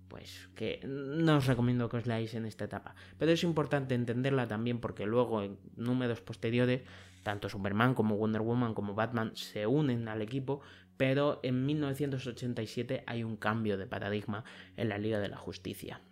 pues 0.09 0.51
que 0.57 0.81
no 0.85 1.37
os 1.37 1.47
recomiendo 1.47 1.89
que 1.89 1.99
os 1.99 2.07
leáis 2.07 2.35
en 2.35 2.45
esta 2.45 2.65
etapa. 2.65 2.97
Pero 3.17 3.31
es 3.31 3.45
importante 3.45 3.95
entenderla 3.95 4.49
también 4.49 4.81
porque 4.81 5.07
luego 5.07 5.41
en 5.41 5.57
números 5.77 6.21
posteriores, 6.21 6.83
tanto 7.23 7.49
Superman 7.49 7.95
como 7.95 8.17
Wonder 8.17 8.43
Woman 8.43 8.75
como 8.75 8.95
Batman 8.95 9.31
se 9.37 9.69
unen 9.69 10.09
al 10.09 10.21
equipo, 10.21 10.63
pero 11.01 11.41
en 11.43 11.65
1987 11.65 13.05
hay 13.07 13.25
un 13.25 13.39
cambio 13.39 13.79
de 13.79 13.87
paradigma 13.87 14.45
en 14.77 14.91
la 14.91 14.99
Liga 14.99 15.19
de 15.19 15.31
la 15.31 15.39
Justicia. 15.39 16.03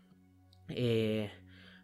Eh, 0.70 1.30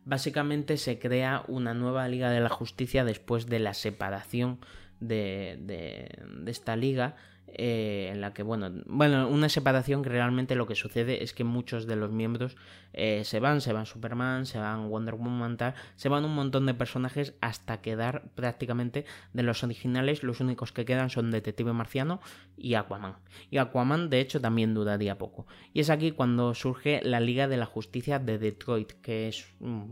básicamente 0.07 0.79
se 0.79 0.99
crea 0.99 1.45
una 1.47 1.75
nueva 1.75 2.09
Liga 2.09 2.31
de 2.31 2.41
la 2.41 2.49
Justicia 2.49 3.05
después 3.05 3.45
de 3.45 3.59
la 3.59 3.75
separación 3.75 4.59
de, 5.01 5.59
de 5.61 6.51
esta 6.51 6.77
liga 6.77 7.17
eh, 7.57 8.11
en 8.13 8.21
la 8.21 8.35
que, 8.35 8.43
bueno, 8.43 8.71
bueno, 8.87 9.29
una 9.29 9.49
separación 9.49 10.03
que 10.03 10.11
realmente 10.11 10.55
lo 10.55 10.67
que 10.67 10.75
sucede 10.75 11.23
es 11.23 11.33
que 11.33 11.45
muchos 11.45 11.87
de 11.87 11.97
los 11.97 12.11
miembros 12.11 12.57
eh, 12.93 13.23
se 13.25 13.41
van, 13.41 13.61
se 13.61 13.73
van 13.73 13.87
Superman, 13.87 14.47
se 14.47 14.59
van 14.59 14.89
Wonder 14.89 15.15
Woman, 15.15 15.57
tal, 15.57 15.75
se 15.97 16.09
van 16.09 16.25
un 16.25 16.35
montón 16.35 16.67
de 16.67 16.75
personajes 16.75 17.35
hasta 17.41 17.81
quedar 17.81 18.25
prácticamente 18.35 19.05
de 19.33 19.43
los 19.43 19.63
originales, 19.63 20.23
los 20.23 20.41
únicos 20.41 20.73
que 20.73 20.85
quedan 20.85 21.11
son 21.11 21.31
Detective 21.31 21.73
Marciano 21.73 22.21
y 22.57 22.75
Aquaman. 22.75 23.17
Y 23.51 23.59
Aquaman, 23.59 24.11
de 24.11 24.21
hecho, 24.21 24.41
también 24.41 24.75
duraría 24.75 25.19
poco. 25.19 25.47
Y 25.73 25.81
es 25.81 25.91
aquí 25.91 26.13
cuando 26.13 26.55
surge 26.55 27.01
la 27.03 27.21
Liga 27.21 27.49
de 27.49 27.57
la 27.57 27.67
Justicia 27.67 28.19
de 28.19 28.39
Detroit, 28.39 28.93
que 29.01 29.29
es 29.29 29.47
mm, 29.61 29.85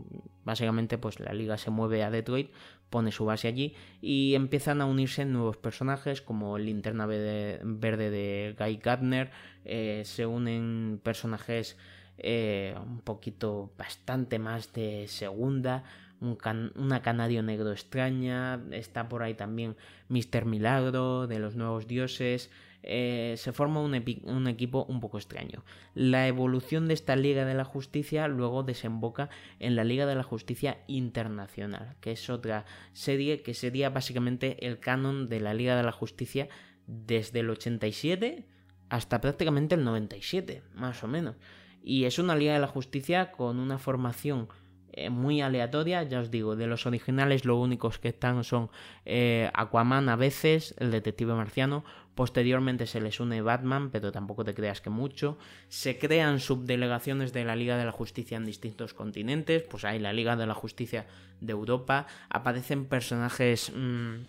básicamente 0.43 0.97
pues 0.97 1.19
la 1.19 1.33
liga 1.33 1.57
se 1.57 1.71
mueve 1.71 2.03
a 2.03 2.11
Detroit 2.11 2.51
pone 2.93 3.11
su 3.11 3.25
base 3.25 3.47
allí 3.47 3.73
y 4.03 4.35
empiezan 4.35 4.79
a 4.79 4.85
unirse 4.85 5.25
nuevos 5.25 5.57
personajes 5.57 6.21
como 6.21 6.59
Linterna 6.59 7.07
Verde 7.07 8.11
de 8.11 8.55
Guy 8.55 8.77
Gardner, 8.77 9.31
eh, 9.65 10.03
se 10.05 10.27
unen 10.27 11.01
personajes 11.01 11.75
eh, 12.19 12.75
un 12.77 13.01
poquito 13.01 13.71
bastante 13.79 14.37
más 14.37 14.73
de 14.73 15.07
segunda, 15.07 15.85
una 16.21 17.01
Canario 17.01 17.41
Negro 17.41 17.71
extraña, 17.71 18.61
está 18.69 19.09
por 19.09 19.23
ahí 19.23 19.33
también 19.33 19.75
Mister 20.07 20.45
Milagro 20.45 21.25
de 21.25 21.39
los 21.39 21.55
Nuevos 21.55 21.87
Dioses, 21.87 22.51
eh, 22.83 23.35
se 23.37 23.53
forma 23.53 23.81
un, 23.81 23.95
equipo 23.95 24.85
un 24.89 24.99
poco 24.99 25.17
extraño. 25.17 25.63
La 25.95 26.27
evolución 26.27 26.87
de 26.87 26.93
esta 26.93 27.15
Liga 27.15 27.45
de 27.45 27.53
la 27.53 27.63
Justicia 27.63 28.27
luego 28.27 28.63
desemboca 28.63 29.29
en 29.59 29.75
la 29.75 29.83
Liga 29.83 30.05
de 30.05 30.15
la 30.15 30.23
Justicia 30.23 30.79
Internacional, 30.87 31.95
que 32.01 32.11
es 32.11 32.29
otra 32.29 32.65
serie 32.91 33.41
que 33.41 33.53
sería 33.53 33.89
básicamente 33.89 34.67
el 34.67 34.79
canon 34.79 35.29
de 35.29 35.39
la 35.39 35.53
Liga 35.53 35.77
de 35.77 35.83
la 35.83 35.91
Justicia 35.93 36.49
desde 36.85 37.39
el 37.39 37.49
87 37.49 38.45
hasta 38.89 39.21
prácticamente 39.21 39.75
el 39.75 39.83
97, 39.83 40.61
más 40.75 41.03
o 41.03 41.07
menos. 41.07 41.35
Y 41.83 42.03
es 42.03 42.19
una 42.19 42.35
Liga 42.35 42.53
de 42.53 42.59
la 42.59 42.67
Justicia 42.67 43.31
con 43.31 43.59
una 43.59 43.77
formación 43.77 44.49
eh, 44.95 45.09
muy 45.09 45.41
aleatoria, 45.41 46.03
ya 46.03 46.19
os 46.19 46.29
digo, 46.29 46.55
de 46.55 46.67
los 46.67 46.85
originales 46.85 47.45
lo 47.45 47.59
únicos 47.59 47.97
que 47.97 48.09
están 48.09 48.43
son 48.43 48.69
eh, 49.05 49.49
Aquaman 49.55 50.07
a 50.07 50.15
veces, 50.15 50.75
el 50.77 50.91
detective 50.91 51.33
marciano, 51.33 51.83
posteriormente 52.15 52.85
se 52.87 53.01
les 53.01 53.19
une 53.19 53.41
Batman, 53.41 53.89
pero 53.89 54.11
tampoco 54.11 54.43
te 54.43 54.53
creas 54.53 54.81
que 54.81 54.89
mucho, 54.89 55.37
se 55.69 55.97
crean 55.97 56.39
subdelegaciones 56.39 57.33
de 57.33 57.43
la 57.43 57.55
Liga 57.55 57.77
de 57.77 57.85
la 57.85 57.91
Justicia 57.91 58.37
en 58.37 58.45
distintos 58.45 58.93
continentes, 58.93 59.63
pues 59.63 59.85
hay 59.85 59.99
la 59.99 60.13
Liga 60.13 60.35
de 60.35 60.45
la 60.45 60.53
Justicia 60.53 61.07
de 61.41 61.51
Europa, 61.51 62.07
aparecen 62.29 62.85
personajes 62.85 63.71
mm, 63.75 64.25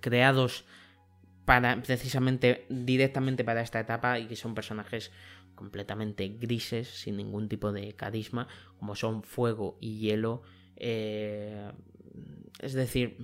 creados 0.00 0.64
para 1.44 1.82
precisamente 1.82 2.64
directamente 2.68 3.44
para 3.44 3.60
esta 3.60 3.80
etapa 3.80 4.18
y 4.18 4.26
que 4.26 4.36
son 4.36 4.54
personajes 4.54 5.10
completamente 5.54 6.28
grises, 6.28 6.88
sin 6.88 7.16
ningún 7.16 7.48
tipo 7.48 7.72
de 7.72 7.94
carisma, 7.94 8.48
como 8.78 8.94
son 8.94 9.22
fuego 9.22 9.76
y 9.80 9.98
hielo. 9.98 10.42
Eh, 10.76 11.70
es 12.60 12.72
decir, 12.72 13.18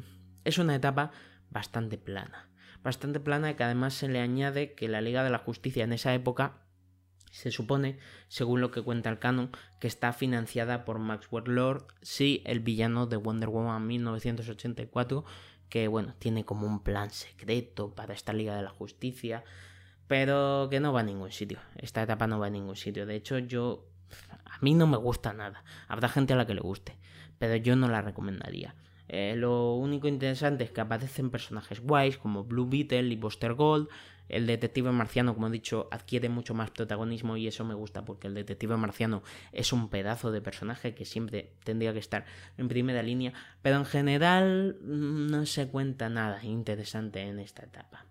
es 0.44 0.58
una 0.58 0.74
etapa 0.74 1.12
bastante 1.50 1.96
plana. 1.96 2.50
Bastante 2.86 3.18
plana 3.18 3.50
y 3.50 3.54
que 3.54 3.64
además 3.64 3.94
se 3.94 4.06
le 4.06 4.20
añade 4.20 4.74
que 4.74 4.86
la 4.86 5.00
Liga 5.00 5.24
de 5.24 5.30
la 5.30 5.38
Justicia 5.38 5.82
en 5.82 5.92
esa 5.92 6.14
época 6.14 6.60
se 7.32 7.50
supone, 7.50 7.98
según 8.28 8.60
lo 8.60 8.70
que 8.70 8.80
cuenta 8.80 9.10
el 9.10 9.18
canon, 9.18 9.50
que 9.80 9.88
está 9.88 10.12
financiada 10.12 10.84
por 10.84 11.00
Maxwell 11.00 11.52
Lord, 11.52 11.88
sí, 12.02 12.44
el 12.46 12.60
villano 12.60 13.08
de 13.08 13.16
Wonder 13.16 13.48
Woman 13.48 13.88
1984, 13.88 15.24
que 15.68 15.88
bueno, 15.88 16.14
tiene 16.20 16.44
como 16.44 16.68
un 16.68 16.84
plan 16.84 17.10
secreto 17.10 17.92
para 17.92 18.14
esta 18.14 18.32
Liga 18.32 18.54
de 18.54 18.62
la 18.62 18.70
Justicia, 18.70 19.42
pero 20.06 20.68
que 20.70 20.78
no 20.78 20.92
va 20.92 21.00
a 21.00 21.02
ningún 21.02 21.32
sitio. 21.32 21.58
Esta 21.74 22.04
etapa 22.04 22.28
no 22.28 22.38
va 22.38 22.46
a 22.46 22.50
ningún 22.50 22.76
sitio. 22.76 23.04
De 23.04 23.16
hecho, 23.16 23.38
yo 23.38 23.90
a 24.44 24.58
mí 24.60 24.74
no 24.74 24.86
me 24.86 24.96
gusta 24.96 25.32
nada. 25.32 25.64
Habrá 25.88 26.08
gente 26.08 26.34
a 26.34 26.36
la 26.36 26.46
que 26.46 26.54
le 26.54 26.60
guste, 26.60 26.96
pero 27.40 27.56
yo 27.56 27.74
no 27.74 27.88
la 27.88 28.00
recomendaría. 28.00 28.76
Eh, 29.08 29.34
lo 29.36 29.74
único 29.74 30.08
interesante 30.08 30.64
es 30.64 30.70
que 30.70 30.80
aparecen 30.80 31.30
personajes 31.30 31.80
guays 31.80 32.18
como 32.18 32.44
Blue 32.44 32.68
Beetle 32.68 33.08
y 33.08 33.16
Buster 33.16 33.54
Gold. 33.54 33.88
El 34.28 34.46
detective 34.46 34.90
marciano, 34.90 35.34
como 35.34 35.46
he 35.46 35.50
dicho, 35.50 35.88
adquiere 35.92 36.28
mucho 36.28 36.52
más 36.52 36.70
protagonismo 36.70 37.36
y 37.36 37.46
eso 37.46 37.64
me 37.64 37.74
gusta 37.74 38.04
porque 38.04 38.26
el 38.26 38.34
detective 38.34 38.76
marciano 38.76 39.22
es 39.52 39.72
un 39.72 39.88
pedazo 39.88 40.32
de 40.32 40.40
personaje 40.40 40.94
que 40.94 41.04
siempre 41.04 41.52
tendría 41.62 41.92
que 41.92 42.00
estar 42.00 42.24
en 42.58 42.66
primera 42.66 43.02
línea, 43.02 43.32
pero 43.62 43.76
en 43.76 43.84
general 43.84 44.78
mm, 44.82 45.28
no 45.28 45.46
se 45.46 45.68
cuenta 45.68 46.08
nada 46.08 46.44
interesante 46.44 47.20
en 47.20 47.38
esta 47.38 47.64
etapa. 47.64 48.04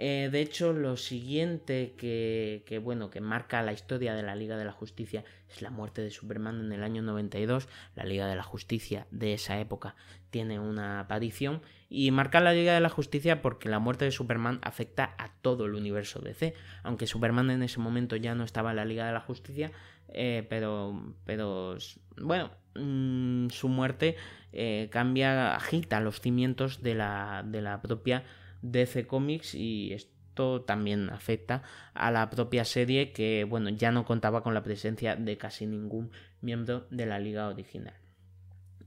Eh, 0.00 0.28
de 0.30 0.40
hecho, 0.40 0.72
lo 0.72 0.96
siguiente 0.96 1.94
que, 1.98 2.80
bueno, 2.82 3.10
que 3.10 3.20
marca 3.20 3.62
la 3.62 3.72
historia 3.72 4.14
de 4.14 4.22
la 4.22 4.36
Liga 4.36 4.56
de 4.56 4.64
la 4.64 4.70
Justicia 4.70 5.24
es 5.50 5.60
la 5.60 5.70
muerte 5.70 6.02
de 6.02 6.12
Superman 6.12 6.60
en 6.60 6.72
el 6.72 6.84
año 6.84 7.02
92. 7.02 7.68
La 7.96 8.04
Liga 8.04 8.28
de 8.28 8.36
la 8.36 8.44
Justicia 8.44 9.08
de 9.10 9.34
esa 9.34 9.58
época 9.58 9.96
tiene 10.30 10.60
una 10.60 11.00
aparición 11.00 11.62
y 11.90 12.12
marca 12.12 12.38
la 12.38 12.52
Liga 12.52 12.74
de 12.74 12.80
la 12.80 12.90
Justicia 12.90 13.42
porque 13.42 13.68
la 13.68 13.80
muerte 13.80 14.04
de 14.04 14.12
Superman 14.12 14.60
afecta 14.62 15.16
a 15.18 15.32
todo 15.42 15.64
el 15.64 15.74
universo 15.74 16.20
DC. 16.20 16.54
Aunque 16.84 17.08
Superman 17.08 17.50
en 17.50 17.64
ese 17.64 17.80
momento 17.80 18.14
ya 18.14 18.36
no 18.36 18.44
estaba 18.44 18.70
en 18.70 18.76
la 18.76 18.84
Liga 18.84 19.04
de 19.04 19.12
la 19.12 19.20
Justicia, 19.20 19.72
eh, 20.10 20.46
pero, 20.48 21.16
pero 21.24 21.76
bueno, 22.20 22.52
mm, 22.76 23.48
su 23.48 23.68
muerte 23.68 24.14
eh, 24.52 24.88
cambia, 24.92 25.56
agita 25.56 25.98
los 25.98 26.20
cimientos 26.20 26.84
de 26.84 26.94
la, 26.94 27.42
de 27.44 27.62
la 27.62 27.82
propia 27.82 28.22
DC 28.62 29.06
Comics 29.06 29.54
y 29.54 29.92
esto 29.92 30.62
también 30.62 31.10
afecta 31.10 31.62
a 31.94 32.10
la 32.10 32.30
propia 32.30 32.64
serie 32.64 33.12
que, 33.12 33.44
bueno, 33.44 33.70
ya 33.70 33.90
no 33.90 34.04
contaba 34.04 34.42
con 34.42 34.54
la 34.54 34.62
presencia 34.62 35.16
de 35.16 35.36
casi 35.36 35.66
ningún 35.66 36.10
miembro 36.40 36.86
de 36.90 37.06
la 37.06 37.18
liga 37.18 37.48
original. 37.48 37.94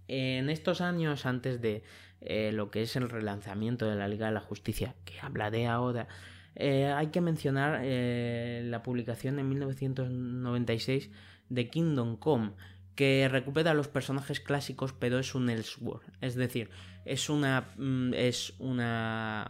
En 0.08 0.50
estos 0.50 0.82
años, 0.82 1.26
antes 1.26 1.62
de 1.62 1.84
eh, 2.20 2.52
lo 2.52 2.70
que 2.70 2.82
es 2.84 2.96
el 2.96 3.10
relanzamiento 3.10 3.90
de 3.90 3.96
la 3.96 4.08
Liga 4.08 4.28
de 4.28 4.34
la 4.34 4.42
Justicia, 4.42 4.96
que 5.06 5.20
hablaré 5.20 5.68
ahora, 5.68 6.08
eh, 6.56 6.88
hay 6.88 7.08
que 7.08 7.22
mencionar 7.22 7.80
eh, 7.84 8.62
la 8.66 8.84
publicación 8.84 9.40
en 9.40 9.50
1996 9.50 11.10
de 11.50 11.70
Kingdom 11.70 12.18
Come, 12.18 12.52
que 12.96 13.28
recupera 13.30 13.74
los 13.74 13.88
personajes 13.88 14.40
clásicos, 14.40 14.94
pero 14.94 15.18
es 15.18 15.34
un 15.34 15.50
Elseworld. 15.50 16.04
Es 16.20 16.36
decir, 16.36 16.70
es 17.06 17.30
una, 17.30 17.70
mm, 17.78 18.14
es 18.14 18.54
una, 18.60 19.48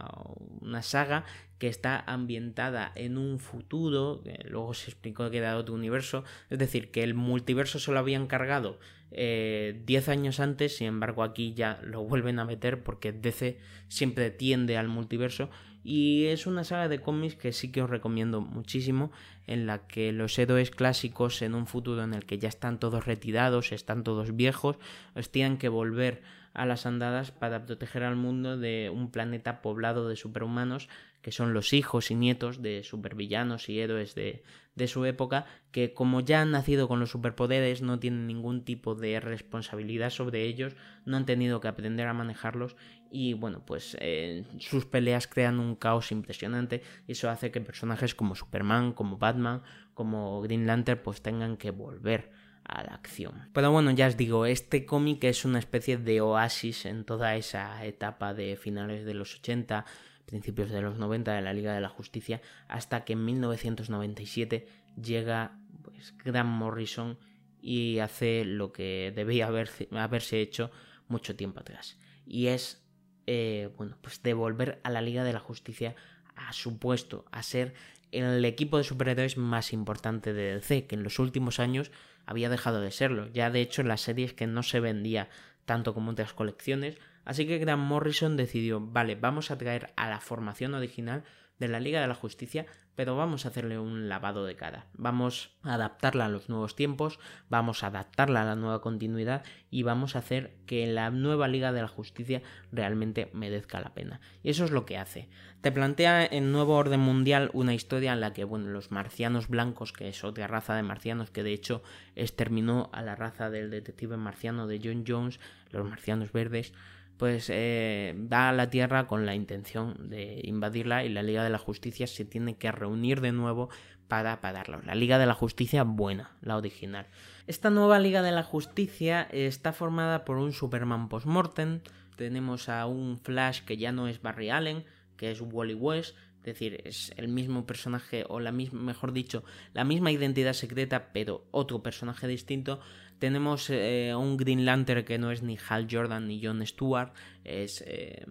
una 0.60 0.82
saga 0.82 1.24
que 1.58 1.68
está 1.68 2.00
ambientada 2.00 2.90
en 2.96 3.16
un 3.16 3.38
futuro, 3.38 4.22
luego 4.48 4.74
se 4.74 4.90
explicó 4.90 5.30
que 5.30 5.38
era 5.38 5.56
otro 5.56 5.74
universo, 5.74 6.24
es 6.50 6.58
decir, 6.58 6.90
que 6.90 7.04
el 7.04 7.14
multiverso 7.14 7.78
se 7.78 7.92
lo 7.92 8.00
habían 8.00 8.26
cargado 8.26 8.80
10 9.12 9.18
eh, 9.18 10.04
años 10.08 10.40
antes, 10.40 10.76
sin 10.76 10.86
embargo 10.86 11.22
aquí 11.22 11.52
ya 11.54 11.78
lo 11.84 12.02
vuelven 12.02 12.38
a 12.38 12.44
meter 12.44 12.82
porque 12.82 13.12
DC 13.12 13.58
siempre 13.88 14.30
tiende 14.30 14.76
al 14.76 14.88
multiverso. 14.88 15.50
Y 15.84 16.26
es 16.26 16.46
una 16.46 16.62
saga 16.62 16.88
de 16.88 17.00
cómics 17.00 17.34
que 17.34 17.52
sí 17.52 17.72
que 17.72 17.82
os 17.82 17.90
recomiendo 17.90 18.40
muchísimo, 18.40 19.10
en 19.46 19.66
la 19.66 19.86
que 19.86 20.12
los 20.12 20.38
héroes 20.38 20.70
clásicos 20.70 21.42
en 21.42 21.54
un 21.54 21.66
futuro 21.66 22.04
en 22.04 22.14
el 22.14 22.24
que 22.24 22.38
ya 22.38 22.48
están 22.48 22.78
todos 22.78 23.04
retirados, 23.04 23.72
están 23.72 24.04
todos 24.04 24.34
viejos, 24.36 24.76
os 25.14 25.30
tienen 25.30 25.58
que 25.58 25.68
volver 25.68 26.22
a 26.54 26.66
las 26.66 26.86
andadas 26.86 27.30
para 27.30 27.64
proteger 27.64 28.02
al 28.02 28.16
mundo 28.16 28.56
de 28.56 28.90
un 28.92 29.10
planeta 29.10 29.62
poblado 29.62 30.08
de 30.08 30.16
superhumanos 30.16 30.88
que 31.22 31.32
son 31.32 31.54
los 31.54 31.72
hijos 31.72 32.10
y 32.10 32.16
nietos 32.16 32.62
de 32.62 32.82
supervillanos 32.82 33.68
y 33.68 33.78
héroes 33.78 34.16
de, 34.16 34.42
de 34.74 34.88
su 34.88 35.04
época, 35.04 35.46
que 35.70 35.94
como 35.94 36.20
ya 36.20 36.42
han 36.42 36.50
nacido 36.50 36.88
con 36.88 36.98
los 36.98 37.10
superpoderes 37.10 37.80
no 37.80 38.00
tienen 38.00 38.26
ningún 38.26 38.64
tipo 38.64 38.96
de 38.96 39.20
responsabilidad 39.20 40.10
sobre 40.10 40.42
ellos, 40.42 40.74
no 41.06 41.16
han 41.16 41.24
tenido 41.24 41.60
que 41.60 41.68
aprender 41.68 42.08
a 42.08 42.12
manejarlos 42.12 42.76
y 43.08 43.34
bueno, 43.34 43.62
pues 43.64 43.96
eh, 44.00 44.44
sus 44.58 44.86
peleas 44.86 45.28
crean 45.28 45.60
un 45.60 45.76
caos 45.76 46.10
impresionante. 46.12 46.82
Y 47.06 47.12
eso 47.12 47.28
hace 47.28 47.50
que 47.50 47.60
personajes 47.60 48.14
como 48.14 48.34
Superman, 48.34 48.92
como 48.92 49.18
Batman, 49.18 49.62
como 49.92 50.40
Green 50.40 50.66
Lantern 50.66 51.02
pues 51.04 51.20
tengan 51.20 51.58
que 51.58 51.70
volver 51.70 52.30
a 52.64 52.82
la 52.84 52.94
acción. 52.94 53.48
Pero 53.52 53.70
bueno, 53.70 53.90
ya 53.90 54.06
os 54.06 54.16
digo, 54.16 54.46
este 54.46 54.86
cómic 54.86 55.24
es 55.24 55.44
una 55.44 55.58
especie 55.58 55.96
de 55.98 56.20
oasis 56.20 56.86
en 56.86 57.04
toda 57.04 57.36
esa 57.36 57.84
etapa 57.84 58.34
de 58.34 58.56
finales 58.56 59.04
de 59.04 59.14
los 59.14 59.36
80, 59.36 59.84
principios 60.26 60.70
de 60.70 60.82
los 60.82 60.98
90 60.98 61.34
de 61.34 61.42
la 61.42 61.52
Liga 61.52 61.74
de 61.74 61.80
la 61.80 61.88
Justicia, 61.88 62.40
hasta 62.68 63.04
que 63.04 63.14
en 63.14 63.24
1997 63.24 64.66
llega 65.00 65.58
pues, 65.82 66.14
Morrison 66.44 67.18
y 67.60 67.98
hace 67.98 68.44
lo 68.44 68.72
que 68.72 69.12
debía 69.14 69.46
haberse 69.46 70.40
hecho 70.40 70.70
mucho 71.08 71.36
tiempo 71.36 71.60
atrás. 71.60 71.98
Y 72.26 72.46
es 72.48 72.82
eh, 73.26 73.70
bueno, 73.76 73.96
pues 74.00 74.22
devolver 74.22 74.80
a 74.82 74.90
la 74.90 75.00
Liga 75.00 75.24
de 75.24 75.32
la 75.32 75.38
Justicia 75.38 75.94
a 76.34 76.52
su 76.52 76.78
puesto, 76.78 77.24
a 77.30 77.42
ser 77.42 77.74
el 78.10 78.44
equipo 78.44 78.78
de 78.78 78.84
superhéroes 78.84 79.36
más 79.36 79.72
importante 79.72 80.32
de 80.32 80.54
DC, 80.54 80.86
que 80.86 80.96
en 80.96 81.02
los 81.02 81.18
últimos 81.18 81.60
años 81.60 81.90
había 82.26 82.48
dejado 82.48 82.80
de 82.80 82.90
serlo. 82.90 83.28
Ya 83.28 83.50
de 83.50 83.60
hecho 83.60 83.82
en 83.82 83.88
las 83.88 84.00
series 84.00 84.32
que 84.32 84.46
no 84.46 84.62
se 84.62 84.80
vendía 84.80 85.28
tanto 85.64 85.94
como 85.94 86.10
otras 86.10 86.32
colecciones. 86.32 86.98
Así 87.24 87.46
que 87.46 87.58
Grant 87.58 87.82
Morrison 87.82 88.36
decidió, 88.36 88.80
vale, 88.80 89.14
vamos 89.14 89.50
a 89.50 89.58
traer 89.58 89.92
a 89.96 90.08
la 90.08 90.20
formación 90.20 90.74
original 90.74 91.24
de 91.58 91.68
la 91.68 91.80
Liga 91.80 92.00
de 92.00 92.08
la 92.08 92.14
Justicia, 92.14 92.66
pero 92.94 93.16
vamos 93.16 93.44
a 93.44 93.48
hacerle 93.48 93.78
un 93.78 94.08
lavado 94.08 94.44
de 94.44 94.56
cara. 94.56 94.86
Vamos 94.94 95.56
a 95.62 95.74
adaptarla 95.74 96.26
a 96.26 96.28
los 96.28 96.48
nuevos 96.48 96.76
tiempos, 96.76 97.18
vamos 97.48 97.82
a 97.82 97.86
adaptarla 97.86 98.42
a 98.42 98.44
la 98.44 98.56
nueva 98.56 98.80
continuidad 98.80 99.44
y 99.70 99.82
vamos 99.82 100.14
a 100.14 100.18
hacer 100.18 100.54
que 100.66 100.86
la 100.86 101.10
nueva 101.10 101.48
Liga 101.48 101.72
de 101.72 101.80
la 101.80 101.88
Justicia 101.88 102.42
realmente 102.70 103.30
merezca 103.32 103.80
la 103.80 103.94
pena. 103.94 104.20
Y 104.42 104.50
eso 104.50 104.64
es 104.64 104.70
lo 104.70 104.84
que 104.84 104.98
hace. 104.98 105.28
Te 105.62 105.72
plantea 105.72 106.26
en 106.26 106.52
Nuevo 106.52 106.74
Orden 106.74 107.00
Mundial 107.00 107.50
una 107.54 107.74
historia 107.74 108.12
en 108.12 108.20
la 108.20 108.32
que, 108.32 108.44
bueno, 108.44 108.68
los 108.68 108.90
marcianos 108.90 109.48
blancos, 109.48 109.92
que 109.92 110.08
es 110.08 110.24
otra 110.24 110.46
raza 110.46 110.74
de 110.74 110.82
marcianos 110.82 111.30
que 111.30 111.42
de 111.42 111.52
hecho 111.52 111.82
exterminó 112.16 112.90
a 112.92 113.02
la 113.02 113.14
raza 113.14 113.48
del 113.48 113.70
detective 113.70 114.16
marciano 114.16 114.66
de 114.66 114.80
John 114.82 115.04
Jones, 115.06 115.40
los 115.70 115.88
marcianos 115.88 116.32
verdes, 116.32 116.72
pues 117.16 117.48
eh, 117.50 118.14
da 118.16 118.48
a 118.48 118.52
la 118.52 118.70
Tierra 118.70 119.06
con 119.06 119.26
la 119.26 119.34
intención 119.34 120.10
de 120.10 120.40
invadirla 120.44 121.04
y 121.04 121.08
la 121.08 121.22
Liga 121.22 121.44
de 121.44 121.50
la 121.50 121.58
Justicia 121.58 122.06
se 122.06 122.24
tiene 122.24 122.56
que 122.56 122.72
reunir 122.72 123.20
de 123.20 123.32
nuevo 123.32 123.68
para 124.08 124.40
pararlo. 124.40 124.82
La 124.82 124.94
Liga 124.94 125.18
de 125.18 125.26
la 125.26 125.34
Justicia 125.34 125.84
buena, 125.84 126.36
la 126.42 126.56
original. 126.56 127.06
Esta 127.46 127.70
nueva 127.70 127.98
Liga 127.98 128.22
de 128.22 128.32
la 128.32 128.42
Justicia 128.42 129.28
está 129.32 129.72
formada 129.72 130.24
por 130.24 130.38
un 130.38 130.52
Superman 130.52 131.08
post-mortem, 131.08 131.80
tenemos 132.16 132.68
a 132.68 132.86
un 132.86 133.18
Flash 133.18 133.62
que 133.62 133.76
ya 133.76 133.92
no 133.92 134.08
es 134.08 134.20
Barry 134.20 134.50
Allen, 134.50 134.84
que 135.16 135.30
es 135.30 135.40
Wally 135.40 135.74
West, 135.74 136.16
es 136.42 136.46
decir, 136.46 136.82
es 136.84 137.12
el 137.16 137.28
mismo 137.28 137.66
personaje 137.66 138.24
o 138.28 138.40
la 138.40 138.50
misma, 138.50 138.80
mejor 138.80 139.12
dicho, 139.12 139.44
la 139.74 139.84
misma 139.84 140.10
identidad 140.10 140.54
secreta, 140.54 141.12
pero 141.12 141.46
otro 141.52 141.82
personaje 141.82 142.26
distinto. 142.26 142.80
Tenemos 143.22 143.70
eh, 143.70 144.12
un 144.16 144.36
Green 144.36 144.64
Lantern 144.64 145.04
que 145.04 145.16
no 145.16 145.30
es 145.30 145.44
ni 145.44 145.56
Hal 145.68 145.86
Jordan 145.88 146.26
ni 146.26 146.44
John 146.44 146.66
Stewart, 146.66 147.12
es 147.44 147.80
eh, 147.86 148.26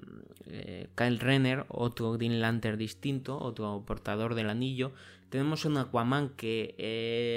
eh, 0.47 0.89
Kyle 0.95 1.17
Renner, 1.17 1.63
otro 1.69 2.11
Green 2.11 2.41
Lantern 2.41 2.77
distinto, 2.77 3.39
otro 3.39 3.85
portador 3.87 4.35
del 4.35 4.49
anillo. 4.49 4.91
Tenemos 5.29 5.63
un 5.63 5.77
Aquaman 5.77 6.31
que 6.35 6.75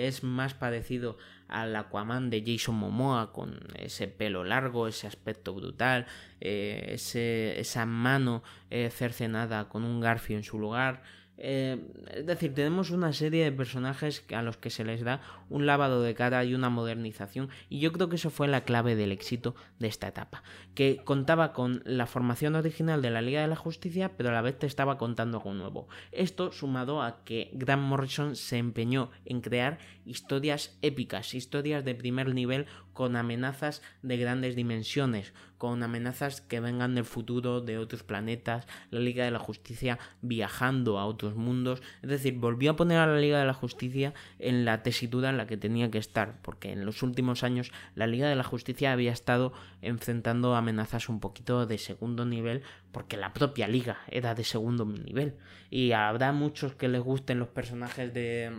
es 0.05 0.25
más 0.25 0.53
parecido 0.55 1.17
al 1.47 1.77
Aquaman 1.77 2.29
de 2.29 2.43
Jason 2.45 2.75
Momoa 2.75 3.33
con 3.33 3.61
ese 3.79 4.09
pelo 4.09 4.43
largo, 4.43 4.89
ese 4.89 5.07
aspecto 5.07 5.55
brutal, 5.55 6.07
ese, 6.41 7.61
esa 7.61 7.87
mano 7.87 8.43
cercenada 8.69 9.69
con 9.69 9.85
un 9.85 10.01
garfio 10.01 10.37
en 10.37 10.43
su 10.43 10.59
lugar. 10.59 11.05
Eh, 11.37 11.79
es 12.13 12.27
decir, 12.27 12.55
tenemos 12.55 12.91
una 12.91 13.13
serie 13.13 13.45
de 13.45 13.53
personajes 13.53 14.25
a 14.33 14.43
los 14.43 14.57
que 14.57 14.71
se 14.71 14.85
les 14.85 15.03
da 15.03 15.21
un 15.51 15.67
lavado 15.67 16.03
de 16.03 16.15
cara 16.15 16.45
y 16.45 16.55
una 16.55 16.71
modernización 16.71 17.49
y 17.69 17.81
yo 17.81 17.93
creo 17.93 18.09
que 18.09 18.17
eso 18.17 18.31
fue 18.31 18.47
la 18.47 18.65
clave 18.65 18.95
del 18.95 19.11
éxito 19.11 19.57
de 19.81 19.89
esta 19.89 20.07
etapa, 20.07 20.45
que 20.75 21.01
contaba 21.05 21.53
con 21.53 21.83
la 21.85 22.07
formación 22.07 22.55
original 22.55 23.03
de 23.03 23.11
la 23.11 23.21
Liga 23.21 23.41
de 23.41 23.49
la 23.49 23.57
Justicia 23.57 24.13
pero 24.17 24.29
a 24.29 24.33
la 24.33 24.43
vez 24.43 24.59
te 24.59 24.67
estaba 24.67 24.97
contando 24.97 25.39
algo 25.39 25.55
nuevo. 25.55 25.89
Esto 26.13 26.53
sumado 26.53 27.03
a 27.03 27.25
que 27.25 27.51
Grant 27.53 27.83
Morrison 27.83 28.37
se 28.37 28.59
empeñó 28.59 29.11
en 29.25 29.41
crear 29.41 29.79
historias 30.07 30.79
épicas, 30.83 31.35
historias 31.35 31.85
de 31.85 31.95
primer 31.95 32.33
nivel 32.33 32.67
con 32.93 33.17
amenazas 33.17 33.83
de 34.03 34.17
grandes 34.17 34.55
dimensiones, 34.55 35.33
con 35.65 35.83
amenazas 35.83 36.43
que 36.43 36.61
vengan 36.61 36.95
del 36.95 37.07
futuro 37.07 37.63
de 37.63 37.79
otros 37.79 38.03
planetas, 38.03 38.67
la 38.91 39.01
Liga 39.01 39.25
de 39.25 39.31
la 39.31 39.39
Justicia 39.39 39.99
viajando 40.21 40.99
a 40.99 41.07
otros 41.07 41.37
mundos, 41.37 41.83
es 42.03 42.11
decir, 42.11 42.35
volvió 42.35 42.73
a 42.73 42.77
poner 42.77 42.99
a 42.99 43.07
la 43.07 43.19
Liga 43.19 43.39
de 43.39 43.47
la 43.47 43.55
Justicia 43.55 44.13
en 44.39 44.67
la 44.67 44.83
tesitura 44.83 45.31
en 45.31 45.39
la 45.39 45.47
que 45.47 45.57
tenía 45.57 45.91
que 45.91 45.97
estar, 45.97 46.39
porque 46.43 46.71
en 46.71 46.85
los 46.85 47.03
últimos 47.03 47.45
años 47.45 47.73
la 47.95 48.07
Liga 48.07 48.29
de 48.29 48.37
la 48.37 48.45
Justicia 48.45 48.93
había 48.93 49.11
estado 49.11 49.55
enfrentando 49.81 50.55
amenazas 50.55 51.09
un 51.09 51.19
poquito 51.19 51.65
de 51.65 51.79
segundo 51.79 52.27
nivel, 52.27 52.61
porque 52.93 53.17
la 53.17 53.33
propia 53.33 53.67
Liga 53.67 54.01
era 54.09 54.35
de 54.35 54.45
segundo 54.45 54.85
nivel, 54.85 55.35
y 55.71 55.93
habrá 55.93 56.33
muchos 56.33 56.75
que 56.75 56.89
les 56.89 57.01
gusten 57.01 57.39
los 57.39 57.49
personajes 57.49 58.13
de 58.13 58.53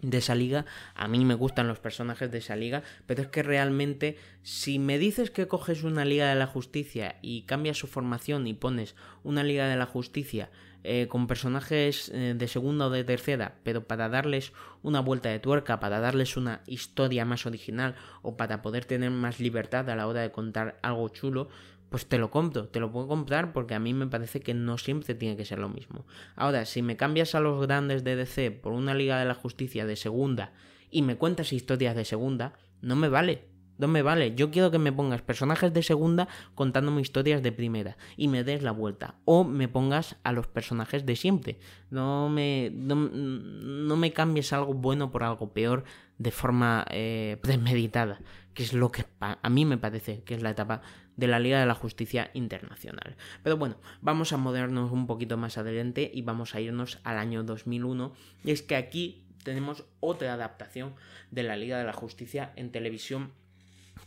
de 0.00 0.18
esa 0.18 0.34
liga. 0.34 0.64
A 0.94 1.08
mí 1.08 1.24
me 1.24 1.34
gustan 1.34 1.68
los 1.68 1.78
personajes 1.78 2.30
de 2.30 2.38
esa 2.38 2.56
liga, 2.56 2.82
pero 3.06 3.22
es 3.22 3.28
que 3.28 3.42
realmente 3.42 4.16
si 4.42 4.78
me 4.78 4.98
dices 4.98 5.30
que 5.30 5.48
coges 5.48 5.82
una 5.82 6.04
liga 6.04 6.28
de 6.28 6.36
la 6.36 6.46
justicia 6.46 7.16
y 7.22 7.42
cambias 7.42 7.78
su 7.78 7.86
formación 7.86 8.46
y 8.46 8.54
pones 8.54 8.94
una 9.24 9.42
liga 9.42 9.68
de 9.68 9.76
la 9.76 9.86
justicia 9.86 10.50
eh, 10.84 11.08
con 11.08 11.26
personajes 11.26 12.08
eh, 12.14 12.34
de 12.36 12.48
segunda 12.48 12.86
o 12.86 12.90
de 12.90 13.02
tercera, 13.02 13.56
pero 13.64 13.84
para 13.84 14.08
darles 14.08 14.52
una 14.82 15.00
vuelta 15.00 15.28
de 15.28 15.40
tuerca, 15.40 15.80
para 15.80 15.98
darles 15.98 16.36
una 16.36 16.62
historia 16.66 17.24
más 17.24 17.46
original 17.46 17.96
o 18.22 18.36
para 18.36 18.62
poder 18.62 18.84
tener 18.84 19.10
más 19.10 19.40
libertad 19.40 19.90
a 19.90 19.96
la 19.96 20.06
hora 20.06 20.20
de 20.20 20.30
contar 20.30 20.78
algo 20.82 21.08
chulo, 21.08 21.48
pues 21.90 22.06
te 22.06 22.18
lo 22.18 22.30
compro, 22.30 22.68
te 22.68 22.80
lo 22.80 22.92
puedo 22.92 23.08
comprar 23.08 23.52
porque 23.52 23.74
a 23.74 23.78
mí 23.78 23.94
me 23.94 24.06
parece 24.06 24.40
que 24.40 24.54
no 24.54 24.78
siempre 24.78 25.14
tiene 25.14 25.36
que 25.36 25.44
ser 25.44 25.58
lo 25.58 25.68
mismo. 25.68 26.06
Ahora, 26.36 26.64
si 26.64 26.82
me 26.82 26.96
cambias 26.96 27.34
a 27.34 27.40
los 27.40 27.60
grandes 27.60 28.04
de 28.04 28.16
DC 28.16 28.50
por 28.50 28.72
una 28.72 28.94
Liga 28.94 29.18
de 29.18 29.24
la 29.24 29.34
Justicia 29.34 29.86
de 29.86 29.96
segunda 29.96 30.52
y 30.90 31.02
me 31.02 31.16
cuentas 31.16 31.52
historias 31.52 31.96
de 31.96 32.04
segunda, 32.04 32.54
no 32.82 32.96
me 32.96 33.08
vale, 33.08 33.44
no 33.78 33.88
me 33.88 34.02
vale. 34.02 34.34
Yo 34.34 34.50
quiero 34.50 34.70
que 34.70 34.78
me 34.78 34.92
pongas 34.92 35.22
personajes 35.22 35.72
de 35.72 35.82
segunda 35.82 36.28
contándome 36.54 37.00
historias 37.00 37.42
de 37.42 37.52
primera 37.52 37.96
y 38.16 38.28
me 38.28 38.44
des 38.44 38.62
la 38.62 38.72
vuelta. 38.72 39.14
O 39.24 39.44
me 39.44 39.68
pongas 39.68 40.16
a 40.24 40.32
los 40.32 40.46
personajes 40.46 41.06
de 41.06 41.16
siempre. 41.16 41.58
No 41.90 42.28
me, 42.28 42.70
no, 42.72 43.96
me 43.96 44.12
cambies 44.12 44.52
algo 44.52 44.74
bueno 44.74 45.10
por 45.10 45.22
algo 45.22 45.52
peor 45.52 45.84
de 46.18 46.32
forma 46.32 46.84
eh, 46.90 47.38
premeditada, 47.40 48.20
que 48.52 48.64
es 48.64 48.72
lo 48.72 48.90
que 48.90 49.04
a 49.20 49.48
mí 49.48 49.64
me 49.64 49.78
parece 49.78 50.24
que 50.24 50.34
es 50.34 50.42
la 50.42 50.50
etapa 50.50 50.82
de 51.18 51.26
la 51.26 51.38
Liga 51.38 51.60
de 51.60 51.66
la 51.66 51.74
Justicia 51.74 52.30
Internacional. 52.32 53.16
Pero 53.42 53.58
bueno, 53.58 53.76
vamos 54.00 54.32
a 54.32 54.38
movernos 54.38 54.90
un 54.90 55.06
poquito 55.06 55.36
más 55.36 55.58
adelante 55.58 56.10
y 56.14 56.22
vamos 56.22 56.54
a 56.54 56.62
irnos 56.62 56.98
al 57.04 57.18
año 57.18 57.44
2001. 57.44 58.14
Y 58.44 58.52
es 58.52 58.62
que 58.62 58.76
aquí 58.76 59.24
tenemos 59.44 59.84
otra 60.00 60.32
adaptación 60.32 60.94
de 61.30 61.42
la 61.42 61.56
Liga 61.56 61.76
de 61.76 61.84
la 61.84 61.92
Justicia 61.92 62.52
en 62.56 62.72
televisión 62.72 63.32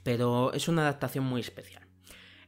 pero 0.04 0.54
es 0.54 0.68
una 0.68 0.84
adaptación 0.84 1.26
muy 1.26 1.42
especial. 1.42 1.84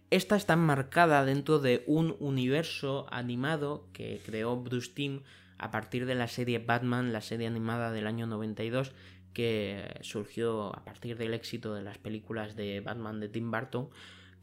Esta 0.09 0.35
está 0.35 0.53
enmarcada 0.53 1.25
dentro 1.25 1.59
de 1.59 1.83
un 1.87 2.15
universo 2.19 3.07
animado 3.11 3.87
que 3.93 4.21
creó 4.25 4.57
Bruce 4.57 4.91
Timm 4.93 5.21
a 5.57 5.71
partir 5.71 6.05
de 6.05 6.15
la 6.15 6.27
serie 6.27 6.59
Batman, 6.59 7.13
la 7.13 7.21
serie 7.21 7.47
animada 7.47 7.91
del 7.91 8.05
año 8.05 8.27
92, 8.27 8.91
que 9.33 9.99
surgió 10.01 10.75
a 10.75 10.83
partir 10.83 11.17
del 11.17 11.33
éxito 11.33 11.73
de 11.73 11.81
las 11.81 11.97
películas 11.97 12.55
de 12.55 12.79
Batman 12.81 13.19
de 13.19 13.29
Tim 13.29 13.49
Burton, 13.49 13.89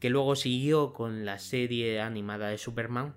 que 0.01 0.09
luego 0.09 0.35
siguió 0.35 0.93
con 0.93 1.25
la 1.25 1.37
serie 1.37 2.01
animada 2.01 2.49
de 2.49 2.57
Superman, 2.57 3.13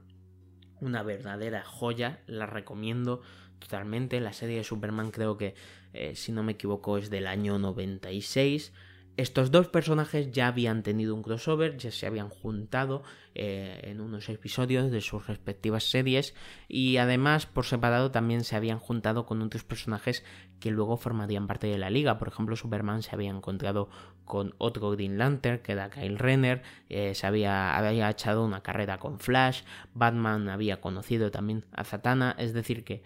una 0.83 1.03
verdadera 1.03 1.65
joya, 1.65 2.23
la 2.27 2.45
recomiendo 2.45 3.23
totalmente, 3.59 4.21
la 4.21 4.35
serie 4.35 4.59
de 4.59 4.65
Superman 4.65 5.11
creo 5.11 5.39
que, 5.39 5.55
eh, 5.95 6.15
si 6.15 6.31
no 6.31 6.43
me 6.43 6.53
equivoco, 6.53 6.99
es 6.99 7.09
del 7.09 7.27
año 7.27 7.59
96, 7.59 8.75
estos 9.17 9.51
dos 9.53 9.69
personajes 9.69 10.33
ya 10.33 10.49
habían 10.49 10.83
tenido 10.83 11.15
un 11.15 11.23
crossover, 11.23 11.77
ya 11.77 11.93
se 11.93 12.07
habían 12.07 12.29
juntado 12.29 13.05
eh, 13.35 13.81
en 13.85 14.01
unos 14.01 14.29
episodios 14.29 14.91
de 14.91 15.01
sus 15.01 15.27
respectivas 15.29 15.85
series 15.85 16.35
y 16.69 16.97
además 16.97 17.47
por 17.47 17.65
separado 17.65 18.11
también 18.11 18.43
se 18.43 18.57
habían 18.57 18.81
juntado 18.81 19.25
con 19.25 19.41
otros 19.41 19.63
personajes 19.63 20.25
que 20.59 20.73
luego 20.73 20.97
formarían 20.97 21.47
parte 21.47 21.69
de 21.69 21.79
la 21.79 21.91
liga. 21.91 22.19
Por 22.19 22.29
ejemplo, 22.29 22.57
Superman 22.57 23.03
se 23.03 23.15
había 23.15 23.31
encontrado 23.31 23.89
con 24.25 24.55
otro 24.59 24.91
Green 24.91 25.17
Lantern 25.17 25.61
que 25.61 25.73
era 25.73 25.91
Kyle 25.91 26.19
Renner, 26.19 26.63
eh, 26.89 27.15
se 27.15 27.27
había, 27.27 27.77
había 27.77 28.11
echado 28.11 28.45
una 28.45 28.63
carrera 28.63 28.99
con 28.99 29.21
Flash, 29.21 29.63
Batman 29.95 30.49
había 30.49 30.81
conocido 30.81 31.31
también 31.31 31.65
a 31.73 31.85
Zatanna, 31.85 32.35
es 32.39 32.53
decir 32.53 32.83
que 32.83 33.03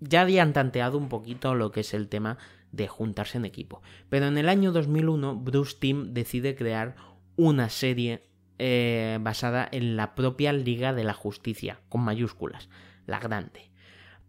ya 0.00 0.20
habían 0.20 0.52
tanteado 0.52 0.96
un 0.96 1.08
poquito 1.08 1.54
lo 1.54 1.72
que 1.72 1.80
es 1.80 1.92
el 1.92 2.08
tema 2.08 2.38
de 2.72 2.88
juntarse 2.88 3.38
en 3.38 3.44
equipo. 3.44 3.82
Pero 4.08 4.26
en 4.26 4.38
el 4.38 4.48
año 4.48 4.72
2001 4.72 5.36
Bruce 5.36 5.76
Timm 5.78 6.12
decide 6.12 6.54
crear 6.54 6.96
una 7.36 7.68
serie 7.68 8.24
eh, 8.58 9.18
basada 9.20 9.68
en 9.70 9.96
la 9.96 10.14
propia 10.14 10.52
Liga 10.52 10.92
de 10.92 11.04
la 11.04 11.14
Justicia, 11.14 11.80
con 11.88 12.00
mayúsculas, 12.00 12.68
la 13.06 13.20
grande. 13.20 13.70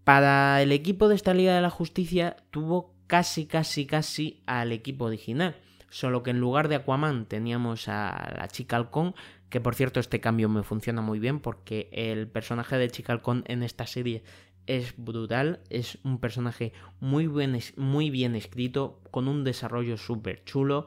Para 0.04 0.62
el 0.62 0.72
equipo 0.72 1.08
de 1.08 1.16
esta 1.16 1.34
Liga 1.34 1.56
de 1.56 1.62
la 1.62 1.70
Justicia 1.70 2.38
tuvo 2.52 2.94
casi, 3.08 3.48
casi, 3.48 3.86
casi 3.86 4.44
al 4.46 4.72
equipo 4.72 5.06
original. 5.06 5.56
Solo 5.90 6.22
que 6.22 6.30
en 6.30 6.40
lugar 6.40 6.68
de 6.68 6.76
Aquaman 6.76 7.26
teníamos 7.26 7.88
a 7.88 8.36
la 8.38 8.48
chica 8.48 8.76
halcón, 8.76 9.16
que 9.50 9.60
por 9.60 9.74
cierto 9.74 10.00
este 10.00 10.22
cambio 10.22 10.48
me 10.48 10.62
funciona 10.62 11.02
muy 11.02 11.18
bien 11.18 11.40
porque 11.40 11.90
el 11.92 12.28
personaje 12.28 12.78
de 12.78 12.90
chica 12.90 13.14
halcón 13.14 13.44
en 13.48 13.64
esta 13.64 13.88
serie 13.88 14.24
es 14.70 14.94
brutal, 14.98 15.62
es 15.72 15.98
un 16.04 16.20
personaje 16.20 16.74
muy 17.00 17.26
bien, 17.26 17.60
muy 17.76 18.12
bien 18.12 18.36
escrito, 18.36 19.02
con 19.10 19.28
un 19.28 19.44
desarrollo 19.44 19.98
súper 19.98 20.44
chulo, 20.46 20.86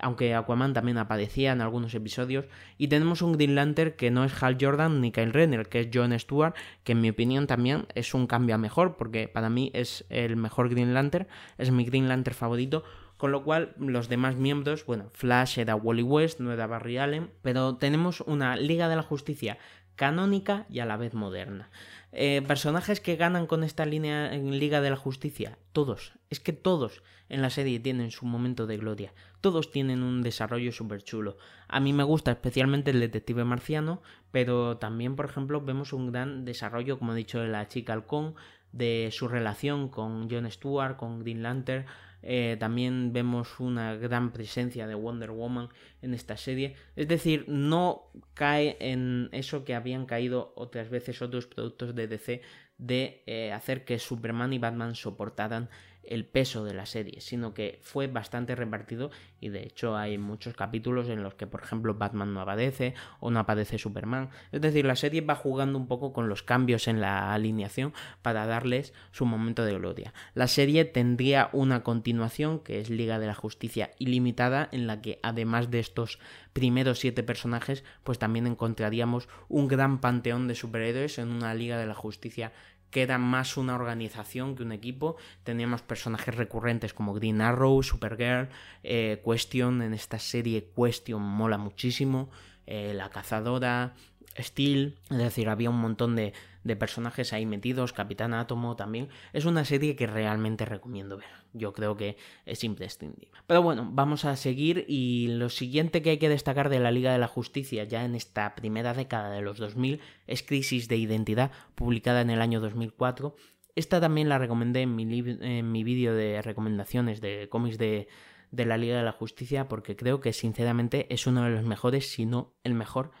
aunque 0.00 0.34
Aquaman 0.34 0.72
también 0.72 0.98
aparecía 0.98 1.52
en 1.52 1.60
algunos 1.60 1.94
episodios, 1.94 2.46
y 2.76 2.88
tenemos 2.88 3.22
un 3.22 3.34
Green 3.34 3.54
Lantern 3.54 3.92
que 3.92 4.10
no 4.10 4.24
es 4.24 4.42
Hal 4.42 4.58
Jordan 4.60 5.00
ni 5.00 5.12
Kyle 5.12 5.32
Renner, 5.32 5.68
que 5.68 5.78
es 5.78 5.88
John 5.94 6.18
Stewart, 6.18 6.54
que 6.82 6.92
en 6.92 7.00
mi 7.00 7.10
opinión 7.10 7.46
también 7.46 7.86
es 7.94 8.14
un 8.14 8.26
cambio 8.26 8.56
a 8.56 8.58
mejor, 8.58 8.96
porque 8.96 9.28
para 9.28 9.48
mí 9.48 9.70
es 9.74 10.04
el 10.08 10.34
mejor 10.34 10.68
Green 10.68 10.92
Lantern, 10.92 11.28
es 11.56 11.70
mi 11.70 11.84
Green 11.84 12.08
Lantern 12.08 12.36
favorito, 12.36 12.82
con 13.16 13.30
lo 13.30 13.44
cual 13.44 13.74
los 13.78 14.08
demás 14.08 14.34
miembros, 14.34 14.84
bueno, 14.86 15.10
Flash 15.12 15.60
era 15.60 15.76
Wally 15.76 16.02
West, 16.02 16.40
no 16.40 16.52
era 16.52 16.66
Barry 16.66 16.98
Allen, 16.98 17.30
pero 17.42 17.76
tenemos 17.76 18.22
una 18.22 18.56
Liga 18.56 18.88
de 18.88 18.96
la 18.96 19.02
Justicia 19.02 19.56
canónica 19.94 20.64
y 20.70 20.78
a 20.78 20.86
la 20.86 20.96
vez 20.96 21.12
moderna. 21.12 21.68
Eh, 22.12 22.42
personajes 22.46 23.00
que 23.00 23.14
ganan 23.14 23.46
con 23.46 23.62
esta 23.62 23.86
línea 23.86 24.34
en 24.34 24.58
Liga 24.58 24.80
de 24.80 24.90
la 24.90 24.96
Justicia, 24.96 25.58
todos, 25.72 26.14
es 26.28 26.40
que 26.40 26.52
todos 26.52 27.02
en 27.28 27.40
la 27.40 27.50
serie 27.50 27.78
tienen 27.78 28.10
su 28.10 28.26
momento 28.26 28.66
de 28.66 28.78
gloria, 28.78 29.14
todos 29.40 29.70
tienen 29.70 30.02
un 30.02 30.22
desarrollo 30.22 30.72
súper 30.72 31.02
chulo. 31.04 31.38
A 31.68 31.78
mí 31.78 31.92
me 31.92 32.02
gusta 32.02 32.32
especialmente 32.32 32.90
el 32.90 32.98
detective 32.98 33.44
marciano, 33.44 34.02
pero 34.32 34.78
también, 34.78 35.14
por 35.14 35.26
ejemplo, 35.26 35.60
vemos 35.60 35.92
un 35.92 36.10
gran 36.10 36.44
desarrollo, 36.44 36.98
como 36.98 37.12
he 37.12 37.16
dicho, 37.16 37.38
de 37.38 37.48
la 37.48 37.68
chica 37.68 37.92
halcón, 37.92 38.34
de 38.72 39.10
su 39.12 39.28
relación 39.28 39.88
con 39.88 40.30
Jon 40.30 40.50
Stewart, 40.50 40.96
con 40.96 41.20
Green 41.20 41.42
Lantern, 41.42 41.86
eh, 42.22 42.56
también 42.60 43.12
vemos 43.12 43.60
una 43.60 43.96
gran 43.96 44.32
presencia 44.32 44.86
de 44.86 44.94
Wonder 44.94 45.30
Woman 45.30 45.68
en 46.02 46.14
esta 46.14 46.36
serie. 46.36 46.76
Es 46.96 47.08
decir, 47.08 47.44
no 47.48 48.10
cae 48.34 48.76
en 48.80 49.28
eso 49.32 49.64
que 49.64 49.74
habían 49.74 50.06
caído 50.06 50.52
otras 50.56 50.90
veces 50.90 51.22
otros 51.22 51.46
productos 51.46 51.94
de 51.94 52.08
DC 52.08 52.42
de 52.78 53.22
eh, 53.26 53.52
hacer 53.52 53.84
que 53.84 53.98
Superman 53.98 54.52
y 54.52 54.58
Batman 54.58 54.94
soportaran 54.94 55.68
el 56.02 56.24
peso 56.24 56.64
de 56.64 56.74
la 56.74 56.86
serie, 56.86 57.20
sino 57.20 57.54
que 57.54 57.78
fue 57.82 58.06
bastante 58.06 58.54
repartido 58.54 59.10
y 59.40 59.48
de 59.48 59.62
hecho 59.62 59.96
hay 59.96 60.18
muchos 60.18 60.54
capítulos 60.54 61.08
en 61.08 61.22
los 61.22 61.34
que 61.34 61.46
por 61.46 61.62
ejemplo 61.62 61.94
Batman 61.94 62.34
no 62.34 62.40
aparece 62.40 62.94
o 63.20 63.30
no 63.30 63.40
aparece 63.40 63.78
Superman. 63.78 64.30
Es 64.52 64.60
decir, 64.60 64.84
la 64.84 64.96
serie 64.96 65.20
va 65.20 65.34
jugando 65.34 65.78
un 65.78 65.86
poco 65.86 66.12
con 66.12 66.28
los 66.28 66.42
cambios 66.42 66.88
en 66.88 67.00
la 67.00 67.32
alineación 67.32 67.92
para 68.22 68.46
darles 68.46 68.92
su 69.12 69.26
momento 69.26 69.64
de 69.64 69.74
gloria. 69.74 70.14
La 70.34 70.48
serie 70.48 70.84
tendría 70.84 71.50
una 71.52 71.82
continuación 71.82 72.60
que 72.60 72.80
es 72.80 72.90
Liga 72.90 73.18
de 73.18 73.26
la 73.26 73.34
Justicia 73.34 73.90
Ilimitada 73.98 74.68
en 74.72 74.86
la 74.86 75.00
que 75.00 75.20
además 75.22 75.70
de 75.70 75.80
estos 75.80 76.18
primeros 76.52 76.98
siete 76.98 77.22
personajes 77.22 77.84
pues 78.04 78.18
también 78.18 78.46
encontraríamos 78.46 79.28
un 79.48 79.68
gran 79.68 80.00
panteón 80.00 80.48
de 80.48 80.54
superhéroes 80.54 81.18
en 81.18 81.28
una 81.28 81.54
Liga 81.54 81.78
de 81.78 81.86
la 81.86 81.94
Justicia 81.94 82.52
que 82.90 83.02
era 83.02 83.18
más 83.18 83.56
una 83.56 83.74
organización 83.74 84.56
que 84.56 84.62
un 84.62 84.72
equipo. 84.72 85.16
Teníamos 85.44 85.82
personajes 85.82 86.34
recurrentes 86.34 86.92
como 86.92 87.14
Green 87.14 87.40
Arrow, 87.40 87.82
Supergirl, 87.82 88.48
eh, 88.82 89.22
Question, 89.24 89.82
en 89.82 89.94
esta 89.94 90.18
serie 90.18 90.70
Question 90.76 91.22
mola 91.22 91.58
muchísimo, 91.58 92.30
eh, 92.66 92.92
La 92.94 93.10
Cazadora, 93.10 93.94
Steel, 94.38 94.98
es 95.10 95.18
decir, 95.18 95.48
había 95.48 95.70
un 95.70 95.80
montón 95.80 96.16
de, 96.16 96.32
de 96.64 96.76
personajes 96.76 97.32
ahí 97.32 97.46
metidos, 97.46 97.92
Capitán 97.92 98.34
Átomo 98.34 98.76
también. 98.76 99.08
Es 99.32 99.44
una 99.44 99.64
serie 99.64 99.96
que 99.96 100.06
realmente 100.06 100.64
recomiendo 100.64 101.16
ver. 101.16 101.28
Yo 101.52 101.72
creo 101.72 101.96
que 101.96 102.16
es 102.46 102.64
imprescindible. 102.64 103.30
Pero 103.46 103.62
bueno, 103.62 103.88
vamos 103.90 104.24
a 104.24 104.36
seguir 104.36 104.84
y 104.88 105.28
lo 105.28 105.48
siguiente 105.48 106.02
que 106.02 106.10
hay 106.10 106.18
que 106.18 106.28
destacar 106.28 106.68
de 106.68 106.80
la 106.80 106.90
Liga 106.90 107.12
de 107.12 107.18
la 107.18 107.28
Justicia 107.28 107.84
ya 107.84 108.04
en 108.04 108.14
esta 108.14 108.54
primera 108.54 108.94
década 108.94 109.30
de 109.30 109.42
los 109.42 109.58
2000 109.58 110.00
es 110.26 110.42
Crisis 110.42 110.88
de 110.88 110.96
Identidad, 110.96 111.50
publicada 111.74 112.20
en 112.20 112.30
el 112.30 112.42
año 112.42 112.60
2004. 112.60 113.34
Esta 113.74 114.00
también 114.00 114.28
la 114.28 114.38
recomendé 114.38 114.82
en 114.82 114.94
mi, 114.94 115.06
mi 115.06 115.84
vídeo 115.84 116.14
de 116.14 116.42
recomendaciones 116.42 117.20
de 117.20 117.48
cómics 117.48 117.78
de, 117.78 118.08
de 118.50 118.64
la 118.66 118.76
Liga 118.76 118.96
de 118.96 119.04
la 119.04 119.12
Justicia 119.12 119.68
porque 119.68 119.96
creo 119.96 120.20
que 120.20 120.32
sinceramente 120.32 121.12
es 121.12 121.26
uno 121.26 121.44
de 121.44 121.50
los 121.50 121.64
mejores, 121.64 122.10
si 122.10 122.26
no 122.26 122.52
el 122.64 122.74
mejor 122.74 123.12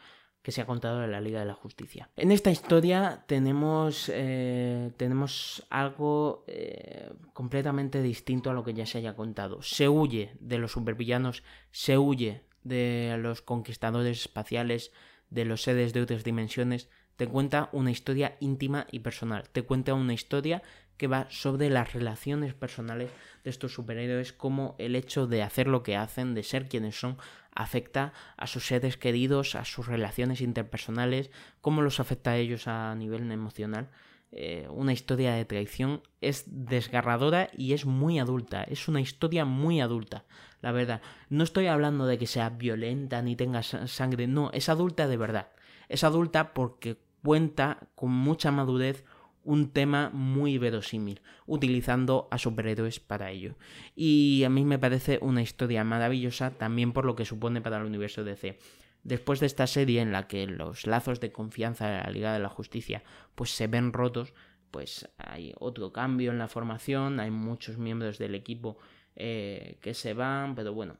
que 0.42 0.52
se 0.52 0.60
ha 0.62 0.66
contado 0.66 1.04
en 1.04 1.12
la 1.12 1.20
Liga 1.20 1.40
de 1.40 1.46
la 1.46 1.54
Justicia. 1.54 2.08
En 2.16 2.32
esta 2.32 2.50
historia 2.50 3.24
tenemos, 3.26 4.10
eh, 4.12 4.90
tenemos 4.96 5.66
algo 5.68 6.44
eh, 6.46 7.10
completamente 7.32 8.02
distinto 8.02 8.50
a 8.50 8.54
lo 8.54 8.64
que 8.64 8.74
ya 8.74 8.86
se 8.86 8.98
haya 8.98 9.14
contado. 9.14 9.62
Se 9.62 9.88
huye 9.88 10.32
de 10.40 10.58
los 10.58 10.72
supervillanos, 10.72 11.42
se 11.70 11.98
huye 11.98 12.42
de 12.64 13.16
los 13.18 13.42
conquistadores 13.42 14.20
espaciales, 14.20 14.92
de 15.28 15.44
los 15.44 15.62
sedes 15.62 15.92
de 15.92 16.02
otras 16.02 16.24
dimensiones. 16.24 16.88
Te 17.16 17.26
cuenta 17.26 17.68
una 17.72 17.90
historia 17.90 18.36
íntima 18.40 18.86
y 18.90 19.00
personal. 19.00 19.48
Te 19.52 19.62
cuenta 19.62 19.92
una 19.92 20.14
historia 20.14 20.62
que 20.96 21.06
va 21.06 21.26
sobre 21.30 21.70
las 21.70 21.94
relaciones 21.94 22.52
personales 22.52 23.10
de 23.42 23.50
estos 23.50 23.72
superhéroes, 23.72 24.34
como 24.34 24.74
el 24.78 24.94
hecho 24.94 25.26
de 25.26 25.42
hacer 25.42 25.66
lo 25.66 25.82
que 25.82 25.96
hacen, 25.96 26.34
de 26.34 26.42
ser 26.42 26.68
quienes 26.68 26.98
son, 26.98 27.16
afecta 27.54 28.12
a 28.36 28.46
sus 28.46 28.66
seres 28.66 28.96
queridos, 28.96 29.54
a 29.54 29.64
sus 29.64 29.86
relaciones 29.86 30.40
interpersonales, 30.40 31.30
cómo 31.60 31.82
los 31.82 32.00
afecta 32.00 32.32
a 32.32 32.36
ellos 32.36 32.68
a 32.68 32.94
nivel 32.94 33.30
emocional. 33.30 33.90
Eh, 34.32 34.68
una 34.70 34.92
historia 34.92 35.34
de 35.34 35.44
traición 35.44 36.02
es 36.20 36.44
desgarradora 36.46 37.50
y 37.56 37.72
es 37.72 37.84
muy 37.84 38.20
adulta, 38.20 38.62
es 38.62 38.86
una 38.86 39.00
historia 39.00 39.44
muy 39.44 39.80
adulta, 39.80 40.24
la 40.62 40.70
verdad. 40.70 41.02
No 41.28 41.42
estoy 41.42 41.66
hablando 41.66 42.06
de 42.06 42.16
que 42.16 42.28
sea 42.28 42.50
violenta 42.50 43.22
ni 43.22 43.34
tenga 43.34 43.62
sangre, 43.62 44.28
no, 44.28 44.50
es 44.52 44.68
adulta 44.68 45.08
de 45.08 45.16
verdad. 45.16 45.48
Es 45.88 46.04
adulta 46.04 46.54
porque 46.54 46.98
cuenta 47.24 47.88
con 47.96 48.12
mucha 48.12 48.52
madurez 48.52 49.04
un 49.44 49.70
tema 49.70 50.10
muy 50.12 50.58
verosímil, 50.58 51.22
utilizando 51.46 52.28
a 52.30 52.38
superhéroes 52.38 53.00
para 53.00 53.30
ello. 53.30 53.54
Y 53.96 54.44
a 54.44 54.50
mí 54.50 54.64
me 54.64 54.78
parece 54.78 55.18
una 55.22 55.42
historia 55.42 55.84
maravillosa 55.84 56.50
también 56.50 56.92
por 56.92 57.04
lo 57.04 57.16
que 57.16 57.24
supone 57.24 57.60
para 57.60 57.78
el 57.78 57.84
universo 57.84 58.24
DC. 58.24 58.58
Después 59.02 59.40
de 59.40 59.46
esta 59.46 59.66
serie 59.66 60.02
en 60.02 60.12
la 60.12 60.28
que 60.28 60.46
los 60.46 60.86
lazos 60.86 61.20
de 61.20 61.32
confianza 61.32 61.88
de 61.88 61.98
la 61.98 62.10
Liga 62.10 62.32
de 62.32 62.38
la 62.38 62.50
Justicia 62.50 63.02
pues 63.34 63.50
se 63.50 63.66
ven 63.66 63.92
rotos, 63.92 64.34
pues 64.70 65.08
hay 65.16 65.54
otro 65.58 65.92
cambio 65.92 66.30
en 66.30 66.38
la 66.38 66.48
formación, 66.48 67.18
hay 67.18 67.30
muchos 67.30 67.78
miembros 67.78 68.18
del 68.18 68.34
equipo 68.34 68.78
eh, 69.16 69.78
que 69.80 69.94
se 69.94 70.12
van, 70.12 70.54
pero 70.54 70.74
bueno, 70.74 70.96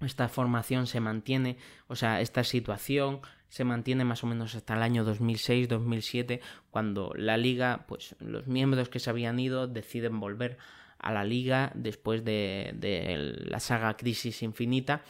esta 0.00 0.28
formación 0.28 0.86
se 0.86 1.00
mantiene, 1.00 1.58
o 1.86 1.96
sea, 1.96 2.20
esta 2.20 2.44
situación 2.44 3.20
se 3.48 3.64
mantiene 3.64 4.04
más 4.04 4.24
o 4.24 4.26
menos 4.26 4.54
hasta 4.54 4.74
el 4.74 4.82
año 4.82 5.04
2006-2007, 5.04 6.40
cuando 6.70 7.12
la 7.16 7.36
liga, 7.36 7.84
pues 7.88 8.16
los 8.20 8.46
miembros 8.46 8.88
que 8.88 8.98
se 8.98 9.10
habían 9.10 9.38
ido 9.38 9.66
deciden 9.66 10.20
volver 10.20 10.58
a 10.98 11.12
la 11.12 11.24
liga 11.24 11.70
después 11.74 12.24
de, 12.24 12.72
de 12.74 13.36
la 13.46 13.60
saga 13.60 13.96
Crisis 13.96 14.42
Infinita 14.42 15.02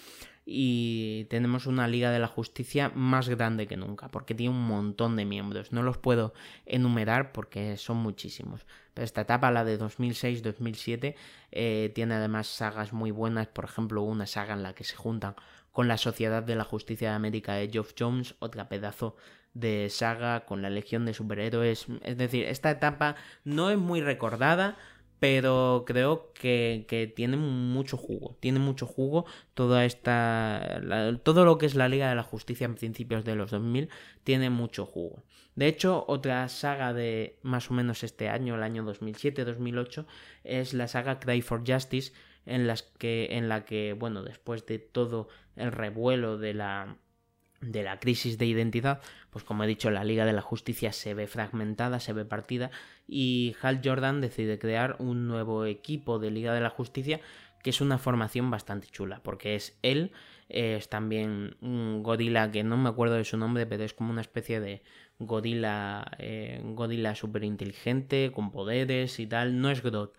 y 0.51 1.25
tenemos 1.25 1.67
una 1.67 1.87
Liga 1.87 2.11
de 2.11 2.19
la 2.19 2.27
Justicia 2.27 2.91
más 2.95 3.29
grande 3.29 3.67
que 3.67 3.77
nunca, 3.77 4.09
porque 4.09 4.35
tiene 4.35 4.55
un 4.55 4.67
montón 4.67 5.15
de 5.15 5.27
miembros. 5.27 5.73
No 5.73 5.83
los 5.83 5.99
puedo 5.99 6.33
enumerar 6.65 7.33
porque 7.33 7.77
son 7.77 7.99
muchísimos. 7.99 8.65
Pero 8.95 9.05
esta 9.05 9.21
etapa, 9.21 9.51
la 9.51 9.67
de 9.67 9.79
2006-2007, 9.79 11.17
eh, 11.53 11.93
tiene 11.95 12.15
además 12.15 12.47
sagas 12.47 12.95
muy 12.95 13.11
buenas, 13.11 13.47
por 13.49 13.67
ejemplo, 13.67 14.01
una 14.01 14.27
saga 14.27 14.55
en 14.55 14.63
la 14.63 14.73
que 14.75 14.85
se 14.85 14.97
juntan 14.97 15.35
con 15.79 15.87
la 15.87 15.97
Sociedad 15.97 16.43
de 16.43 16.57
la 16.57 16.65
Justicia 16.65 17.11
de 17.11 17.15
América 17.15 17.55
de 17.55 17.69
Geoff 17.69 17.93
Jones, 17.97 18.35
otra 18.41 18.69
pedazo 18.69 19.15
de 19.55 19.89
saga 19.91 20.45
con 20.45 20.61
la 20.61 20.71
Legión 20.71 21.07
de 21.07 21.15
Superhéroes. 21.15 21.87
Es 22.03 22.19
decir, 22.19 22.47
esta 22.47 22.73
etapa 22.73 23.15
no 23.45 23.71
es 23.71 23.79
muy 23.79 24.01
recordada, 24.01 24.77
pero 25.21 25.85
creo 25.87 26.33
que, 26.33 27.13
tiene 27.15 27.37
mucho 27.37 27.97
jugo, 27.97 28.37
tiene 28.41 28.59
mucho 28.59 28.87
jugo 28.87 29.25
toda 29.55 29.85
esta, 29.85 30.81
todo 31.23 31.45
lo 31.45 31.59
que 31.59 31.67
es 31.67 31.77
la 31.77 31.89
Liga 31.89 32.09
de 32.09 32.17
la 32.17 32.25
Justicia 32.25 32.65
en 32.65 32.75
principios 32.75 33.25
de 33.25 33.37
los 33.37 33.53
2000 33.53 33.89
tiene 34.25 34.51
mucho 34.51 34.85
jugo. 34.85 35.23
De 35.55 35.69
hecho, 35.69 36.05
otra 36.09 36.49
saga 36.49 36.93
de 36.93 37.39
más 37.43 37.71
o 37.71 37.75
menos 37.75 38.03
este 38.03 38.29
año, 38.29 38.57
el 38.57 38.65
año 38.65 38.83
2007-2008, 38.83 40.07
es 40.43 40.75
la 40.75 40.89
saga 40.89 41.21
Cry 41.21 41.41
for 41.41 41.63
Justice, 41.65 42.13
en, 42.49 42.67
las 42.67 42.83
que, 42.83 43.29
en 43.33 43.49
la 43.49 43.65
que, 43.65 43.93
bueno, 43.93 44.23
después 44.23 44.67
de 44.67 44.79
todo 44.79 45.29
el 45.59 45.73
revuelo 45.73 46.39
de 46.39 46.55
la 46.55 46.97
de 47.61 47.83
la 47.83 47.99
crisis 47.99 48.39
de 48.39 48.47
identidad, 48.47 49.01
pues 49.31 49.45
como 49.45 49.65
he 49.65 49.67
dicho, 49.67 49.91
la 49.91 50.05
Liga 50.05 50.25
de 50.25 50.33
la 50.33 50.43
Justicia 50.43 50.93
se 50.93 51.15
ve 51.15 51.27
fragmentada, 51.27 51.99
se 51.99 52.13
ve 52.13 52.25
partida 52.25 52.71
y 53.09 53.57
Hal 53.61 53.81
Jordan 53.83 54.21
decide 54.21 54.61
crear 54.61 54.95
un 55.01 55.27
nuevo 55.27 55.65
equipo 55.65 56.21
de 56.21 56.31
Liga 56.31 56.55
de 56.55 56.61
la 56.61 56.71
Justicia 56.71 57.21
que 57.63 57.71
es 57.71 57.81
una 57.81 57.99
formación 57.99 58.51
bastante 58.51 58.89
chula, 58.89 59.21
porque 59.23 59.57
es 59.57 59.77
él, 59.83 60.13
es 60.49 60.89
también 60.89 61.57
un 61.61 62.03
Godila 62.03 62.51
que 62.51 62.63
no 62.63 62.77
me 62.77 62.89
acuerdo 62.89 63.17
de 63.17 63.25
su 63.25 63.37
nombre, 63.37 63.67
pero 63.67 63.85
es 63.85 63.95
como 63.95 64.11
una 64.11 64.21
especie 64.21 64.61
de 64.61 64.83
Godila, 65.19 66.13
eh, 66.19 66.61
Godila 66.63 67.15
súper 67.15 67.45
inteligente, 67.45 68.31
con 68.33 68.53
poderes 68.53 69.19
y 69.19 69.27
tal, 69.27 69.61
no 69.61 69.71
es 69.71 69.83
Grodd, 69.83 70.11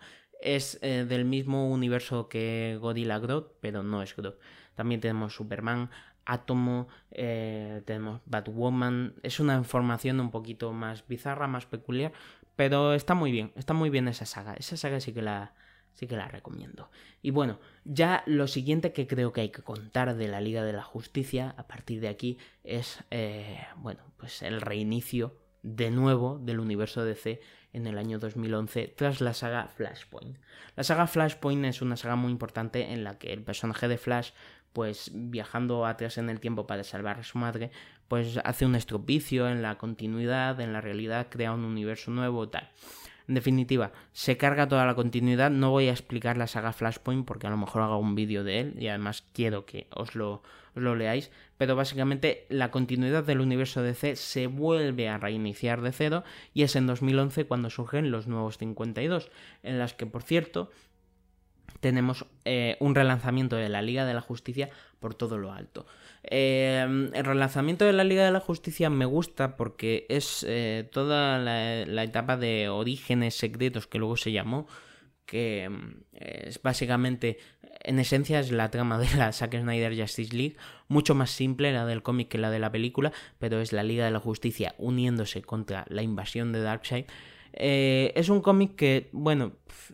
es 0.42 0.78
eh, 0.82 1.06
del 1.08 1.24
mismo 1.24 1.70
universo 1.70 2.28
que 2.28 2.78
Godila 2.80 3.18
Grodd, 3.18 3.46
pero 3.60 3.82
no 3.82 4.02
es 4.02 4.14
Grodd. 4.14 4.34
También 4.80 5.02
tenemos 5.02 5.34
Superman, 5.34 5.90
Átomo, 6.24 6.88
eh, 7.10 7.82
tenemos 7.84 8.22
Batwoman. 8.24 9.12
Es 9.22 9.38
una 9.38 9.56
información 9.56 10.18
un 10.20 10.30
poquito 10.30 10.72
más 10.72 11.06
bizarra, 11.06 11.46
más 11.46 11.66
peculiar, 11.66 12.14
pero 12.56 12.94
está 12.94 13.12
muy 13.12 13.30
bien, 13.30 13.52
está 13.56 13.74
muy 13.74 13.90
bien 13.90 14.08
esa 14.08 14.24
saga. 14.24 14.54
Esa 14.54 14.78
saga 14.78 14.98
sí 15.00 15.12
que 15.12 15.20
la, 15.20 15.52
sí 15.92 16.06
que 16.06 16.16
la 16.16 16.28
recomiendo. 16.28 16.90
Y 17.20 17.30
bueno, 17.30 17.60
ya 17.84 18.22
lo 18.24 18.48
siguiente 18.48 18.94
que 18.94 19.06
creo 19.06 19.34
que 19.34 19.42
hay 19.42 19.50
que 19.50 19.60
contar 19.60 20.16
de 20.16 20.28
la 20.28 20.40
Liga 20.40 20.64
de 20.64 20.72
la 20.72 20.82
Justicia 20.82 21.54
a 21.58 21.66
partir 21.66 22.00
de 22.00 22.08
aquí 22.08 22.38
es, 22.64 23.04
eh, 23.10 23.60
bueno, 23.76 24.00
pues 24.16 24.40
el 24.40 24.62
reinicio 24.62 25.36
de 25.62 25.90
nuevo 25.90 26.38
del 26.38 26.58
universo 26.58 27.04
DC 27.04 27.42
en 27.72 27.86
el 27.86 27.98
año 27.98 28.18
2011 28.18 28.94
tras 28.96 29.20
la 29.20 29.34
saga 29.34 29.68
Flashpoint. 29.68 30.38
La 30.76 30.82
saga 30.82 31.06
Flashpoint 31.06 31.64
es 31.66 31.82
una 31.82 31.96
saga 31.96 32.16
muy 32.16 32.32
importante 32.32 32.92
en 32.92 33.04
la 33.04 33.18
que 33.18 33.32
el 33.32 33.42
personaje 33.42 33.88
de 33.88 33.98
Flash 33.98 34.30
pues 34.72 35.10
viajando 35.14 35.86
atrás 35.86 36.18
en 36.18 36.30
el 36.30 36.40
tiempo 36.40 36.66
para 36.66 36.84
salvar 36.84 37.20
a 37.20 37.24
su 37.24 37.38
madre, 37.38 37.70
pues 38.08 38.38
hace 38.44 38.66
un 38.66 38.74
estropicio 38.74 39.48
en 39.48 39.62
la 39.62 39.78
continuidad, 39.78 40.60
en 40.60 40.72
la 40.72 40.80
realidad, 40.80 41.28
crea 41.30 41.52
un 41.52 41.64
universo 41.64 42.10
nuevo, 42.10 42.48
tal. 42.48 42.70
En 43.28 43.34
definitiva, 43.34 43.92
se 44.12 44.36
carga 44.36 44.66
toda 44.66 44.84
la 44.84 44.96
continuidad. 44.96 45.52
No 45.52 45.70
voy 45.70 45.86
a 45.86 45.92
explicar 45.92 46.36
la 46.36 46.48
saga 46.48 46.72
Flashpoint 46.72 47.24
porque 47.24 47.46
a 47.46 47.50
lo 47.50 47.56
mejor 47.56 47.82
hago 47.82 47.98
un 47.98 48.16
vídeo 48.16 48.42
de 48.42 48.58
él 48.58 48.74
y 48.76 48.88
además 48.88 49.22
quiero 49.32 49.66
que 49.66 49.86
os 49.90 50.16
lo, 50.16 50.42
lo 50.74 50.96
leáis. 50.96 51.30
Pero 51.56 51.76
básicamente 51.76 52.46
la 52.48 52.72
continuidad 52.72 53.22
del 53.22 53.40
universo 53.40 53.82
DC 53.82 54.16
se 54.16 54.48
vuelve 54.48 55.08
a 55.08 55.18
reiniciar 55.18 55.80
de 55.80 55.92
cero 55.92 56.24
y 56.54 56.64
es 56.64 56.74
en 56.74 56.88
2011 56.88 57.46
cuando 57.46 57.70
surgen 57.70 58.10
los 58.10 58.26
nuevos 58.26 58.58
52, 58.58 59.30
en 59.62 59.78
las 59.78 59.94
que 59.94 60.06
por 60.06 60.24
cierto 60.24 60.72
tenemos 61.80 62.26
eh, 62.44 62.76
un 62.80 62.94
relanzamiento 62.94 63.56
de 63.56 63.68
la 63.68 63.82
Liga 63.82 64.04
de 64.04 64.14
la 64.14 64.20
Justicia 64.20 64.70
por 64.98 65.14
todo 65.14 65.38
lo 65.38 65.52
alto. 65.52 65.86
Eh, 66.24 66.84
el 67.14 67.24
relanzamiento 67.24 67.84
de 67.84 67.92
la 67.92 68.04
Liga 68.04 68.24
de 68.24 68.30
la 68.30 68.40
Justicia 68.40 68.90
me 68.90 69.04
gusta 69.04 69.56
porque 69.56 70.06
es 70.08 70.44
eh, 70.48 70.88
toda 70.92 71.38
la, 71.38 72.02
etapa 72.02 72.36
de 72.36 72.68
orígenes 72.68 73.34
secretos 73.34 73.86
que 73.86 73.98
luego 73.98 74.16
se 74.16 74.32
llamó, 74.32 74.66
que 75.24 75.70
es 76.12 76.60
básicamente, 76.60 77.38
en 77.82 77.98
esencia 77.98 78.40
es 78.40 78.50
la 78.50 78.70
trama 78.70 78.98
de 78.98 79.08
la 79.16 79.32
Zack 79.32 79.58
Snyder 79.60 79.98
Justice 79.98 80.36
League, 80.36 80.56
mucho 80.88 81.14
más 81.14 81.30
simple 81.30 81.72
la 81.72 81.86
del 81.86 82.02
cómic 82.02 82.28
que 82.28 82.38
la 82.38 82.50
de 82.50 82.58
la 82.58 82.72
película, 82.72 83.12
pero 83.38 83.60
es 83.60 83.72
la 83.72 83.84
Liga 83.84 84.04
de 84.04 84.10
la 84.10 84.20
Justicia 84.20 84.74
uniéndose 84.76 85.40
contra 85.40 85.86
la 85.88 86.02
invasión 86.02 86.52
de 86.52 86.60
Darkseid. 86.60 87.04
es 87.52 88.28
un 88.28 88.42
cómic 88.42 88.74
que, 88.74 89.08
bueno, 89.12 89.52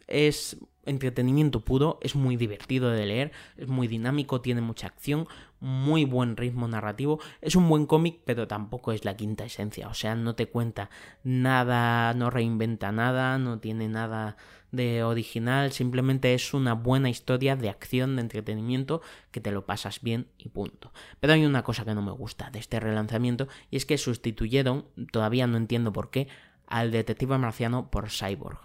es 0.09 0.57
entretenimiento 0.87 1.65
puro, 1.65 1.99
es 2.01 2.15
muy 2.15 2.37
divertido 2.37 2.91
de 2.91 3.07
leer, 3.07 3.33
es 3.57 3.69
muy 3.69 3.89
dinámico, 3.89 4.41
tiene 4.41 4.61
mucha 4.61 4.87
acción, 4.87 5.29
muy 5.61 6.05
buen 6.05 6.37
ritmo 6.37 6.69
narrativo, 6.69 7.21
es 7.41 7.57
un 7.57 7.69
buen 7.69 7.87
cómic, 7.87 8.21
pero 8.25 8.47
tampoco 8.47 8.93
es 8.93 9.05
la 9.05 9.17
quinta 9.17 9.45
esencia, 9.45 9.89
o 9.89 9.95
sea, 9.95 10.15
no 10.15 10.35
te 10.35 10.47
cuenta 10.47 10.91
nada, 11.25 12.15
no 12.15 12.31
reinventa 12.31 12.93
nada, 12.93 13.39
no 13.39 13.59
tiene 13.59 13.89
nada 13.89 14.37
de 14.73 15.03
original, 15.03 15.73
simplemente 15.73 16.35
es 16.35 16.53
una 16.55 16.75
buena 16.75 17.09
historia 17.09 17.57
de 17.57 17.71
acción, 17.71 18.17
de 18.17 18.23
entretenimiento, 18.23 19.01
que 19.31 19.41
te 19.41 19.53
lo 19.53 19.65
pasas 19.65 20.01
bien 20.03 20.29
y 20.39 20.49
punto. 20.49 20.93
Pero 21.21 21.33
hay 21.33 21.45
una 21.45 21.63
cosa 21.63 21.85
que 21.85 21.95
no 21.95 22.03
me 22.03 22.13
gusta 22.13 22.51
de 22.51 22.59
este 22.59 22.81
relanzamiento, 22.81 23.49
y 23.71 23.77
es 23.77 23.87
que 23.87 23.99
sustituyeron, 23.99 24.87
todavía 25.11 25.47
no 25.47 25.57
entiendo 25.57 25.93
por 25.93 26.11
qué, 26.11 26.29
al 26.67 26.91
detective 26.91 27.39
marciano 27.39 27.91
por 27.91 28.11
Cyborg. 28.11 28.59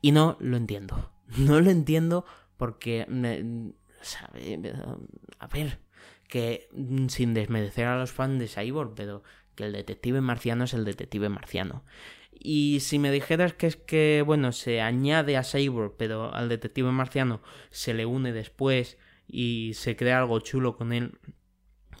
Y 0.00 0.12
no 0.12 0.36
lo 0.40 0.56
entiendo. 0.56 1.10
No 1.38 1.60
lo 1.60 1.70
entiendo 1.70 2.24
porque... 2.56 3.06
a 5.38 5.46
ver, 5.46 5.80
que 6.28 6.68
mm, 6.72 7.08
sin 7.08 7.34
desmerecer 7.34 7.86
a 7.86 7.98
los 7.98 8.12
fans 8.12 8.38
de 8.38 8.48
Cyborg, 8.48 8.94
pero 8.94 9.22
que 9.54 9.64
el 9.64 9.72
detective 9.72 10.20
marciano 10.20 10.64
es 10.64 10.74
el 10.74 10.84
detective 10.84 11.28
marciano. 11.28 11.84
Y 12.32 12.80
si 12.80 12.98
me 12.98 13.10
dijeras 13.10 13.52
que 13.52 13.66
es 13.66 13.76
que, 13.76 14.22
bueno, 14.24 14.52
se 14.52 14.80
añade 14.80 15.36
a 15.36 15.44
Cyborg, 15.44 15.96
pero 15.98 16.32
al 16.32 16.48
detective 16.48 16.90
marciano 16.90 17.42
se 17.70 17.92
le 17.92 18.06
une 18.06 18.32
después 18.32 18.96
y 19.26 19.72
se 19.74 19.96
crea 19.96 20.20
algo 20.20 20.40
chulo 20.40 20.76
con 20.76 20.92
él. 20.92 21.18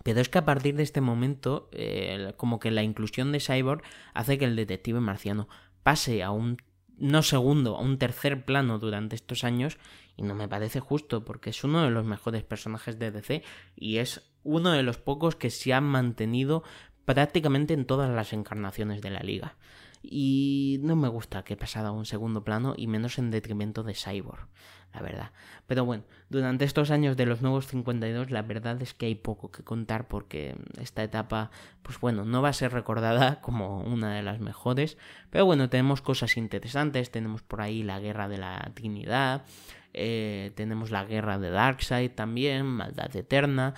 Pero 0.02 0.20
es 0.20 0.30
que 0.30 0.38
a 0.38 0.46
partir 0.46 0.76
de 0.76 0.82
este 0.82 1.02
momento, 1.02 1.68
eh, 1.72 2.32
como 2.38 2.58
que 2.58 2.70
la 2.70 2.82
inclusión 2.82 3.32
de 3.32 3.40
Cyborg 3.40 3.82
hace 4.14 4.38
que 4.38 4.46
el 4.46 4.56
detective 4.56 5.00
marciano 5.00 5.48
pase 5.82 6.22
a 6.22 6.30
un 6.30 6.56
no 7.00 7.22
segundo, 7.22 7.76
a 7.76 7.80
un 7.80 7.98
tercer 7.98 8.44
plano 8.44 8.78
durante 8.78 9.16
estos 9.16 9.42
años 9.42 9.78
y 10.16 10.22
no 10.22 10.34
me 10.34 10.48
parece 10.48 10.80
justo 10.80 11.24
porque 11.24 11.50
es 11.50 11.64
uno 11.64 11.82
de 11.82 11.90
los 11.90 12.04
mejores 12.04 12.44
personajes 12.44 12.98
de 12.98 13.10
DC 13.10 13.42
y 13.74 13.96
es 13.96 14.30
uno 14.44 14.72
de 14.72 14.82
los 14.82 14.98
pocos 14.98 15.34
que 15.34 15.50
se 15.50 15.72
han 15.72 15.84
mantenido 15.84 16.62
prácticamente 17.06 17.74
en 17.74 17.86
todas 17.86 18.10
las 18.10 18.32
encarnaciones 18.32 19.00
de 19.00 19.10
la 19.10 19.20
liga. 19.20 19.56
Y 20.02 20.78
no 20.82 20.96
me 20.96 21.08
gusta 21.08 21.44
que 21.44 21.56
pasara 21.56 21.88
a 21.88 21.92
un 21.92 22.06
segundo 22.06 22.42
plano 22.42 22.74
y 22.76 22.86
menos 22.86 23.18
en 23.18 23.30
detrimento 23.30 23.82
de 23.82 23.94
Cyborg 23.94 24.48
la 24.92 25.02
verdad. 25.02 25.30
Pero 25.66 25.84
bueno, 25.84 26.04
durante 26.28 26.64
estos 26.64 26.90
años 26.90 27.16
de 27.16 27.26
los 27.26 27.42
nuevos 27.42 27.66
52, 27.68 28.30
la 28.30 28.42
verdad 28.42 28.80
es 28.82 28.94
que 28.94 29.06
hay 29.06 29.14
poco 29.14 29.50
que 29.50 29.62
contar 29.62 30.08
porque 30.08 30.56
esta 30.80 31.02
etapa, 31.02 31.50
pues 31.82 32.00
bueno, 32.00 32.24
no 32.24 32.42
va 32.42 32.48
a 32.48 32.54
ser 32.54 32.72
recordada 32.72 33.40
como 33.40 33.80
una 33.80 34.14
de 34.14 34.22
las 34.22 34.40
mejores. 34.40 34.98
Pero 35.30 35.46
bueno, 35.46 35.68
tenemos 35.68 36.02
cosas 36.02 36.36
interesantes, 36.36 37.10
tenemos 37.10 37.42
por 37.42 37.60
ahí 37.60 37.82
la 37.82 38.00
guerra 38.00 38.28
de 38.28 38.38
la 38.38 38.70
Trinidad, 38.74 39.44
eh, 39.92 40.52
tenemos 40.56 40.90
la 40.90 41.04
guerra 41.04 41.38
de 41.38 41.50
Darkseid 41.50 42.12
también, 42.12 42.66
Maldad 42.66 43.14
Eterna. 43.14 43.74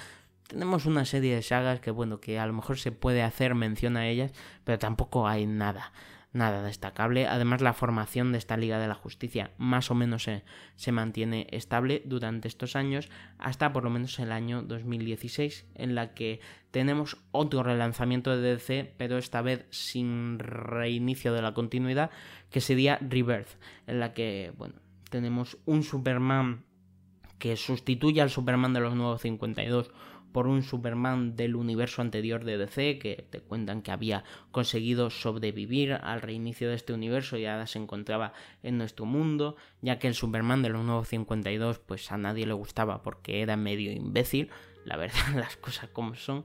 Tenemos 0.48 0.84
una 0.84 1.06
serie 1.06 1.34
de 1.34 1.42
sagas 1.42 1.80
que, 1.80 1.90
bueno, 1.90 2.20
que 2.20 2.38
a 2.38 2.46
lo 2.46 2.52
mejor 2.52 2.78
se 2.78 2.92
puede 2.92 3.22
hacer 3.22 3.54
mención 3.54 3.96
a 3.96 4.06
ellas, 4.08 4.32
pero 4.64 4.78
tampoco 4.78 5.26
hay 5.26 5.46
nada 5.46 5.92
nada 6.32 6.62
destacable. 6.62 7.26
Además, 7.26 7.60
la 7.60 7.74
formación 7.74 8.32
de 8.32 8.38
esta 8.38 8.56
Liga 8.56 8.78
de 8.78 8.88
la 8.88 8.94
Justicia 8.94 9.50
más 9.58 9.90
o 9.90 9.94
menos 9.94 10.28
se, 10.76 10.92
mantiene 10.92 11.46
estable 11.50 12.02
durante 12.04 12.48
estos 12.48 12.76
años, 12.76 13.08
hasta 13.38 13.72
por 13.72 13.84
lo 13.84 13.90
menos 13.90 14.18
el 14.18 14.32
año 14.32 14.62
2016, 14.62 15.66
en 15.74 15.94
la 15.94 16.14
que 16.14 16.40
tenemos 16.70 17.18
otro 17.32 17.62
relanzamiento 17.62 18.36
de 18.36 18.54
DC, 18.54 18.94
pero 18.96 19.18
esta 19.18 19.42
vez 19.42 19.66
sin 19.70 20.38
reinicio 20.38 21.32
de 21.32 21.42
la 21.42 21.54
continuidad, 21.54 22.10
que 22.50 22.60
sería 22.60 22.98
Rebirth, 22.98 23.58
en 23.86 24.00
la 24.00 24.14
que, 24.14 24.52
bueno, 24.56 24.74
tenemos 25.10 25.58
un 25.66 25.82
Superman 25.82 26.64
que 27.38 27.56
sustituye 27.56 28.22
al 28.22 28.30
Superman 28.30 28.72
de 28.72 28.80
los 28.80 28.94
nuevos 28.94 29.20
52 29.20 29.90
por 30.32 30.46
un 30.46 30.62
Superman 30.62 31.36
del 31.36 31.56
universo 31.56 32.02
anterior 32.02 32.44
de 32.44 32.58
DC 32.58 32.98
que 32.98 33.26
te 33.30 33.40
cuentan 33.40 33.82
que 33.82 33.90
había 33.90 34.24
conseguido 34.50 35.10
sobrevivir 35.10 35.92
al 35.92 36.22
reinicio 36.22 36.68
de 36.68 36.74
este 36.74 36.92
universo 36.92 37.36
y 37.36 37.46
ahora 37.46 37.66
se 37.66 37.78
encontraba 37.78 38.32
en 38.62 38.78
nuestro 38.78 39.04
mundo, 39.04 39.56
ya 39.80 39.98
que 39.98 40.08
el 40.08 40.14
Superman 40.14 40.62
de 40.62 40.70
los 40.70 40.84
nuevos 40.84 41.08
52 41.08 41.78
pues 41.78 42.10
a 42.10 42.16
nadie 42.16 42.46
le 42.46 42.54
gustaba 42.54 43.02
porque 43.02 43.42
era 43.42 43.56
medio 43.56 43.92
imbécil, 43.92 44.50
la 44.84 44.96
verdad 44.96 45.16
las 45.34 45.56
cosas 45.56 45.88
como 45.90 46.14
son. 46.14 46.44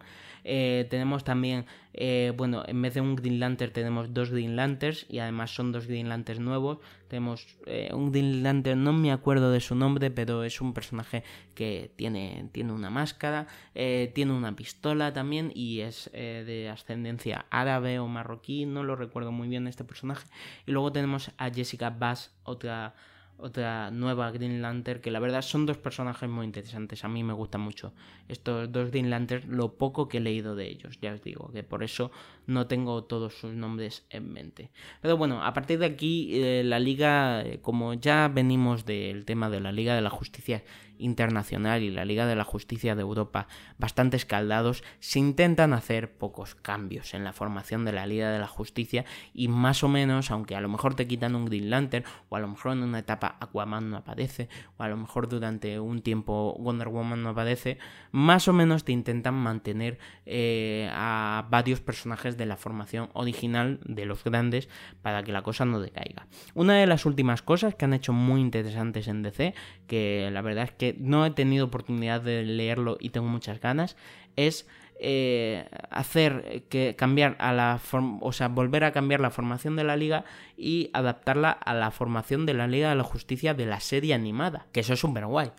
Eh, 0.49 0.87
tenemos 0.89 1.25
también, 1.25 1.65
eh, 1.93 2.31
bueno, 2.37 2.63
en 2.65 2.81
vez 2.81 2.93
de 2.93 3.01
un 3.01 3.17
Green 3.17 3.37
Lantern 3.37 3.73
tenemos 3.73 4.13
dos 4.13 4.29
Green 4.29 4.55
Lanterns 4.55 5.05
y 5.09 5.19
además 5.19 5.53
son 5.53 5.73
dos 5.73 5.87
Green 5.87 6.07
Lanterns 6.07 6.39
nuevos. 6.39 6.77
Tenemos 7.09 7.57
eh, 7.65 7.89
un 7.93 8.13
Green 8.13 8.43
Lantern, 8.43 8.81
no 8.81 8.93
me 8.93 9.11
acuerdo 9.11 9.51
de 9.51 9.59
su 9.59 9.75
nombre, 9.75 10.09
pero 10.09 10.45
es 10.45 10.61
un 10.61 10.73
personaje 10.73 11.23
que 11.53 11.91
tiene, 11.97 12.49
tiene 12.53 12.71
una 12.71 12.89
máscara, 12.89 13.47
tiene 13.73 14.31
una 14.31 14.55
pistola 14.55 15.11
también 15.11 15.51
y 15.53 15.81
es 15.81 16.09
de 16.13 16.69
ascendencia 16.71 17.45
árabe 17.49 17.99
o 17.99 18.07
marroquí, 18.07 18.65
no 18.65 18.83
lo 18.83 18.95
recuerdo 18.95 19.31
muy 19.31 19.49
bien 19.49 19.67
este 19.67 19.83
personaje. 19.83 20.27
Y 20.65 20.71
luego 20.71 20.91
tenemos 20.93 21.31
a 21.37 21.49
Jessica 21.49 21.89
Bass, 21.89 22.33
otra 22.43 22.95
otra 23.37 23.91
nueva 23.91 24.31
Green 24.31 24.61
Lantern, 24.61 25.01
que 25.01 25.11
la 25.11 25.19
verdad 25.19 25.41
son 25.41 25.65
dos 25.65 25.77
personajes 25.77 26.27
muy 26.27 26.45
interesantes, 26.45 27.03
a 27.03 27.07
mí 27.07 27.23
me 27.23 27.33
gustan 27.33 27.61
mucho 27.61 27.93
estos 28.27 28.71
dos 28.71 28.89
Green 28.89 29.09
Lantern, 29.09 29.55
lo 29.55 29.73
poco 29.77 30.07
que 30.07 30.17
he 30.17 30.21
leído 30.21 30.55
de 30.55 30.67
ellos, 30.67 30.99
ya 31.01 31.13
os 31.13 31.21
digo, 31.23 31.51
que 31.51 31.63
por 31.63 31.83
eso 31.83 32.11
no 32.47 32.67
tengo 32.67 33.03
todos 33.03 33.33
sus 33.33 33.53
nombres 33.53 34.05
en 34.09 34.31
mente. 34.31 34.71
Pero 35.01 35.17
bueno, 35.17 35.43
a 35.43 35.53
partir 35.53 35.79
de 35.79 35.85
aquí 35.85 36.29
eh, 36.41 36.63
la 36.63 36.79
liga, 36.79 37.43
eh, 37.43 37.59
como 37.61 37.93
ya 37.93 38.27
venimos 38.27 38.85
del 38.85 39.25
tema 39.25 39.49
de 39.49 39.59
la 39.59 39.71
Liga 39.71 39.95
de 39.95 40.01
la 40.01 40.09
Justicia 40.09 40.63
Internacional 40.97 41.83
y 41.83 41.89
la 41.89 42.05
Liga 42.05 42.25
de 42.25 42.35
la 42.35 42.43
Justicia 42.43 42.95
de 42.95 43.01
Europa 43.01 43.47
bastante 43.77 44.17
escaldados, 44.17 44.83
se 44.99 45.19
intentan 45.19 45.73
hacer 45.73 46.17
pocos 46.17 46.55
cambios 46.55 47.13
en 47.13 47.23
la 47.23 47.33
formación 47.33 47.85
de 47.85 47.91
la 47.91 48.05
Liga 48.05 48.31
de 48.31 48.39
la 48.39 48.47
Justicia 48.47 49.05
y 49.33 49.47
más 49.47 49.83
o 49.83 49.87
menos, 49.87 50.31
aunque 50.31 50.55
a 50.55 50.61
lo 50.61 50.69
mejor 50.69 50.95
te 50.95 51.07
quitan 51.07 51.35
un 51.35 51.45
Green 51.45 51.69
Lantern 51.69 52.05
o 52.29 52.35
a 52.35 52.39
lo 52.39 52.47
mejor 52.47 52.73
en 52.73 52.83
una 52.83 52.99
etapa 52.99 53.37
Aquaman 53.39 53.89
no 53.89 53.97
aparece 53.97 54.49
o 54.77 54.83
a 54.83 54.87
lo 54.87 54.97
mejor 54.97 55.27
durante 55.27 55.79
un 55.79 56.01
tiempo 56.01 56.55
Wonder 56.59 56.89
Woman 56.89 57.23
no 57.23 57.29
aparece, 57.29 57.77
más 58.11 58.47
o 58.47 58.53
menos 58.53 58.83
te 58.83 58.91
intentan 58.91 59.35
mantener 59.35 59.99
eh, 60.25 60.89
a 60.91 61.47
varios 61.49 61.81
personajes 61.81 62.37
de 62.37 62.45
la 62.45 62.57
formación 62.57 63.09
original 63.13 63.79
de 63.85 64.05
los 64.05 64.23
grandes 64.23 64.69
para 65.01 65.23
que 65.23 65.31
la 65.31 65.41
cosa 65.41 65.65
no 65.65 65.79
decaiga. 65.79 66.27
Una 66.53 66.75
de 66.75 66.87
las 66.87 67.05
últimas 67.05 67.41
cosas 67.41 67.75
que 67.75 67.85
han 67.85 67.93
hecho 67.93 68.13
muy 68.13 68.41
interesantes 68.41 69.07
en 69.07 69.23
DC, 69.23 69.53
que 69.87 70.29
la 70.31 70.41
verdad 70.41 70.65
es 70.65 70.71
que 70.71 70.86
no 70.99 71.25
he 71.25 71.31
tenido 71.31 71.65
oportunidad 71.65 72.21
de 72.21 72.43
leerlo 72.43 72.97
y 72.99 73.09
tengo 73.09 73.27
muchas 73.27 73.59
ganas, 73.59 73.97
es 74.35 74.67
eh, 74.99 75.67
hacer 75.91 76.63
que 76.69 76.95
cambiar 76.95 77.35
a 77.39 77.53
la 77.53 77.79
o 78.21 78.31
sea, 78.31 78.47
volver 78.47 78.83
a 78.83 78.91
cambiar 78.91 79.19
la 79.19 79.29
formación 79.29 79.75
de 79.75 79.83
la 79.83 79.95
liga 79.95 80.25
y 80.57 80.89
adaptarla 80.93 81.51
a 81.51 81.75
la 81.75 81.91
formación 81.91 82.47
de 82.47 82.55
la 82.55 82.67
Liga 82.67 82.89
de 82.89 82.95
la 82.95 83.03
Justicia 83.03 83.53
de 83.53 83.67
la 83.67 83.79
serie 83.79 84.15
animada, 84.15 84.65
que 84.71 84.79
eso 84.79 84.93
es 84.93 84.99
súper 84.99 85.27
guay. 85.27 85.51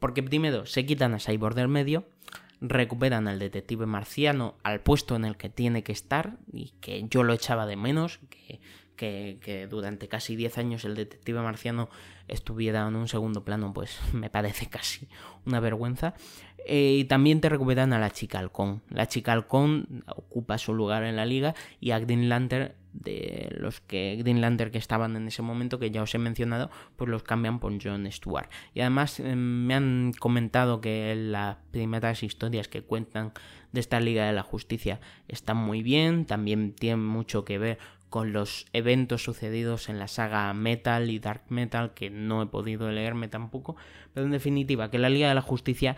Porque 0.00 0.22
primero 0.22 0.66
se 0.66 0.86
quitan 0.86 1.14
a 1.14 1.20
Cyborg 1.20 1.54
del 1.54 1.68
medio, 1.68 2.04
recuperan 2.60 3.28
al 3.28 3.38
detective 3.38 3.86
marciano 3.86 4.56
al 4.64 4.80
puesto 4.80 5.14
en 5.14 5.24
el 5.24 5.36
que 5.36 5.50
tiene 5.50 5.82
que 5.82 5.92
estar 5.92 6.38
y 6.52 6.72
que 6.80 7.06
yo 7.08 7.22
lo 7.22 7.32
echaba 7.32 7.66
de 7.66 7.76
menos, 7.76 8.18
que, 8.28 8.60
que, 9.00 9.66
durante 9.70 10.08
casi 10.08 10.36
10 10.36 10.58
años 10.58 10.84
el 10.84 10.94
detective 10.94 11.40
marciano 11.40 11.88
estuviera 12.28 12.86
en 12.86 12.96
un 12.96 13.08
segundo 13.08 13.44
plano, 13.44 13.72
pues 13.72 13.98
me 14.12 14.28
parece 14.28 14.66
casi 14.66 15.08
una 15.46 15.60
vergüenza. 15.60 16.14
Eh, 16.66 16.98
y 16.98 17.04
también 17.04 17.40
te 17.40 17.48
recuperan 17.48 17.94
a 17.94 17.98
la 17.98 18.10
chica 18.10 18.38
halcón. 18.38 18.82
La 18.90 19.08
chica 19.08 19.32
halcón 19.32 20.04
ocupa 20.14 20.58
su 20.58 20.74
lugar 20.74 21.04
en 21.04 21.16
la 21.16 21.24
liga 21.24 21.54
y 21.80 21.92
a 21.92 21.98
Green 21.98 22.28
Lantern 22.28 22.74
de 22.92 23.48
los 23.58 23.80
que 23.80 24.16
Green 24.18 24.40
Lantern 24.40 24.70
que 24.70 24.78
estaban 24.78 25.16
en 25.16 25.28
ese 25.28 25.42
momento 25.42 25.78
que 25.78 25.92
ya 25.92 26.02
os 26.02 26.12
he 26.14 26.18
mencionado 26.18 26.70
pues 26.96 27.08
los 27.08 27.22
cambian 27.22 27.60
por 27.60 27.72
John 27.80 28.10
Stewart 28.10 28.50
y 28.74 28.80
además 28.80 29.20
eh, 29.20 29.36
me 29.36 29.74
han 29.74 30.12
comentado 30.18 30.80
que 30.80 31.14
las 31.14 31.56
primeras 31.70 32.24
historias 32.24 32.66
que 32.66 32.82
cuentan 32.82 33.32
de 33.70 33.78
esta 33.78 34.00
Liga 34.00 34.26
de 34.26 34.32
la 34.32 34.42
Justicia 34.42 35.00
están 35.28 35.56
muy 35.56 35.84
bien 35.84 36.26
también 36.26 36.72
tienen 36.72 37.06
mucho 37.06 37.44
que 37.44 37.58
ver 37.58 37.78
con 38.10 38.32
los 38.32 38.66
eventos 38.72 39.22
sucedidos 39.22 39.88
en 39.88 39.98
la 39.98 40.08
saga 40.08 40.52
Metal 40.52 41.08
y 41.10 41.20
Dark 41.20 41.44
Metal, 41.48 41.94
que 41.94 42.10
no 42.10 42.42
he 42.42 42.46
podido 42.46 42.90
leerme 42.90 43.28
tampoco, 43.28 43.76
pero 44.12 44.26
en 44.26 44.32
definitiva, 44.32 44.90
que 44.90 44.98
la 44.98 45.08
Liga 45.08 45.28
de 45.28 45.34
la 45.34 45.42
Justicia 45.42 45.96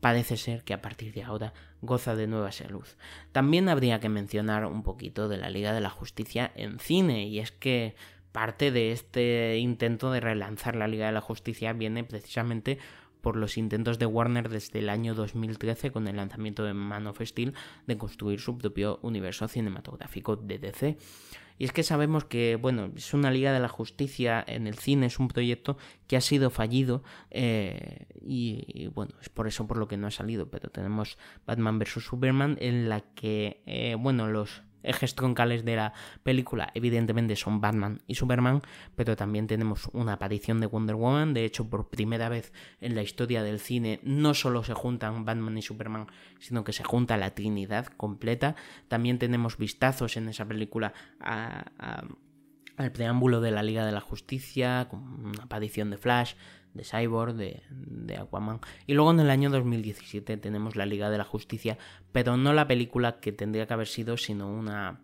parece 0.00 0.36
ser 0.36 0.62
que 0.64 0.74
a 0.74 0.82
partir 0.82 1.12
de 1.12 1.22
ahora 1.22 1.52
goza 1.82 2.14
de 2.14 2.26
nueva 2.26 2.52
salud. 2.52 2.86
También 3.32 3.68
habría 3.68 4.00
que 4.00 4.08
mencionar 4.08 4.64
un 4.64 4.82
poquito 4.82 5.28
de 5.28 5.36
la 5.36 5.50
Liga 5.50 5.72
de 5.72 5.80
la 5.80 5.90
Justicia 5.90 6.52
en 6.54 6.78
cine, 6.78 7.26
y 7.26 7.38
es 7.40 7.52
que 7.52 7.94
parte 8.32 8.70
de 8.70 8.92
este 8.92 9.58
intento 9.58 10.10
de 10.12 10.20
relanzar 10.20 10.76
la 10.76 10.88
Liga 10.88 11.06
de 11.06 11.12
la 11.12 11.20
Justicia 11.20 11.72
viene 11.72 12.04
precisamente 12.04 12.78
por 13.26 13.34
los 13.34 13.58
intentos 13.58 13.98
de 13.98 14.06
Warner 14.06 14.48
desde 14.48 14.78
el 14.78 14.88
año 14.88 15.12
2013 15.12 15.90
con 15.90 16.06
el 16.06 16.14
lanzamiento 16.14 16.62
de 16.62 16.74
Man 16.74 17.08
of 17.08 17.20
Steel 17.20 17.54
de 17.84 17.98
construir 17.98 18.38
su 18.38 18.56
propio 18.56 19.00
universo 19.02 19.48
cinematográfico 19.48 20.36
de 20.36 20.60
DC. 20.60 20.96
Y 21.58 21.64
es 21.64 21.72
que 21.72 21.82
sabemos 21.82 22.24
que, 22.24 22.54
bueno, 22.54 22.92
es 22.94 23.14
una 23.14 23.32
Liga 23.32 23.52
de 23.52 23.58
la 23.58 23.66
Justicia 23.66 24.44
en 24.46 24.68
el 24.68 24.78
cine, 24.78 25.06
es 25.06 25.18
un 25.18 25.26
proyecto 25.26 25.76
que 26.06 26.16
ha 26.16 26.20
sido 26.20 26.50
fallido 26.50 27.02
eh, 27.32 28.06
y, 28.24 28.86
bueno, 28.94 29.14
es 29.20 29.28
por 29.28 29.48
eso 29.48 29.66
por 29.66 29.78
lo 29.78 29.88
que 29.88 29.96
no 29.96 30.06
ha 30.06 30.12
salido, 30.12 30.48
pero 30.48 30.70
tenemos 30.70 31.18
Batman 31.48 31.80
vs. 31.80 32.04
Superman 32.04 32.56
en 32.60 32.88
la 32.88 33.00
que, 33.00 33.60
eh, 33.66 33.96
bueno, 33.98 34.28
los 34.28 34.62
ejes 34.86 35.14
troncales 35.14 35.64
de 35.64 35.76
la 35.76 35.92
película 36.22 36.70
evidentemente 36.74 37.36
son 37.36 37.60
Batman 37.60 38.00
y 38.06 38.14
Superman, 38.14 38.62
pero 38.94 39.16
también 39.16 39.46
tenemos 39.46 39.88
una 39.92 40.14
aparición 40.14 40.60
de 40.60 40.66
Wonder 40.66 40.96
Woman, 40.96 41.34
de 41.34 41.44
hecho 41.44 41.68
por 41.68 41.88
primera 41.88 42.28
vez 42.28 42.52
en 42.80 42.94
la 42.94 43.02
historia 43.02 43.42
del 43.42 43.60
cine 43.60 44.00
no 44.02 44.34
solo 44.34 44.62
se 44.64 44.74
juntan 44.74 45.24
Batman 45.24 45.58
y 45.58 45.62
Superman, 45.62 46.06
sino 46.38 46.64
que 46.64 46.72
se 46.72 46.84
junta 46.84 47.16
la 47.16 47.34
Trinidad 47.34 47.86
completa, 47.86 48.56
también 48.88 49.18
tenemos 49.18 49.58
vistazos 49.58 50.16
en 50.16 50.28
esa 50.28 50.46
película 50.46 50.92
al 52.76 52.92
preámbulo 52.92 53.40
de 53.40 53.50
la 53.50 53.62
Liga 53.62 53.86
de 53.86 53.92
la 53.92 54.00
Justicia, 54.00 54.86
con 54.90 55.00
una 55.24 55.44
aparición 55.44 55.90
de 55.90 55.96
Flash, 55.96 56.34
de 56.76 56.84
Cyborg, 56.84 57.34
de, 57.34 57.62
de, 57.70 58.16
Aquaman. 58.16 58.60
Y 58.86 58.94
luego 58.94 59.10
en 59.10 59.20
el 59.20 59.30
año 59.30 59.50
2017 59.50 60.36
tenemos 60.36 60.76
la 60.76 60.86
Liga 60.86 61.10
de 61.10 61.18
la 61.18 61.24
Justicia, 61.24 61.78
pero 62.12 62.36
no 62.36 62.52
la 62.52 62.66
película 62.68 63.20
que 63.20 63.32
tendría 63.32 63.66
que 63.66 63.74
haber 63.74 63.86
sido, 63.86 64.16
sino 64.16 64.48
una, 64.48 65.00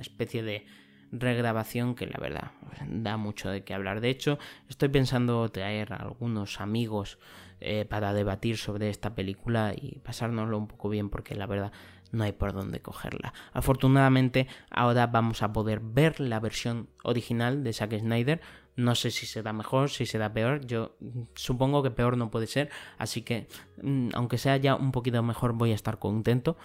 especie 0.00 0.42
de 0.42 0.66
regrabación 1.12 1.94
que 1.94 2.06
la 2.06 2.18
verdad 2.18 2.52
da 2.88 3.16
mucho 3.16 3.50
de 3.50 3.64
qué 3.64 3.74
hablar. 3.74 4.00
De 4.00 4.10
hecho, 4.10 4.38
estoy 4.68 4.88
pensando 4.88 5.48
traer 5.50 5.92
a 5.92 5.96
algunos 5.96 6.60
amigos 6.60 7.18
eh, 7.60 7.84
para 7.84 8.12
debatir 8.12 8.56
sobre 8.56 8.90
esta 8.90 9.14
película 9.14 9.72
y 9.76 10.00
pasárnoslo 10.00 10.58
un 10.58 10.66
poco 10.66 10.88
bien 10.88 11.10
porque 11.10 11.34
la 11.34 11.46
verdad 11.46 11.72
no 12.12 12.24
hay 12.24 12.32
por 12.32 12.52
dónde 12.52 12.80
cogerla. 12.80 13.32
Afortunadamente 13.52 14.46
ahora 14.70 15.06
vamos 15.06 15.42
a 15.42 15.52
poder 15.52 15.80
ver 15.80 16.20
la 16.20 16.38
versión 16.40 16.88
original 17.02 17.64
de 17.64 17.72
Zack 17.72 17.98
Snyder 17.98 18.40
no 18.76 18.94
sé 18.94 19.10
si 19.10 19.26
será 19.26 19.52
mejor, 19.52 19.90
si 19.90 20.06
será 20.06 20.32
peor. 20.32 20.64
Yo 20.66 20.96
supongo 21.34 21.82
que 21.82 21.90
peor 21.90 22.16
no 22.16 22.30
puede 22.30 22.46
ser. 22.46 22.70
Así 22.98 23.22
que, 23.22 23.48
mm, 23.82 24.10
aunque 24.14 24.38
sea 24.38 24.56
ya 24.56 24.74
un 24.74 24.92
poquito 24.92 25.22
mejor, 25.22 25.52
voy 25.52 25.72
a 25.72 25.74
estar 25.74 25.98
contento. 25.98 26.56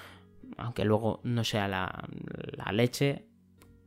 Aunque 0.58 0.86
luego 0.86 1.20
no 1.24 1.43
sea 1.43 1.68
la, 1.68 2.08
la 2.51 2.72
leche. 2.72 3.26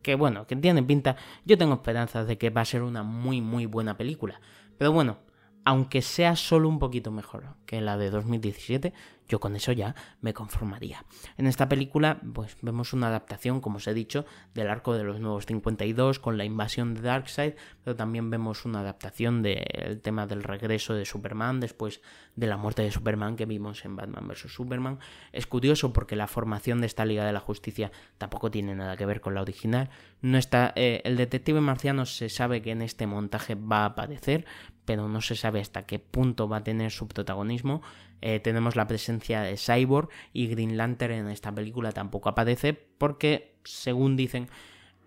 Que 0.02 0.14
bueno, 0.14 0.46
que 0.46 0.56
tiene 0.56 0.82
pinta. 0.82 1.16
Yo 1.44 1.58
tengo 1.58 1.74
esperanzas 1.74 2.26
de 2.26 2.38
que 2.38 2.50
va 2.50 2.62
a 2.62 2.64
ser 2.66 2.82
una 2.82 3.02
muy, 3.02 3.40
muy 3.40 3.66
buena 3.66 3.96
película. 3.96 4.40
Pero 4.78 4.92
bueno, 4.92 5.18
aunque 5.64 6.02
sea 6.02 6.36
solo 6.36 6.68
un 6.68 6.78
poquito 6.78 7.10
mejor 7.10 7.56
que 7.66 7.80
la 7.80 7.96
de 7.96 8.10
2017, 8.10 8.92
yo 9.30 9.38
con 9.38 9.54
eso 9.54 9.70
ya 9.72 9.94
me 10.20 10.34
conformaría. 10.34 11.04
En 11.38 11.46
esta 11.46 11.68
película, 11.68 12.20
pues 12.34 12.56
vemos 12.62 12.92
una 12.92 13.06
adaptación, 13.06 13.60
como 13.60 13.76
os 13.76 13.86
he 13.86 13.94
dicho, 13.94 14.26
del 14.54 14.68
arco 14.68 14.94
de 14.94 15.04
los 15.04 15.20
nuevos 15.20 15.46
52 15.46 16.18
con 16.18 16.36
la 16.36 16.44
invasión 16.44 16.94
de 16.94 17.02
Darkseid, 17.02 17.54
pero 17.84 17.94
también 17.94 18.28
vemos 18.28 18.64
una 18.64 18.80
adaptación 18.80 19.42
del 19.42 20.00
tema 20.02 20.26
del 20.26 20.42
regreso 20.42 20.94
de 20.94 21.04
Superman 21.04 21.60
después 21.60 22.02
de 22.34 22.48
la 22.48 22.56
muerte 22.56 22.82
de 22.82 22.90
Superman 22.90 23.36
que 23.36 23.46
vimos 23.46 23.84
en 23.84 23.94
Batman 23.94 24.26
vs. 24.26 24.52
Superman. 24.52 24.98
Es 25.32 25.46
curioso 25.46 25.92
porque 25.92 26.16
la 26.16 26.26
formación 26.26 26.80
de 26.80 26.86
esta 26.86 27.04
Liga 27.04 27.24
de 27.24 27.32
la 27.32 27.40
Justicia 27.40 27.92
tampoco 28.18 28.50
tiene 28.50 28.74
nada 28.74 28.96
que 28.96 29.06
ver 29.06 29.20
con 29.20 29.34
la 29.34 29.42
original. 29.42 29.90
No 30.22 30.38
está, 30.38 30.72
eh, 30.74 31.02
el 31.04 31.16
detective 31.16 31.60
marciano 31.60 32.04
se 32.04 32.28
sabe 32.28 32.62
que 32.62 32.72
en 32.72 32.82
este 32.82 33.06
montaje 33.06 33.54
va 33.54 33.82
a 33.82 33.86
aparecer, 33.86 34.44
pero 34.84 35.08
no 35.08 35.20
se 35.20 35.36
sabe 35.36 35.60
hasta 35.60 35.86
qué 35.86 36.00
punto 36.00 36.48
va 36.48 36.58
a 36.58 36.64
tener 36.64 36.90
su 36.90 37.06
protagonismo. 37.06 37.82
Eh, 38.22 38.40
tenemos 38.40 38.76
la 38.76 38.86
presencia 38.86 39.42
de 39.42 39.56
Cyborg 39.56 40.08
y 40.32 40.48
Green 40.48 40.76
Lantern 40.76 41.14
en 41.14 41.28
esta 41.28 41.52
película 41.52 41.92
tampoco 41.92 42.28
aparece 42.28 42.74
porque, 42.74 43.56
según 43.64 44.16
dicen, 44.16 44.48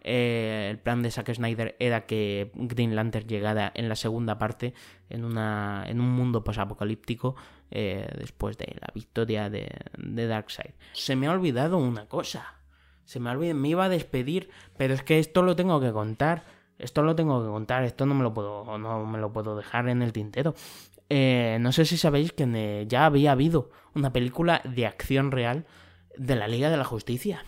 eh, 0.06 0.68
el 0.70 0.80
plan 0.80 1.02
de 1.02 1.12
Zack 1.12 1.34
Snyder 1.34 1.76
era 1.80 2.06
que 2.06 2.52
Green 2.56 2.96
Lantern 2.96 3.26
llegara 3.28 3.72
en 3.74 3.88
la 3.88 3.96
segunda 3.96 4.38
parte 4.38 4.74
en, 5.10 5.24
una, 5.24 5.86
en 5.88 6.02
un 6.02 6.12
mundo 6.12 6.44
posapocalíptico 6.44 7.36
eh, 7.72 8.08
después 8.18 8.58
de 8.58 8.76
la 8.82 8.90
victoria 8.94 9.50
de, 9.50 9.70
de 9.98 10.28
Darkseid. 10.28 10.74
Se 10.94 11.16
me 11.16 11.28
ha 11.28 11.32
olvidado 11.32 11.78
una 11.78 12.08
cosa. 12.08 12.56
Se 13.06 13.20
me, 13.20 13.30
ha 13.30 13.34
olvidado, 13.34 13.60
me 13.60 13.70
iba 13.70 13.86
a 13.86 13.90
despedir, 13.90 14.50
pero 14.78 14.94
es 14.94 15.04
que 15.04 15.20
esto 15.20 15.42
lo 15.42 15.56
tengo 15.56 15.80
que 15.80 15.92
contar. 15.92 16.44
Esto 16.80 17.04
lo 17.04 17.16
tengo 17.16 17.42
que 17.42 17.50
contar, 17.50 17.84
esto 17.84 18.06
no 18.06 18.16
me 18.16 18.24
lo 18.24 18.34
puedo, 18.34 18.78
no 18.78 19.06
me 19.06 19.20
lo 19.20 19.32
puedo 19.32 19.56
dejar 19.56 19.88
en 19.88 20.02
el 20.02 20.12
tintero. 20.12 20.56
Eh, 21.16 21.60
no 21.60 21.72
sé 21.72 21.86
si 21.86 21.96
sabéis 21.96 22.32
que 22.32 22.88
ya 22.90 23.06
había 23.06 23.34
habido 23.34 23.70
una 23.94 24.12
película 24.12 24.64
de 24.66 24.88
acción 24.88 25.30
real 25.30 25.68
de 26.18 26.36
la 26.36 26.48
Liga 26.48 26.72
de 26.72 26.78
la 26.78 26.86
Justicia. 26.86 27.46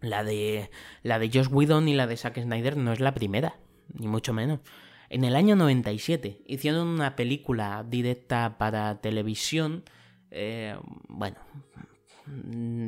La 0.00 0.22
de, 0.22 0.70
la 1.02 1.18
de 1.18 1.28
Josh 1.28 1.48
Whedon 1.50 1.88
y 1.88 1.94
la 1.94 2.06
de 2.06 2.16
Zack 2.16 2.40
Snyder 2.40 2.76
no 2.76 2.92
es 2.92 3.00
la 3.00 3.12
primera, 3.12 3.56
ni 3.92 4.06
mucho 4.06 4.32
menos. 4.32 4.60
En 5.08 5.24
el 5.24 5.34
año 5.34 5.56
97 5.56 6.42
hicieron 6.46 6.86
una 6.86 7.16
película 7.16 7.84
directa 7.84 8.56
para 8.56 9.00
televisión. 9.00 9.82
Eh, 10.30 10.76
bueno, 11.08 11.38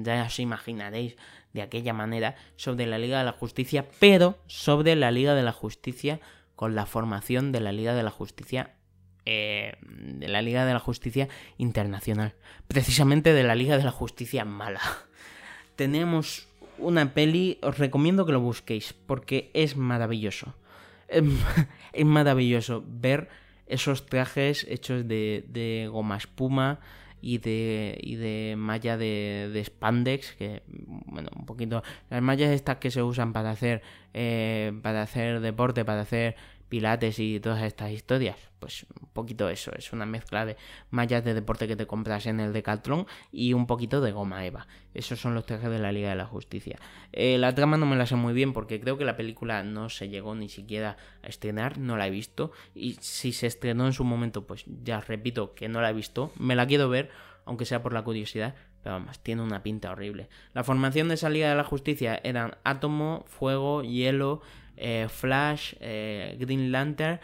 ya 0.05 0.23
os 0.27 0.39
imaginaréis 0.39 1.17
de 1.53 1.63
aquella 1.63 1.93
manera 1.93 2.37
sobre 2.55 2.87
la 2.87 2.99
Liga 2.99 3.19
de 3.19 3.25
la 3.25 3.33
Justicia, 3.33 3.89
pero 3.99 4.39
sobre 4.47 4.95
la 4.95 5.11
Liga 5.11 5.35
de 5.35 5.43
la 5.43 5.53
Justicia 5.53 6.21
con 6.55 6.77
la 6.77 6.87
formación 6.87 7.51
de 7.51 7.59
la 7.59 7.73
Liga 7.73 7.95
de 7.95 8.05
la 8.05 8.13
Justicia 8.13 8.78
eh, 9.27 9.77
de 9.83 10.29
la 10.29 10.43
Liga 10.43 10.65
de 10.65 10.73
la 10.73 10.79
Justicia 10.79 11.29
Internacional, 11.57 12.35
precisamente 12.67 13.33
de 13.33 13.43
la 13.43 13.55
Liga 13.55 13.77
de 13.77 13.85
la 13.85 13.91
Justicia 13.91 14.45
mala. 14.45 14.81
Tenemos 15.77 16.49
una 16.79 17.13
peli, 17.13 17.59
os 17.63 17.79
recomiendo 17.79 18.27
que 18.27 18.33
lo 18.33 18.41
busquéis 18.41 18.93
porque 18.93 19.51
es 19.55 19.77
maravilloso. 19.77 20.55
Es 21.95 22.05
maravilloso 22.05 22.85
ver 22.87 23.29
esos 23.67 24.07
trajes 24.07 24.67
hechos 24.69 25.09
de, 25.09 25.45
de 25.49 25.89
goma 25.91 26.17
espuma, 26.17 26.81
y 27.21 27.39
de, 27.39 27.99
y 28.01 28.17
de 28.17 28.55
malla 28.57 28.97
de, 28.97 29.51
de, 29.53 29.65
spandex, 29.65 30.33
que, 30.33 30.63
bueno, 30.67 31.31
un 31.37 31.47
poquito, 31.47 31.83
las 32.11 32.23
mallas 32.23 32.51
estas 32.51 32.77
que 32.77 32.91
se 32.91 33.03
usan 33.03 33.33
para 33.33 33.51
hacer, 33.51 33.83
eh, 34.15 34.73
para 34.83 35.03
hacer 35.03 35.41
deporte, 35.41 35.85
para 35.85 36.03
hacer 36.03 36.37
pilates 36.69 37.19
y 37.19 37.41
todas 37.41 37.63
estas 37.63 37.91
historias. 37.91 38.37
Pues 38.59 38.87
un 39.01 39.09
poquito 39.13 39.49
eso, 39.49 39.73
es 39.77 39.93
una 39.93 40.05
mezcla 40.05 40.45
de 40.45 40.57
mallas 40.91 41.25
de 41.25 41.35
deporte 41.35 41.69
que 41.69 41.77
te 41.77 41.87
compras 41.87 42.27
en 42.27 42.41
el 42.41 42.53
Decathlon 42.53 43.07
y 43.31 43.53
un 43.53 43.67
poquito 43.67 44.01
de 44.01 44.11
goma 44.11 44.45
eva. 44.45 44.67
Esos 44.95 45.21
son 45.21 45.35
los 45.35 45.47
trajes 45.47 45.71
de 45.71 45.79
la 45.79 45.93
Liga 45.93 46.11
de 46.11 46.17
la 46.17 46.27
Justicia. 46.27 46.79
Eh, 47.13 47.39
la 47.39 47.55
trama 47.55 47.77
no 47.77 47.87
me 47.87 47.97
la 47.97 48.07
sé 48.07 48.17
muy 48.17 48.35
bien 48.35 48.53
porque 48.53 48.81
creo 48.81 48.99
que 48.99 49.05
la 49.05 49.17
película 49.17 49.63
no 49.63 49.89
se 49.89 50.09
llegó 50.09 50.35
ni 50.35 50.49
siquiera 50.49 50.97
a 51.23 51.29
estrenar, 51.29 51.79
no 51.79 51.97
la 51.97 52.09
he 52.09 52.11
visto. 52.11 52.51
Y 52.75 52.97
si 53.01 53.33
se 53.33 53.47
estrenó 53.47 53.87
en 53.87 53.93
su 53.93 54.05
momento, 54.05 54.47
pues 54.47 54.65
ya 54.83 55.01
repito 55.01 55.55
que 55.55 55.69
no 55.69 55.81
la 55.81 55.91
he 55.91 55.95
visto. 55.95 56.33
Me 56.39 56.57
la 56.57 56.67
quiero 56.67 56.89
ver, 56.89 57.11
aunque 57.45 57.65
sea 57.65 57.83
por 57.83 57.93
la 57.93 58.03
curiosidad, 58.03 58.55
pero 58.83 58.97
vamos, 58.97 59.21
tiene 59.21 59.43
una 59.43 59.63
pinta 59.63 59.91
horrible. 59.91 60.29
La 60.53 60.65
formación 60.65 61.09
de 61.09 61.15
esa 61.15 61.31
Liga 61.31 61.49
de 61.49 61.57
la 61.57 61.65
Justicia 61.65 62.21
eran 62.23 62.57
Átomo, 62.65 63.25
Fuego, 63.29 63.83
Hielo, 63.83 64.43
eh, 64.79 65.09
Flash, 65.09 65.75
eh, 65.81 66.37
Green 66.39 66.73
Lantern 66.73 67.21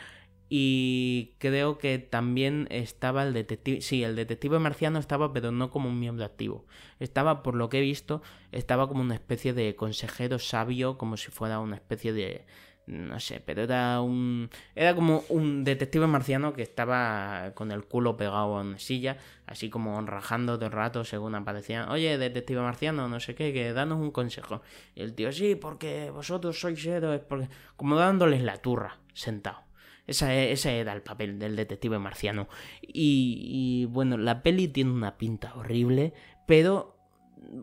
y 0.49 1.35
creo 1.39 1.79
que 1.79 1.99
también 1.99 2.69
estaba 2.71 3.25
el 3.25 3.33
detective, 3.33 3.81
sí, 3.81 4.05
el 4.05 4.15
detective 4.15 4.59
marciano 4.59 4.99
estaba, 4.99 5.33
pero 5.33 5.51
no 5.51 5.71
como 5.71 5.89
un 5.89 5.99
miembro 5.99 6.25
activo. 6.25 6.67
Estaba, 7.01 7.43
por 7.43 7.55
lo 7.55 7.69
que 7.69 7.79
he 7.79 7.81
visto, 7.81 8.23
estaba 8.53 8.87
como 8.87 9.01
una 9.01 9.15
especie 9.15 9.53
de 9.55 9.75
consejero 9.75 10.39
sabio, 10.39 10.99
como 10.99 11.17
si 11.17 11.31
fuera 11.31 11.61
una 11.61 11.77
especie 11.77 12.13
de, 12.13 12.45
no 12.87 13.19
sé, 13.19 13.41
pero 13.41 13.63
era 13.63 14.01
un. 14.01 14.51
Era 14.75 14.95
como 14.95 15.25
un 15.31 15.65
detective 15.65 16.07
marciano 16.07 16.53
que 16.53 16.63
estaba 16.63 17.53
con 17.55 17.73
el 17.73 17.85
culo 17.85 18.17
pegado 18.17 18.59
a 18.59 18.61
una 18.61 18.79
silla, 18.79 19.17
así 19.47 19.71
como 19.71 20.01
rajando 20.03 20.59
de 20.59 20.69
rato 20.69 21.05
según 21.05 21.35
aparecían. 21.35 21.89
Oye, 21.89 22.19
detective 22.19 22.61
marciano, 22.61 23.09
no 23.09 23.21
sé 23.21 23.35
qué, 23.35 23.53
que 23.53 23.73
danos 23.73 24.01
un 24.01 24.11
consejo. 24.11 24.61
Y 24.95 25.01
el 25.01 25.15
tío, 25.15 25.33
sí, 25.33 25.55
porque 25.55 26.11
vosotros 26.11 26.61
sois 26.61 26.85
héroes, 26.85 27.21
porque. 27.21 27.49
Como 27.77 27.97
dándoles 27.97 28.43
la 28.43 28.59
turra, 28.59 28.99
sentado. 29.15 29.63
Esa, 30.07 30.35
ese 30.35 30.79
era 30.81 30.93
el 30.93 31.01
papel 31.01 31.39
del 31.39 31.57
detective 31.57 31.99
marciano. 31.99 32.49
Y, 32.83 33.49
y 33.49 33.85
bueno, 33.87 34.19
la 34.19 34.43
peli 34.43 34.69
tiene 34.69 34.91
una 34.91 35.17
pinta 35.17 35.55
horrible, 35.55 36.13
pero 36.47 36.99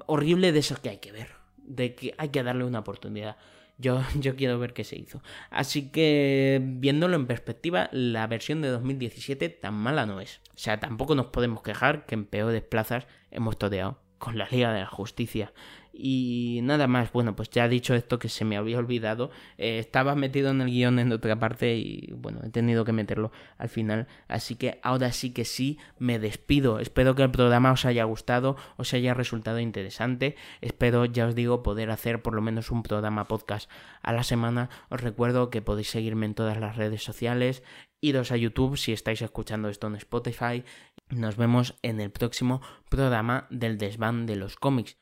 horrible 0.07 0.51
de 0.51 0.59
eso 0.59 0.81
que 0.81 0.89
hay 0.89 0.97
que 0.97 1.11
ver. 1.11 1.29
De 1.57 1.93
que 1.93 2.15
hay 2.17 2.29
que 2.29 2.41
darle 2.41 2.63
una 2.63 2.79
oportunidad. 2.79 3.37
Yo, 3.81 4.01
yo 4.19 4.35
quiero 4.35 4.59
ver 4.59 4.73
qué 4.73 4.83
se 4.83 4.97
hizo. 4.97 5.21
Así 5.49 5.89
que, 5.91 6.61
viéndolo 6.63 7.15
en 7.15 7.27
perspectiva, 7.27 7.89
la 7.91 8.27
versión 8.27 8.61
de 8.61 8.69
2017 8.69 9.49
tan 9.49 9.73
mala 9.73 10.05
no 10.05 10.21
es. 10.21 10.39
O 10.55 10.57
sea, 10.57 10.79
tampoco 10.79 11.15
nos 11.15 11.27
podemos 11.27 11.63
quejar 11.63 12.05
que 12.05 12.15
en 12.15 12.25
peores 12.25 12.61
plazas 12.61 13.07
hemos 13.31 13.57
toreado 13.57 13.99
con 14.19 14.37
la 14.37 14.47
Liga 14.49 14.71
de 14.71 14.81
la 14.81 14.87
Justicia. 14.87 15.51
Y 15.93 16.59
nada 16.63 16.87
más, 16.87 17.11
bueno, 17.11 17.35
pues 17.35 17.49
ya 17.49 17.65
he 17.65 17.69
dicho 17.69 17.93
esto 17.93 18.17
que 18.17 18.29
se 18.29 18.45
me 18.45 18.57
había 18.57 18.77
olvidado. 18.77 19.29
Eh, 19.57 19.79
estaba 19.79 20.15
metido 20.15 20.49
en 20.51 20.61
el 20.61 20.69
guion 20.69 20.99
en 20.99 21.11
otra 21.11 21.37
parte 21.37 21.75
y 21.75 22.11
bueno, 22.13 22.39
he 22.43 22.49
tenido 22.49 22.85
que 22.85 22.93
meterlo 22.93 23.31
al 23.57 23.69
final. 23.69 24.07
Así 24.27 24.55
que 24.55 24.79
ahora 24.83 25.11
sí 25.11 25.31
que 25.33 25.45
sí, 25.45 25.79
me 25.99 26.19
despido. 26.19 26.79
Espero 26.79 27.15
que 27.15 27.23
el 27.23 27.31
programa 27.31 27.71
os 27.71 27.85
haya 27.85 28.05
gustado, 28.05 28.55
os 28.77 28.93
haya 28.93 29.13
resultado 29.13 29.59
interesante. 29.59 30.35
Espero, 30.61 31.05
ya 31.05 31.27
os 31.27 31.35
digo, 31.35 31.63
poder 31.63 31.91
hacer 31.91 32.21
por 32.21 32.33
lo 32.33 32.41
menos 32.41 32.71
un 32.71 32.83
programa 32.83 33.27
podcast 33.27 33.69
a 34.01 34.13
la 34.13 34.23
semana. 34.23 34.69
Os 34.89 35.01
recuerdo 35.01 35.49
que 35.49 35.61
podéis 35.61 35.89
seguirme 35.89 36.25
en 36.25 36.35
todas 36.35 36.59
las 36.59 36.77
redes 36.77 37.03
sociales. 37.03 37.63
Iros 37.99 38.31
a 38.31 38.37
YouTube 38.37 38.77
si 38.77 38.93
estáis 38.93 39.21
escuchando 39.21 39.69
esto 39.69 39.87
en 39.87 39.95
Spotify. 39.95 40.63
Nos 41.09 41.35
vemos 41.35 41.77
en 41.81 41.99
el 41.99 42.11
próximo 42.11 42.61
programa 42.89 43.47
del 43.49 43.77
desván 43.77 44.25
de 44.25 44.37
los 44.37 44.55
cómics. 44.55 45.00